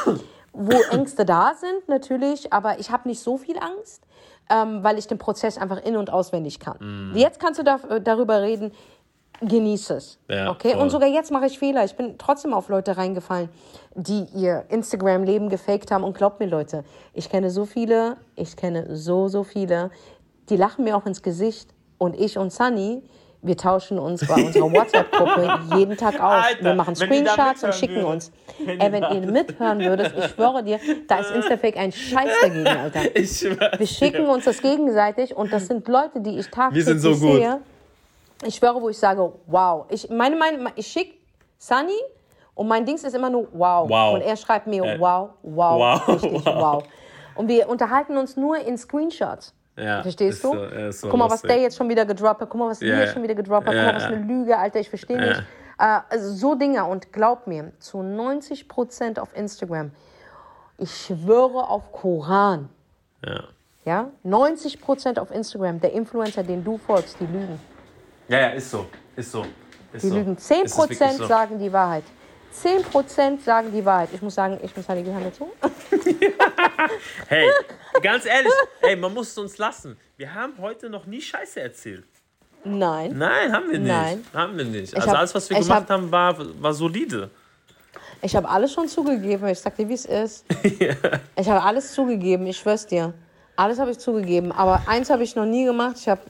wo 0.53 0.81
Ängste 0.91 1.25
da 1.25 1.53
sind, 1.55 1.89
natürlich, 1.89 2.53
aber 2.53 2.79
ich 2.79 2.91
habe 2.91 3.09
nicht 3.09 3.21
so 3.21 3.37
viel 3.37 3.59
Angst, 3.59 4.03
ähm, 4.51 4.83
weil 4.83 4.99
ich 4.99 5.07
den 5.07 5.19
Prozess 5.19 5.59
einfach 5.59 5.83
in- 5.83 5.97
und 5.97 6.11
auswendig 6.13 6.59
kann. 6.59 7.13
Mm. 7.13 7.17
Jetzt 7.17 7.39
kannst 7.39 7.61
du 7.61 7.65
da, 7.65 7.79
darüber 8.01 8.43
reden, 8.43 8.73
genieß 9.41 9.91
es. 9.91 10.19
Ja, 10.29 10.51
okay? 10.51 10.73
voll. 10.73 10.83
Und 10.83 10.91
sogar 10.91 11.09
jetzt 11.09 11.31
mache 11.31 11.47
ich 11.47 11.59
Fehler. 11.59 11.85
Ich 11.85 11.97
bin 11.97 12.19
trotzdem 12.19 12.53
auf 12.53 12.69
Leute 12.69 12.97
reingefallen, 12.97 13.49
die 13.95 14.25
ihr 14.35 14.65
Instagram-Leben 14.69 15.49
gefaked 15.49 15.91
haben. 15.91 16.05
Und 16.05 16.17
glaubt 16.17 16.41
mir, 16.41 16.47
Leute, 16.47 16.85
ich 17.15 17.31
kenne 17.31 17.51
so 17.51 17.65
viele, 17.65 18.17
ich 18.37 18.57
kenne 18.57 18.97
so, 18.97 19.29
so 19.29 19.45
viele, 19.45 19.91
die 20.49 20.57
lachen 20.57 20.85
mir 20.85 20.97
auch 20.97 21.07
ins 21.07 21.23
Gesicht. 21.23 21.71
Und 21.99 22.19
ich 22.19 22.39
und 22.39 22.53
Sunny, 22.53 23.03
wir 23.43 23.57
tauschen 23.57 23.99
uns 23.99 24.27
bei 24.27 24.35
unserer 24.35 24.71
WhatsApp-Gruppe 24.73 25.61
jeden 25.77 25.97
Tag 25.97 26.15
aus. 26.21 26.45
Alter, 26.45 26.65
wir 26.65 26.75
machen 26.75 26.95
Screenshots 26.95 27.65
und 27.65 27.75
schicken 27.75 27.97
würden. 27.97 28.07
uns. 28.07 28.33
Wenn 28.59 28.81
Ey, 28.81 28.93
wenn 28.93 29.03
ihr 29.03 29.31
mithören 29.33 29.81
würdet, 29.81 30.13
ich 30.17 30.25
schwöre 30.27 30.63
dir, 30.63 30.79
da 31.09 31.21
ist 31.21 31.31
Instafake 31.31 31.77
ein 31.79 31.91
Scheiß 31.93 32.31
dagegen, 32.43 32.67
Alter. 32.67 33.01
Wir 33.79 33.87
schicken 33.87 34.27
uns 34.27 34.45
das 34.45 34.61
gegenseitig 34.61 35.35
und 35.35 35.53
das 35.53 35.67
sind 35.67 35.89
Leute, 35.89 36.21
die 36.21 36.39
ich 36.39 36.49
tagtäglich 36.51 36.87
Wir 36.87 36.93
sind 36.93 37.01
so 37.01 37.11
gut. 37.11 37.37
sehe. 37.37 37.61
Ich 38.45 38.57
schwöre, 38.57 38.81
wo 38.81 38.89
ich 38.89 38.99
sage, 38.99 39.33
wow. 39.47 39.87
Ich 39.89 40.09
meine, 40.11 40.37
meine, 40.37 40.73
ich 40.77 40.87
schicke 40.87 41.15
Sunny 41.59 41.93
und 42.55 42.69
mein 42.69 42.85
Dings 42.85 43.05
ist 43.05 43.15
immer 43.15 43.31
nur 43.31 43.49
wow. 43.53 43.89
Wow. 43.89 44.15
Und 44.15 44.21
er 44.23 44.37
schreibt 44.37 44.67
mir 44.67 44.85
Äh, 44.85 45.01
wow, 45.01 45.31
wow, 45.43 45.79
wow, 45.79 46.09
richtig, 46.09 46.45
wow. 46.45 46.55
wow. 46.57 46.85
Und 47.37 47.49
wir 47.49 47.69
unterhalten 47.69 48.17
uns 48.19 48.37
nur 48.37 48.59
in 48.59 48.77
Screenshots. 48.77 49.55
Ja, 49.83 50.03
Verstehst 50.03 50.37
ist 50.39 50.45
du? 50.45 50.53
so- 50.53 50.65
ist 50.65 51.01
so 51.01 51.09
Guck 51.09 51.19
mal, 51.19 51.31
was 51.31 51.43
der 51.43 51.59
jetzt 51.61 51.77
schon 51.77 51.89
wieder 51.89 52.05
gedroppt 52.05 52.41
hat. 52.43 52.51
Guck 52.51 52.59
mal, 52.61 52.69
was 52.71 52.79
hier 52.81 52.97
ja. 52.99 53.07
schon 53.07 53.23
wieder 53.23 53.35
gedroppt 53.35 53.67
hat. 53.67 53.75
Guck 53.75 53.83
Ja, 53.83 53.93
mal, 53.93 53.97
was 53.97 54.05
eine 54.05 54.17
Lüge, 54.25 54.57
Alter. 54.59 54.81
Ich 54.81 54.89
verstehe 54.89 55.17
Ja. 55.19 55.27
nicht. 55.29 55.43
Äh, 55.79 56.01
also 56.11 56.33
so 56.35 56.55
Dinge. 56.55 56.85
Und 56.85 57.13
glaub 57.13 57.47
mir, 57.47 57.73
zu 57.79 58.03
90% 58.03 59.19
auf 59.19 59.35
Instagram, 59.37 59.91
ich 60.79 60.91
schwöre 60.95 61.69
auf 61.69 61.93
Koran, 61.93 62.69
Ja. 63.27 63.45
ja, 63.85 64.11
90% 64.25 65.19
auf 65.19 65.31
Instagram, 65.31 65.81
der 65.81 65.93
Influencer, 65.93 66.43
den 66.43 66.63
du 66.65 66.79
folgst, 66.79 67.17
die 67.21 67.27
lügen. 67.27 67.59
ja, 68.29 68.39
ja, 68.41 68.49
ist 68.49 68.71
so. 68.71 68.87
Ist 69.17 69.33
so. 69.33 69.45
Ist 69.93 70.05
Die 70.05 70.09
so. 70.09 70.15
lügen. 70.15 70.37
Ist 70.37 70.51
es 70.51 70.79
wirklich 70.79 70.99
10% 70.99 71.19
so? 71.19 71.27
sagen 71.27 71.59
die 71.59 71.73
Wahrheit. 71.73 72.05
10% 72.55 73.41
sagen 73.45 73.73
die 73.73 73.85
Wahrheit. 73.85 74.09
Ich 74.13 74.23
muss 74.23 74.35
sagen, 74.35 74.59
ich 74.63 74.75
muss 74.77 74.87
sagen, 74.87 75.01
die 75.01 75.05
gehören 75.07 75.25
dazu. 75.25 75.51
Hey, 77.29 77.47
ganz 78.03 78.25
ehrlich, 78.25 78.53
ey, 78.83 78.97
man 78.97 79.13
muss 79.13 79.29
es 79.29 79.39
uns 79.39 79.59
lassen. 79.59 79.97
Wir 80.17 80.33
haben 80.35 80.55
heute 80.59 80.89
noch 80.89 81.07
nie 81.07 81.21
Scheiße 81.21 81.61
erzählt. 81.61 82.05
Nein. 82.65 83.17
Nein, 83.17 83.53
haben 83.53 83.71
wir 83.71 83.79
nicht. 83.79 83.89
Nein. 83.89 84.25
Haben 84.35 84.57
wir 84.57 84.65
nicht. 84.65 84.95
Also 84.95 85.09
hab- 85.11 85.19
alles, 85.19 85.35
was 85.35 85.49
wir 85.51 85.59
gemacht 85.59 85.83
hab- 85.83 85.91
haben, 85.91 86.11
war, 86.11 86.37
war 86.63 86.73
solide. 86.75 87.31
Ich 88.23 88.35
habe 88.37 88.49
alles 88.49 88.73
schon 88.73 88.89
zugegeben. 88.89 89.47
Ich 89.49 89.61
sag 89.61 89.77
dir, 89.77 89.89
wie 89.89 89.95
es 89.95 90.05
ist. 90.07 90.45
Ich 91.37 91.49
habe 91.49 91.63
alles 91.63 91.93
zugegeben. 91.95 92.47
Ich 92.47 92.59
schwör's 92.59 92.87
dir. 92.87 93.15
Alles 93.57 93.79
habe 93.79 93.91
ich 93.93 93.99
zugegeben. 93.99 94.53
Aber 94.53 94.83
eins 94.87 95.09
habe 95.11 95.23
ich 95.23 95.37
noch 95.37 95.47
nie 95.47 95.65
gemacht. 95.65 95.97
Ich 95.99 96.09
habe 96.09 96.21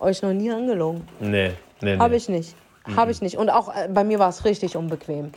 euch 0.00 0.22
noch 0.22 0.32
nie 0.32 0.50
angelogen. 0.50 1.06
Nee, 1.20 1.52
nee, 1.80 1.94
nee. 1.94 1.98
Habe 1.98 2.16
ich 2.16 2.28
nicht. 2.28 2.54
Habe 2.96 3.10
ich 3.10 3.20
nicht. 3.20 3.36
Und 3.36 3.50
auch 3.50 3.74
äh, 3.74 3.88
bei 3.88 4.04
mir 4.04 4.18
war 4.18 4.28
es 4.28 4.44
richtig 4.44 4.76
unbequem. 4.76 5.32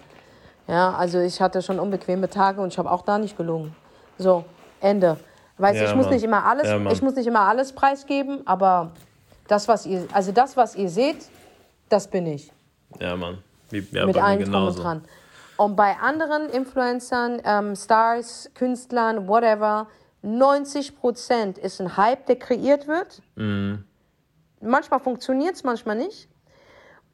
Ja, 0.69 0.93
also 0.93 1.19
ich 1.19 1.41
hatte 1.41 1.63
schon 1.63 1.79
unbequeme 1.79 2.29
Tage 2.29 2.61
und 2.61 2.67
ich 2.71 2.77
habe 2.77 2.91
auch 2.91 3.01
da 3.01 3.17
nicht 3.17 3.35
gelogen. 3.35 3.75
So, 4.19 4.45
Ende. 4.81 5.17
Weißt 5.57 5.79
du, 5.79 5.83
Ja, 5.83 5.89
ich 5.89 5.95
muss 5.95 6.05
Mann. 6.05 6.13
nicht 6.13 6.23
immer 6.23 6.45
alles, 6.45 6.67
Ja, 6.67 6.91
ich 6.91 7.01
muss 7.01 7.15
nicht 7.15 7.25
immer 7.25 7.41
alles 7.41 7.73
preisgeben, 7.73 8.45
aber 8.45 8.91
das, 9.47 9.67
was 9.67 9.85
ihr, 9.87 10.05
also 10.13 10.31
das, 10.31 10.55
was 10.55 10.75
ihr 10.75 10.89
seht, 10.89 11.17
das 11.89 12.07
bin 12.07 12.27
ich. 12.27 12.53
Ja, 12.99 13.15
Mann. 13.15 13.39
Wie, 13.71 13.79
ja, 13.91 14.05
mit 14.05 14.15
bei 14.15 14.21
mir 14.21 14.27
allen 14.27 14.39
genauso. 14.39 14.83
dran. 14.83 15.03
Und 15.57 15.75
bei 15.75 15.97
anderen 15.97 16.49
Influencern, 16.49 17.41
ähm, 17.43 17.75
Stars, 17.75 18.49
Künstlern, 18.53 19.27
whatever, 19.27 19.87
90% 20.23 21.57
ist 21.57 21.81
ein 21.81 21.97
Hype, 21.97 22.27
der 22.27 22.35
kreiert 22.37 22.87
wird. 22.87 23.21
Mhm. 23.35 23.83
Manchmal 24.61 24.99
funktioniert 24.99 25.55
es, 25.55 25.63
manchmal 25.63 25.95
nicht. 25.95 26.29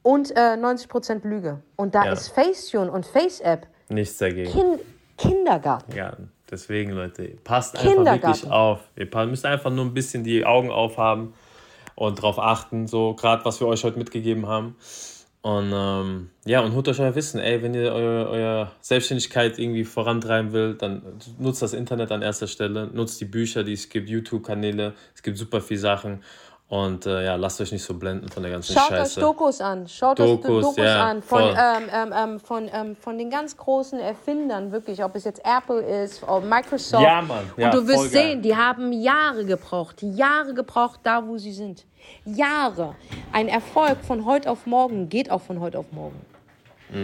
Und 0.06 0.30
äh, 0.36 0.54
90% 0.56 1.26
Lüge. 1.26 1.62
Und 1.74 1.96
da 1.96 2.04
Ja. 2.04 2.12
ist 2.12 2.28
Facetune 2.28 2.92
und 2.92 3.04
FaceApp 3.04 3.66
Nichts 3.88 4.18
dagegen. 4.18 4.52
kind 4.52 4.80
Kindergarten. 5.16 5.96
Ja, 5.96 6.16
deswegen, 6.48 6.92
Leute, 6.92 7.36
passt 7.42 7.76
einfach 7.76 8.04
wirklich 8.22 8.48
auf. 8.48 8.78
Ihr 8.94 9.08
müsst 9.26 9.44
einfach 9.44 9.72
nur 9.72 9.84
ein 9.84 9.94
bisschen 9.94 10.22
die 10.22 10.46
Augen 10.46 10.70
aufhaben 10.70 11.34
und 11.96 12.22
drauf 12.22 12.38
achten, 12.38 12.86
so 12.86 13.14
gerade 13.14 13.44
was 13.44 13.58
wir 13.58 13.66
euch 13.66 13.82
heute 13.82 13.98
mitgegeben 13.98 14.46
haben. 14.46 14.76
Und 15.42 15.72
ähm, 15.74 16.30
ja, 16.44 16.60
und 16.60 16.74
holt 16.74 16.86
euch 16.86 17.00
euer 17.00 17.14
Wissen. 17.16 17.40
Ey, 17.40 17.62
wenn 17.62 17.74
ihr 17.74 17.92
eure, 17.92 18.28
eure 18.28 18.70
Selbstständigkeit 18.80 19.58
irgendwie 19.58 19.84
vorantreiben 19.84 20.52
will, 20.52 20.74
dann 20.74 21.02
nutzt 21.38 21.62
das 21.62 21.72
Internet 21.72 22.12
an 22.12 22.22
erster 22.22 22.46
Stelle, 22.46 22.86
nutzt 22.92 23.20
die 23.20 23.24
Bücher, 23.26 23.64
die 23.64 23.72
es 23.72 23.88
gibt, 23.88 24.08
YouTube-Kanäle, 24.08 24.94
es 25.14 25.22
gibt 25.22 25.36
super 25.38 25.60
viele 25.60 25.80
Sachen. 25.80 26.22
Und 26.68 27.06
äh, 27.06 27.24
ja, 27.24 27.36
lasst 27.36 27.60
euch 27.60 27.70
nicht 27.70 27.84
so 27.84 27.94
blenden 27.94 28.28
von 28.28 28.42
der 28.42 28.50
ganzen 28.50 28.74
Schaut 28.74 28.88
Scheiße. 28.88 29.20
euch 29.20 29.24
Dokus 29.24 29.60
an. 29.60 29.86
Schaut 29.86 30.18
Dokus, 30.18 30.50
euch 30.50 30.62
Dokus 30.62 30.76
ja, 30.78 31.10
an 31.10 31.22
von, 31.22 31.42
ähm, 31.42 31.88
ähm, 31.92 32.12
ähm, 32.16 32.40
von, 32.40 32.68
ähm, 32.72 32.96
von 32.96 33.18
den 33.18 33.30
ganz 33.30 33.56
großen 33.56 34.00
Erfindern, 34.00 34.72
wirklich, 34.72 35.02
ob 35.04 35.14
es 35.14 35.22
jetzt 35.24 35.42
Apple 35.44 35.80
ist, 35.80 36.24
oder 36.24 36.40
Microsoft. 36.40 37.04
Ja, 37.04 37.22
Mann. 37.22 37.48
Ja, 37.56 37.70
Und 37.70 37.74
du 37.74 37.86
wirst 37.86 38.12
geil. 38.12 38.22
sehen, 38.22 38.42
die 38.42 38.56
haben 38.56 38.92
Jahre 38.92 39.44
gebraucht, 39.44 40.02
Jahre 40.02 40.54
gebraucht, 40.54 40.98
da 41.04 41.24
wo 41.24 41.38
sie 41.38 41.52
sind. 41.52 41.86
Jahre. 42.24 42.96
Ein 43.32 43.46
Erfolg 43.46 43.98
von 44.04 44.24
heute 44.24 44.50
auf 44.50 44.66
morgen 44.66 45.08
geht 45.08 45.30
auch 45.30 45.42
von 45.42 45.60
heute 45.60 45.78
auf 45.78 45.92
morgen. 45.92 46.20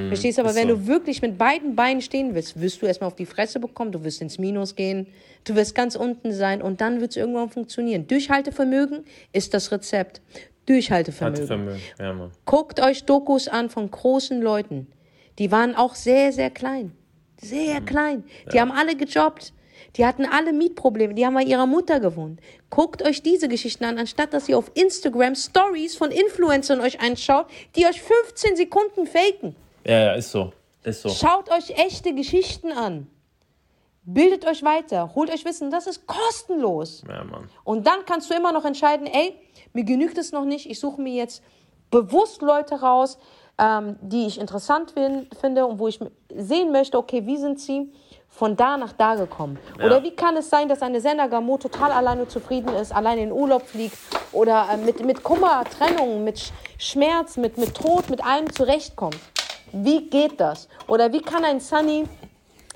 Verstehst 0.09 0.39
du? 0.39 0.43
Aber 0.43 0.55
wenn 0.55 0.68
so. 0.68 0.76
du 0.76 0.87
wirklich 0.87 1.22
mit 1.22 1.37
beiden 1.39 1.74
Beinen 1.74 2.03
stehen 2.03 2.35
willst, 2.35 2.61
wirst 2.61 2.80
du 2.83 2.87
erstmal 2.87 3.09
auf 3.09 3.16
die 3.16 3.26
Fresse 3.26 3.59
bekommen, 3.61 3.91
du 3.93 4.05
wirst 4.05 4.22
ins 4.22 4.39
Minus 4.39 4.76
gehen, 4.76 5.09
du 5.45 5.55
wirst 5.57 5.74
ganz 5.74 5.97
unten 5.97 6.33
sein 6.33 6.62
und 6.62 6.80
dann 6.80 7.01
wird 7.01 7.11
es 7.11 7.16
irgendwann 7.16 7.51
funktionieren. 7.51 8.07
Durchhaltevermögen 8.07 9.05
ist 9.33 9.55
das 9.55 9.72
Rezept. 9.72 10.20
Durchhaltevermögen. 10.66 11.49
Haltevermögen. 11.49 11.80
Ja. 11.99 12.30
Guckt 12.45 12.80
euch 12.80 13.05
Dokus 13.05 13.49
an 13.49 13.68
von 13.70 13.91
großen 13.91 14.41
Leuten. 14.41 14.87
Die 15.39 15.51
waren 15.51 15.74
auch 15.74 15.95
sehr, 15.95 16.33
sehr 16.33 16.51
klein. 16.51 16.93
Sehr 17.41 17.80
Mhm. 17.80 17.85
klein. 17.87 18.24
Die 18.53 18.61
haben 18.61 18.70
alle 18.70 18.95
gejobbt. 18.95 19.53
Die 19.97 20.07
hatten 20.07 20.24
alle 20.24 20.53
Mietprobleme. 20.53 21.12
Die 21.14 21.26
haben 21.26 21.35
bei 21.35 21.43
ihrer 21.43 21.66
Mutter 21.66 21.99
gewohnt. 21.99 22.41
Guckt 22.70 23.03
euch 23.03 23.22
diese 23.22 23.49
Geschichten 23.49 23.85
an, 23.85 23.99
anstatt 23.99 24.33
dass 24.33 24.49
ihr 24.49 24.57
auf 24.57 24.70
Instagram 24.74 25.35
Stories 25.35 25.97
von 25.97 26.11
Influencern 26.12 26.80
euch 26.80 27.01
anschaut, 27.01 27.47
die 27.76 27.85
euch 27.85 28.01
15 28.01 28.57
Sekunden 28.57 29.07
faken. 29.07 29.57
Ja, 29.85 29.99
ja, 29.99 30.12
ist 30.12 30.30
so. 30.30 30.53
Ist 30.83 31.03
so. 31.03 31.09
Schaut 31.09 31.51
euch 31.51 31.70
echte 31.70 32.14
Geschichten 32.14 32.72
an. 32.72 33.09
Bildet 34.05 34.45
euch 34.47 34.64
weiter, 34.64 35.14
holt 35.14 35.30
euch 35.30 35.45
Wissen, 35.45 35.70
das 35.70 35.87
ist 35.87 36.09
kostenlos. 36.09 37.05
Ja, 37.09 37.22
Mann. 37.22 37.49
Und 37.62 37.87
dann 37.87 38.05
kannst 38.05 38.28
du 38.30 38.35
immer 38.35 38.51
noch 38.51 38.64
entscheiden, 38.64 39.07
ey, 39.07 39.39
mir 39.72 39.85
genügt 39.85 40.18
es 40.18 40.33
noch 40.33 40.45
nicht, 40.45 40.68
ich 40.68 40.80
suche 40.80 41.01
mir 41.01 41.14
jetzt 41.14 41.41
bewusst 41.93 42.43
Leute 42.43 42.80
raus, 42.80 43.16
ähm, 43.59 43.97
die 44.01 44.26
ich 44.26 44.41
interessant 44.41 44.91
fin 44.91 45.28
finde 45.41 45.66
und 45.66 45.78
wo 45.78 45.87
ich 45.87 46.01
sehen 46.35 46.72
möchte, 46.72 46.99
okay, 46.99 47.26
wie 47.26 47.37
sind 47.37 47.61
sie 47.61 47.93
von 48.28 48.57
da 48.57 48.76
nach 48.76 48.93
da 48.93 49.14
gekommen? 49.14 49.59
Ja. 49.78 49.87
Oder 49.87 50.03
wie 50.03 50.11
kann 50.11 50.37
es 50.37 50.51
sein, 50.51 50.68
dass 50.68 50.83
eine 50.83 51.01
Sender 51.01 51.28
Gamo 51.28 51.59
total 51.59 51.93
alleine 51.93 52.26
zufrieden 52.26 52.74
ist, 52.74 52.93
alleine 52.93 53.22
in 53.22 53.30
Urlaub 53.30 53.68
fliegt 53.68 53.97
oder 54.33 54.68
äh, 54.72 54.78
mit, 54.78 55.05
mit 55.05 55.22
Kummer, 55.22 55.62
Trennung, 55.64 56.24
mit 56.24 56.41
Sch 56.41 56.53
Schmerz, 56.78 57.37
mit, 57.37 57.59
mit 57.59 57.74
Tod, 57.76 58.11
mit 58.11 58.24
allem 58.24 58.53
zurechtkommt? 58.53 59.18
Wie 59.73 60.09
geht 60.09 60.39
das? 60.41 60.68
Oder 60.87 61.12
wie 61.12 61.20
kann 61.23 61.45
ein 61.45 61.61
Sunny, 61.61 62.05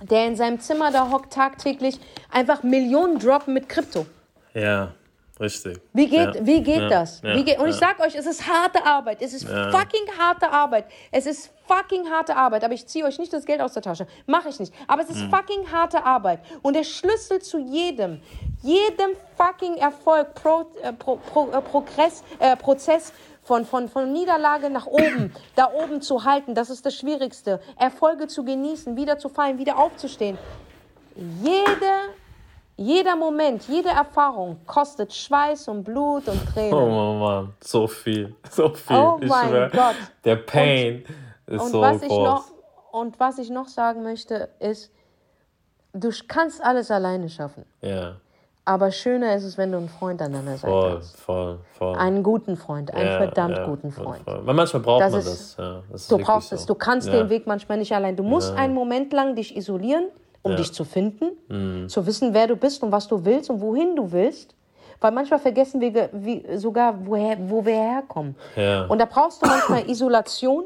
der 0.03 0.27
in 0.27 0.37
seinem 0.37 0.61
Zimmer 0.61 0.91
da 0.91 1.11
hockt 1.11 1.33
tagtäglich, 1.33 1.99
einfach 2.31 2.63
Millionen 2.63 3.19
droppen 3.19 3.55
mit 3.55 3.69
Krypto? 3.69 4.07
Ja, 4.55 4.93
richtig. 5.39 5.79
Wie 5.93 6.09
geht, 6.09 6.35
ja. 6.35 6.47
wie 6.47 6.63
geht 6.63 6.81
ja. 6.83 6.89
das? 6.89 7.21
Ja. 7.23 7.37
Wie 7.37 7.45
geht, 7.45 7.59
und 7.59 7.69
ich 7.69 7.77
sag 7.77 8.01
euch, 8.01 8.15
es 8.15 8.25
ist 8.27 8.47
harte 8.49 8.85
Arbeit. 8.85 9.21
Es 9.21 9.35
ist 9.35 9.45
fucking 9.47 10.07
harte 10.19 10.51
Arbeit. 10.51 10.87
Es 11.11 11.27
ist 11.27 11.51
fucking 11.67 12.09
harte 12.11 12.35
Arbeit. 12.35 12.65
Aber 12.65 12.73
ich 12.75 12.87
ziehe 12.87 13.05
euch 13.05 13.19
nicht 13.19 13.33
das 13.33 13.45
Geld 13.45 13.61
aus 13.61 13.75
der 13.75 13.83
Tasche. 13.83 14.07
Mache 14.27 14.49
ich 14.49 14.59
nicht. 14.59 14.73
Aber 14.87 15.03
es 15.03 15.11
ist 15.11 15.23
Mhm. 15.25 15.31
fucking 15.31 15.71
harte 15.71 16.05
Arbeit. 16.05 16.41
Und 16.63 16.75
der 16.75 16.85
Schlüssel 16.85 17.43
zu 17.43 17.59
jedem, 17.59 18.21
jedem 18.63 19.11
fucking 19.37 19.77
Erfolg, 19.77 20.35
Pro, 20.35 20.71
äh, 20.83 20.93
Pro, 20.93 21.17
Pro, 21.17 21.51
äh, 21.51 21.61
Progress, 21.61 22.23
äh, 22.39 22.57
Prozess 22.57 23.13
von, 23.47 23.65
von, 23.65 23.89
von 23.89 24.13
Niederlage 24.13 24.71
nach 24.71 24.87
oben, 24.87 25.33
da 25.55 25.71
oben 25.73 26.03
zu 26.03 26.25
halten, 26.25 26.55
das 26.55 26.69
ist 26.69 26.85
das 26.85 26.97
Schwierigste. 26.97 27.61
Erfolge 27.79 28.27
zu 28.27 28.45
genießen, 28.45 28.97
wieder 28.97 29.19
zu 29.19 29.29
fallen, 29.29 29.57
wieder 29.59 29.79
aufzustehen. 29.79 30.37
Jede, 31.15 31.93
jeder 32.77 33.15
Moment, 33.15 33.63
jede 33.69 33.91
Erfahrung 33.91 34.59
kostet 34.67 35.15
Schweiß 35.15 35.69
und 35.69 35.85
Blut 35.85 36.27
und 36.27 36.45
Tränen. 36.53 36.75
Oh 36.75 37.15
Mann, 37.21 37.55
so 37.63 37.87
viel, 37.87 38.35
so 38.51 38.75
viel. 38.75 38.97
Oh 38.97 39.19
ich 39.21 39.29
mein 39.29 39.49
schwör, 39.49 39.71
Gott. 39.71 39.97
Der 40.25 40.37
Pain 40.37 41.05
ist 41.47 41.63
und 41.63 41.71
so 41.71 41.81
was 41.81 42.01
groß. 42.01 42.03
ich 42.03 42.19
noch 42.19 42.45
und 42.91 43.21
was 43.21 43.39
ich 43.39 43.51
noch 43.51 43.69
sagen 43.69 44.03
möchte 44.03 44.49
ist, 44.59 44.91
du 45.93 46.11
kannst 46.27 46.61
alles 46.61 46.91
alleine 46.91 47.29
schaffen. 47.29 47.65
ja, 47.81 48.17
Aber 48.69 48.91
schöner 48.91 49.37
ist 49.37 49.45
es, 49.45 49.57
wenn 49.57 49.71
du 49.71 49.79
einen 49.79 49.89
Freund 49.89 50.21
an 50.21 50.33
deiner 50.33 50.57
Seite 50.59 50.67
voll, 50.73 50.97
hast. 50.99 51.17
voll, 51.21 51.59
voll. 51.79 51.97
Einen 51.97 52.25
guten 52.25 52.57
Freund, 52.57 52.93
einen 52.93 53.07
ja, 53.13 53.17
verdammt 53.19 53.57
ja, 53.57 53.65
guten 53.65 53.93
Freund. 53.93 54.25
voll. 54.25 54.41
Weil 54.45 54.55
manchmal 54.55 54.83
braucht 54.83 55.03
Das 55.03 55.13
man 55.13 55.21
ist- 55.21 55.29
das. 55.31 55.57
Ja, 55.57 55.83
das 55.93 56.01
ist 56.03 56.11
Du 56.11 56.19
brauchst 56.19 56.49
so. 56.49 56.57
es. 56.57 56.67
Du 56.67 56.75
kannst 56.75 57.07
den 57.09 57.29
Weg 57.31 57.47
manchmal 57.47 57.79
nicht 57.79 57.95
allein. 57.95 58.17
Du 58.17 58.25
musst 58.25 58.53
einen 58.57 58.75
Moment 58.75 59.13
lang 59.13 59.37
dich 59.37 59.57
isolieren, 59.57 60.07
um 60.43 60.57
dich 60.57 60.73
zu 60.73 60.83
finden, 60.85 61.31
Mhm. 61.49 61.89
zu 61.89 62.05
wissen, 62.07 62.35
wer 62.35 62.49
du 62.49 62.57
bist 62.57 62.83
und 62.83 62.91
was 62.91 63.07
du 63.07 63.25
willst 63.25 63.51
und 63.51 63.61
wohin 63.61 63.95
du 63.95 64.11
willst. 64.11 64.55
Weil 65.01 65.13
manchmal 65.13 65.39
vergessen 65.39 65.81
wir 65.81 66.09
wie, 66.13 66.45
sogar, 66.57 66.95
woher, 67.07 67.37
wo 67.49 67.65
wir 67.65 67.75
herkommen. 67.75 68.35
Und 68.89 68.99
da 69.01 69.05
brauchst 69.05 69.43
du 69.43 69.47
manchmal 69.47 69.85
Isolation, 69.91 70.65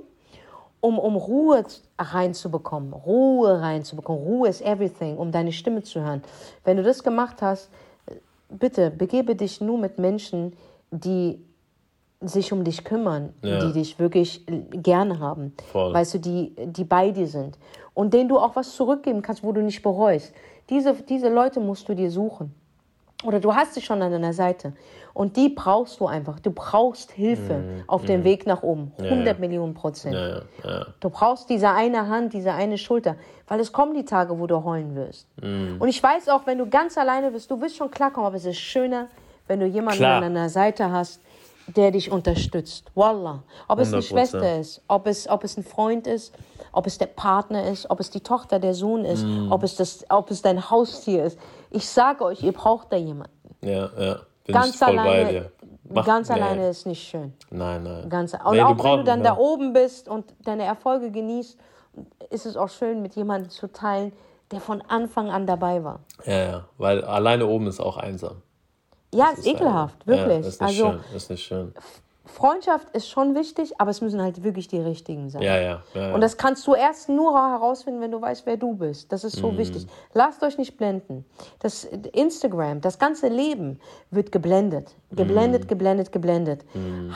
um, 0.80 0.98
um 0.98 1.16
Ruhe 1.16 1.64
reinzubekommen. 1.98 2.92
Ruhe 2.92 3.60
reinzubekommen. 3.60 4.22
Ruhe 4.22 4.48
is 4.48 4.60
everything, 4.62 5.16
um 5.18 5.30
deine 5.32 5.52
Stimme 5.52 5.82
zu 5.82 6.00
hören. 6.00 6.22
Wenn 6.64 6.76
du 6.78 6.82
das 6.82 7.02
gemacht 7.02 7.42
hast, 7.42 7.68
bitte 8.50 8.90
begebe 8.90 9.34
dich 9.34 9.60
nur 9.60 9.78
mit 9.78 9.98
Menschen, 9.98 10.54
die 10.90 11.44
sich 12.20 12.52
um 12.52 12.64
dich 12.64 12.84
kümmern, 12.84 13.32
Ja. 13.42 13.64
die 13.64 13.72
dich 13.72 13.98
wirklich 13.98 14.44
gerne 14.72 15.20
haben. 15.20 15.54
Voll. 15.72 15.92
Weißt 15.94 16.14
du, 16.14 16.18
die, 16.18 16.54
die 16.66 16.84
bei 16.84 17.10
dir 17.12 17.26
sind. 17.26 17.58
Und 17.94 18.12
denen 18.12 18.28
du 18.28 18.38
auch 18.38 18.56
was 18.56 18.74
zurückgeben 18.76 19.22
kannst, 19.22 19.42
wo 19.42 19.52
du 19.52 19.62
nicht 19.62 19.82
bereust. 19.82 20.34
Diese, 20.68 20.94
diese 20.94 21.28
Leute 21.30 21.60
musst 21.60 21.88
du 21.88 21.94
dir 21.94 22.10
suchen. 22.10 22.54
Oder 23.24 23.38
du 23.40 23.54
hast 23.54 23.74
sie 23.74 23.82
schon 23.82 24.00
an 24.02 24.10
deiner 24.12 24.32
Seite. 24.32 24.72
Und 25.12 25.36
die 25.36 25.48
brauchst 25.50 26.00
du 26.00 26.06
einfach. 26.06 26.40
Du 26.40 26.52
brauchst 26.52 27.10
Hilfe 27.10 27.82
auf 27.86 28.04
dem 28.04 28.24
Weg 28.24 28.46
nach 28.46 28.62
oben. 28.62 28.92
100 28.98 29.38
Millionen 29.40 29.74
Prozent. 29.74 30.14
Mhm. 30.14 30.20
Ja, 30.64 30.70
ja, 30.70 30.78
ja. 30.78 30.86
Du 31.00 31.10
brauchst 31.10 31.50
diese 31.50 31.70
eine 31.70 32.08
Hand, 32.08 32.32
diese 32.32 32.52
eine 32.52 32.78
Schulter, 32.78 33.16
weil 33.48 33.60
es 33.60 33.72
kommen 33.72 33.94
die 33.94 34.04
Tage, 34.04 34.38
wo 34.38 34.46
du 34.46 34.62
heulen 34.64 34.94
wirst. 34.94 35.26
Mhm. 35.42 35.76
Und 35.78 35.88
ich 35.88 36.02
weiß 36.02 36.28
auch, 36.28 36.46
wenn 36.46 36.58
du 36.58 36.66
ganz 36.68 36.96
alleine 36.96 37.30
bist, 37.30 37.50
du 37.50 37.60
wirst 37.60 37.76
schon 37.76 37.90
klarkommen, 37.90 38.26
aber 38.28 38.36
es 38.36 38.44
ist 38.46 38.58
schöner, 38.58 39.08
wenn 39.48 39.60
du 39.60 39.66
jemanden 39.66 39.98
Klar. 39.98 40.22
an 40.22 40.34
deiner 40.34 40.48
Seite 40.48 40.90
hast, 40.90 41.20
der 41.76 41.90
dich 41.90 42.10
unterstützt. 42.10 42.90
Wallah. 42.94 43.42
Ob 43.68 43.78
es 43.80 43.92
eine 43.92 44.02
100%. 44.02 44.08
Schwester 44.08 44.58
ist, 44.60 44.80
ob 44.88 45.06
es, 45.06 45.28
ob 45.28 45.44
es 45.44 45.56
ein 45.56 45.64
Freund 45.64 46.06
ist, 46.06 46.32
ob 46.72 46.86
es 46.86 46.98
der 46.98 47.06
Partner 47.06 47.64
ist, 47.64 47.90
ob 47.90 48.00
es 48.00 48.10
die 48.10 48.20
Tochter, 48.20 48.58
der 48.58 48.74
Sohn 48.74 49.04
ist, 49.04 49.24
Mhm. 49.24 49.52
ob, 49.52 49.62
es 49.64 49.76
das, 49.76 50.04
ob 50.08 50.30
es 50.30 50.40
dein 50.42 50.70
Haustier 50.70 51.24
ist. 51.24 51.38
Ich 51.70 51.88
sage 51.88 52.24
euch, 52.24 52.42
ihr 52.42 52.52
braucht 52.52 52.92
da 52.92 52.96
jemanden. 52.96 53.32
ja, 53.62 53.88
ja. 53.98 54.16
Bin 54.44 54.54
Ganz 54.54 54.82
alleine, 54.82 55.30
dir. 55.30 55.52
Mach- 55.90 56.04
ganz 56.06 56.28
nee. 56.28 56.34
alleine 56.34 56.68
ist 56.70 56.86
nicht 56.86 57.06
schön. 57.06 57.34
Nein, 57.50 57.82
nein. 57.84 58.08
Ganz, 58.08 58.32
und 58.32 58.52
Nee, 58.52 58.62
auch 58.62 58.70
wenn 58.70 58.76
brauchst- 58.78 58.98
du 59.00 59.04
dann 59.04 59.22
da 59.22 59.30
ja. 59.34 59.36
oben 59.38 59.72
bist 59.72 60.08
und 60.08 60.24
deine 60.44 60.64
Erfolge 60.64 61.10
genießt, 61.10 61.58
ist 62.30 62.46
es 62.46 62.56
auch 62.56 62.68
schön, 62.68 63.02
mit 63.02 63.14
jemandem 63.14 63.50
zu 63.50 63.68
teilen, 63.70 64.12
der 64.50 64.60
von 64.60 64.82
Anfang 64.88 65.30
an 65.30 65.46
dabei 65.46 65.84
war. 65.84 66.00
Ja, 66.24 66.38
ja. 66.38 66.64
Weil 66.78 67.04
alleine 67.04 67.46
oben 67.46 67.66
ist 67.68 67.78
auch 67.80 67.96
einsam. 67.98 68.42
Ja, 69.14 69.26
Das 69.30 69.40
ist 69.40 69.46
ekelhaft, 69.46 69.96
Ja, 70.06 70.06
wirklich. 70.16 70.46
ist 70.46 70.60
nicht 70.60 70.68
also 70.80 70.90
schön. 70.92 71.16
Ist 71.16 71.30
nicht 71.30 71.44
schön. 71.44 71.74
Freundschaft 72.30 72.88
ist 72.94 73.08
schon 73.08 73.34
wichtig, 73.34 73.74
aber 73.78 73.90
es 73.90 74.00
müssen 74.00 74.22
halt 74.22 74.42
wirklich 74.42 74.68
die 74.68 74.78
richtigen 74.78 75.28
sein. 75.30 75.42
Ja, 75.42 75.58
ja. 75.60 75.82
ja. 75.94 76.14
Und 76.14 76.20
das 76.20 76.36
kannst 76.36 76.66
du 76.66 76.74
erst 76.74 77.08
nur 77.08 77.34
herausfinden, 77.34 78.00
wenn 78.00 78.10
du 78.10 78.20
weißt, 78.20 78.46
wer 78.46 78.56
du 78.56 78.74
bist. 78.74 79.12
Das 79.12 79.24
ist 79.24 79.36
Mhm. 79.36 79.40
so 79.40 79.58
wichtig. 79.58 79.86
Lasst 80.14 80.42
euch 80.42 80.56
nicht 80.56 80.76
blenden. 80.76 81.24
Das 81.58 81.84
Instagram, 81.84 82.80
das 82.80 82.98
ganze 82.98 83.28
Leben 83.28 83.80
wird 84.10 84.32
geblendet. 84.32 84.94
Mhm. 85.10 85.16
Geblendet, 85.16 85.68
geblendet, 85.68 86.12
geblendet. 86.12 86.64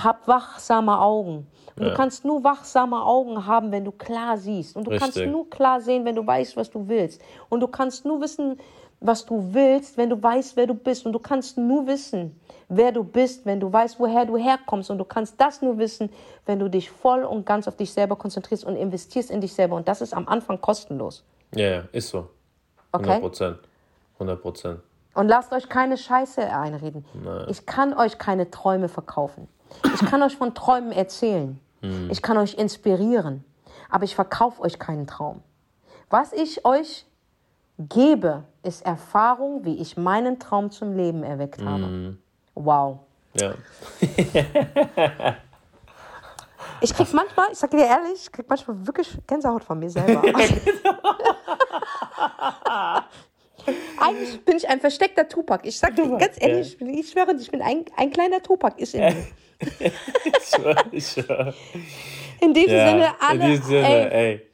Hab 0.02 0.26
wachsame 0.28 0.98
Augen. 1.00 1.46
Und 1.76 1.84
du 1.86 1.94
kannst 1.94 2.24
nur 2.24 2.44
wachsame 2.44 3.02
Augen 3.04 3.46
haben, 3.46 3.72
wenn 3.72 3.84
du 3.84 3.90
klar 3.92 4.36
siehst. 4.36 4.76
Und 4.76 4.84
du 4.86 4.90
kannst 4.90 5.16
Richtig. 5.16 5.32
nur 5.32 5.50
klar 5.50 5.80
sehen, 5.80 6.04
wenn 6.04 6.14
du 6.14 6.24
weißt, 6.24 6.56
was 6.56 6.70
du 6.70 6.86
willst. 6.86 7.20
Und 7.48 7.60
du 7.60 7.66
kannst 7.68 8.04
nur 8.04 8.20
wissen, 8.20 8.58
was 9.00 9.26
du 9.26 9.48
willst, 9.52 9.96
wenn 9.96 10.08
du 10.10 10.22
weißt, 10.22 10.56
wer 10.56 10.66
du 10.68 10.74
bist. 10.74 11.04
Und 11.04 11.12
du 11.12 11.18
kannst 11.18 11.58
nur 11.58 11.86
wissen, 11.88 12.38
wer 12.68 12.92
du 12.92 13.04
bist, 13.04 13.44
wenn 13.46 13.60
du 13.60 13.72
weißt, 13.72 13.98
woher 13.98 14.24
du 14.26 14.36
herkommst. 14.36 14.90
Und 14.90 14.98
du 14.98 15.04
kannst 15.04 15.40
das 15.40 15.62
nur 15.62 15.78
wissen, 15.78 16.10
wenn 16.46 16.58
du 16.58 16.68
dich 16.68 16.90
voll 16.90 17.24
und 17.24 17.44
ganz 17.46 17.68
auf 17.68 17.76
dich 17.76 17.92
selber 17.92 18.16
konzentrierst 18.16 18.64
und 18.64 18.76
investierst 18.76 19.30
in 19.30 19.40
dich 19.40 19.52
selber. 19.52 19.76
Und 19.76 19.88
das 19.88 20.00
ist 20.00 20.14
am 20.14 20.28
Anfang 20.28 20.60
kostenlos. 20.60 21.24
ja, 21.54 21.68
ja, 21.68 21.82
ist 21.92 22.08
so. 22.08 22.28
100 22.92 23.10
Okay? 23.10 23.20
Prozent. 23.20 23.58
100 24.14 24.40
Prozent. 24.42 24.80
Und 25.14 25.28
lasst 25.28 25.52
euch 25.52 25.68
keine 25.68 25.96
Scheiße 25.96 26.42
einreden. 26.42 27.04
Ich 27.48 27.66
kann 27.66 27.92
euch 27.94 28.18
keine 28.18 28.50
Träume 28.50 28.88
verkaufen. 28.88 29.48
Ich 29.94 30.00
kann 30.08 30.22
euch 30.22 30.36
von 30.36 30.54
Träumen 30.54 30.92
erzählen. 30.92 31.60
Ich 32.10 32.22
kann 32.22 32.36
euch 32.36 32.54
inspirieren. 32.54 33.44
Aber 33.90 34.04
ich 34.04 34.14
verkaufe 34.14 34.60
euch 34.62 34.78
keinen 34.78 35.06
Traum. 35.06 35.42
Was 36.10 36.32
ich 36.32 36.64
euch 36.64 37.06
gebe, 37.78 38.44
ist 38.62 38.84
Erfahrung, 38.84 39.64
wie 39.64 39.76
ich 39.78 39.96
meinen 39.96 40.38
Traum 40.38 40.70
zum 40.70 40.96
Leben 40.96 41.22
erweckt 41.22 41.62
habe. 41.64 42.16
Wow. 42.54 43.00
Ja. 43.34 43.54
Ich 46.80 46.94
krieg 46.94 47.12
manchmal, 47.12 47.48
ich 47.52 47.58
sag 47.58 47.70
dir 47.70 47.86
ehrlich, 47.86 48.22
ich 48.24 48.32
krieg 48.32 48.46
manchmal 48.48 48.86
wirklich 48.86 49.16
Gänsehaut 49.26 49.64
von 49.64 49.78
mir 49.78 49.90
selber. 49.90 50.22
Eigentlich 53.98 54.44
bin 54.44 54.58
ich 54.58 54.68
ein 54.68 54.78
versteckter 54.80 55.26
Tupac. 55.26 55.66
Ich 55.66 55.78
sag 55.78 55.96
dir 55.96 56.06
ganz 56.18 56.36
ehrlich, 56.38 56.72
ich, 56.72 56.78
bin, 56.78 56.92
ich 56.92 57.10
schwöre, 57.10 57.34
ich 57.38 57.50
bin 57.50 57.62
ein, 57.62 57.86
ein 57.96 58.10
kleiner 58.10 58.42
Tupac 58.42 58.78
ist 58.78 58.94
in 58.94 59.00
mir. 59.00 59.16
Ich 60.24 60.48
schwör, 60.48 60.76
ich 60.90 61.06
schwör. 61.06 61.54
In 62.40 62.52
diesem 62.52 62.76
Ja, 62.76 62.90
Sinne, 62.90 63.14
alle, 63.20 63.44
in 63.44 63.50
diesem 63.50 63.64
Sinne, 63.64 64.12
ey, 64.12 64.32
ey. 64.32 64.46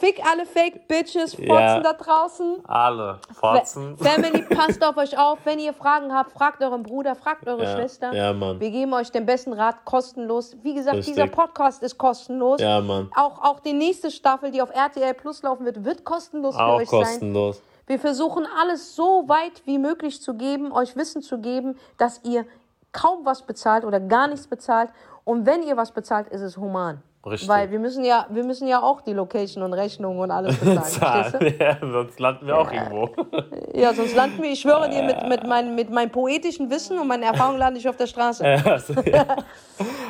Fick 0.00 0.20
alle 0.24 0.46
Fake 0.46 0.86
Bitches, 0.88 1.34
Fotzen 1.34 1.46
Ja. 1.48 1.80
da 1.80 1.92
draußen. 1.92 2.56
Alle. 2.66 3.18
Fotzen. 3.32 3.96
Family, 3.98 4.42
passt 4.42 4.82
auf 4.84 4.96
euch 4.96 5.16
auf. 5.18 5.38
Wenn 5.44 5.58
ihr 5.58 5.72
Fragen 5.72 6.12
habt, 6.14 6.32
fragt 6.32 6.62
euren 6.62 6.82
Bruder, 6.82 7.14
fragt 7.14 7.46
eure 7.46 7.64
Ja. 7.64 7.76
Schwester. 7.76 8.12
Ja, 8.12 8.32
Mann. 8.32 8.60
Wir 8.60 8.70
geben 8.70 8.92
euch 8.94 9.10
den 9.10 9.26
besten 9.26 9.52
Rat 9.52 9.84
kostenlos. 9.84 10.56
Wie 10.62 10.74
gesagt, 10.74 10.96
Richtig. 10.98 11.14
dieser 11.14 11.26
Podcast 11.28 11.82
ist 11.82 11.98
kostenlos. 11.98 12.60
Ja, 12.60 12.80
Mann. 12.80 13.10
Auch, 13.16 13.42
auch 13.42 13.60
die 13.60 13.72
nächste 13.72 14.10
Staffel, 14.10 14.50
die 14.50 14.60
auf 14.62 14.70
RTL 14.74 15.14
Plus 15.14 15.42
laufen 15.42 15.64
wird, 15.64 15.84
wird 15.84 16.04
kostenlos 16.04 16.56
für 16.56 16.62
Auch 16.62 16.76
euch 16.80 16.88
sein. 16.90 17.00
kostenlos. 17.00 17.62
Wir 17.86 17.98
versuchen 17.98 18.46
alles 18.60 18.96
so 18.96 19.28
weit 19.28 19.62
wie 19.66 19.78
möglich 19.78 20.22
zu 20.22 20.34
geben, 20.34 20.72
euch 20.72 20.96
Wissen 20.96 21.20
zu 21.22 21.38
geben, 21.38 21.78
dass 21.98 22.20
ihr 22.24 22.46
kaum 22.92 23.24
was 23.24 23.42
bezahlt 23.42 23.84
oder 23.84 24.00
gar 24.00 24.26
nichts 24.28 24.46
bezahlt. 24.46 24.90
Und 25.24 25.46
wenn 25.46 25.62
ihr 25.62 25.76
was 25.76 25.90
bezahlt, 25.90 26.28
ist 26.28 26.40
es 26.42 26.56
human. 26.56 27.02
Richtig. 27.26 27.48
Weil 27.48 27.70
wir 27.70 27.78
müssen 27.78 28.04
ja, 28.04 28.26
wir 28.28 28.44
müssen 28.44 28.68
ja 28.68 28.82
auch 28.82 29.00
die 29.00 29.12
Location 29.14 29.62
und 29.62 29.72
Rechnung 29.72 30.18
und 30.18 30.30
alles 30.30 30.56
bezahlen. 30.58 31.54
Ja, 31.58 31.78
sonst 31.80 32.20
landen 32.20 32.46
wir 32.46 32.58
auch 32.58 32.70
irgendwo. 32.70 33.08
Ja, 33.74 33.92
sonst 33.94 34.14
landen 34.14 34.42
wir, 34.42 34.50
ich 34.52 34.60
schwöre 34.60 34.88
dir, 34.90 35.02
mit, 35.02 35.26
mit, 35.28 35.46
mein, 35.46 35.74
mit 35.74 35.90
meinem 35.90 36.10
poetischen 36.10 36.70
Wissen 36.70 36.98
und 36.98 37.08
meiner 37.08 37.26
Erfahrung 37.26 37.56
lande 37.58 37.80
ich 37.80 37.88
auf 37.88 37.96
der 37.96 38.06
Straße. 38.06 38.44
Also, 38.64 38.92
ja. 39.02 39.24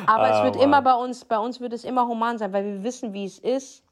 Aber 0.05 0.29
es 0.29 0.35
Ah, 0.37 0.43
wird 0.43 0.55
Mann. 0.55 0.63
immer 0.63 0.81
bei 0.81 0.93
uns, 0.93 1.25
bei 1.25 1.37
uns 1.39 1.59
wird 1.61 1.73
es 1.73 1.83
immer 1.83 2.07
human 2.07 2.37
sein, 2.37 2.53
weil 2.53 2.63
wir 2.65 2.83
wissen, 2.83 3.13
wie 3.13 3.25
es 3.25 3.39
ist, 3.39 3.83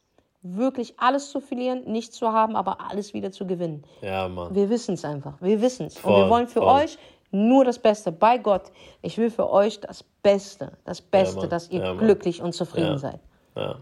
wirklich 0.44 0.94
alles 1.00 1.32
zu 1.32 1.40
verlieren, 1.40 1.84
nichts 1.86 2.18
zu 2.18 2.32
haben, 2.32 2.56
aber 2.56 2.78
alles 2.92 3.14
wieder 3.14 3.32
zu 3.32 3.48
gewinnen. 3.48 3.84
Ja, 4.02 4.28
Mann. 4.28 4.54
Wir 4.54 4.70
wissen 4.70 4.96
es 4.96 5.06
einfach. 5.06 5.34
Wir 5.40 5.62
wissen 5.62 5.88
es. 5.88 5.98
Und 6.04 6.14
wir 6.16 6.30
wollen 6.30 6.48
für 6.48 6.60
voll. 6.62 6.82
euch 6.84 6.98
nur 7.34 7.66
das 7.66 7.80
Beste. 7.80 8.12
Bei 8.12 8.38
Gott, 8.38 8.72
ich 9.02 9.18
will 9.18 9.30
für 9.30 9.50
euch 9.50 9.80
das 9.80 10.04
Beste. 10.22 10.72
Das 10.86 11.02
Beste, 11.02 11.42
Mann. 11.42 11.50
dass 11.50 11.70
ihr 11.70 11.82
Ja, 11.82 11.94
glücklich 11.94 12.42
und 12.42 12.54
zufrieden 12.54 12.94
Ja. 12.94 12.98
seid. 12.98 13.20
Ja. 13.56 13.76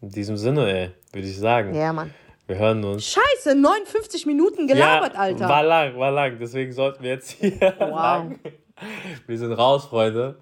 In 0.00 0.10
diesem 0.10 0.36
Sinne, 0.36 0.70
ey, 0.72 0.90
würde 1.12 1.26
ich 1.28 1.38
sagen. 1.38 1.74
Ja, 1.74 1.92
Mann. 1.92 2.12
Wir 2.46 2.56
hören 2.56 2.84
uns. 2.84 3.06
Scheiße, 3.06 3.54
59 3.54 4.26
Minuten 4.26 4.66
gelabert, 4.66 5.14
ja, 5.14 5.20
Alter. 5.20 5.48
War 5.48 5.62
lang, 5.62 5.96
war 5.98 6.10
lang. 6.10 6.38
Deswegen 6.38 6.72
sollten 6.72 7.02
wir 7.02 7.10
jetzt 7.10 7.30
hier 7.30 7.74
lang. 7.78 8.38
Wir 9.28 9.38
sind 9.38 9.52
raus, 9.52 9.84
Freunde. 9.86 10.38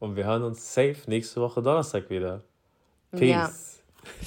Und 0.00 0.16
wir 0.16 0.24
hören 0.24 0.42
uns 0.42 0.74
safe 0.74 0.96
nächste 1.06 1.40
Woche 1.40 1.62
Donnerstag 1.62 2.10
wieder. 2.10 2.40
Peace. 3.12 3.30
Ja. 3.30 3.50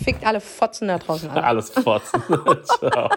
Fickt 0.05 0.25
alle 0.25 0.39
Fotzen 0.39 0.87
da 0.87 0.97
draußen 0.97 1.29
an. 1.29 1.37
Alles 1.43 1.69
fotzen. 1.71 2.23
Ciao. 2.63 3.09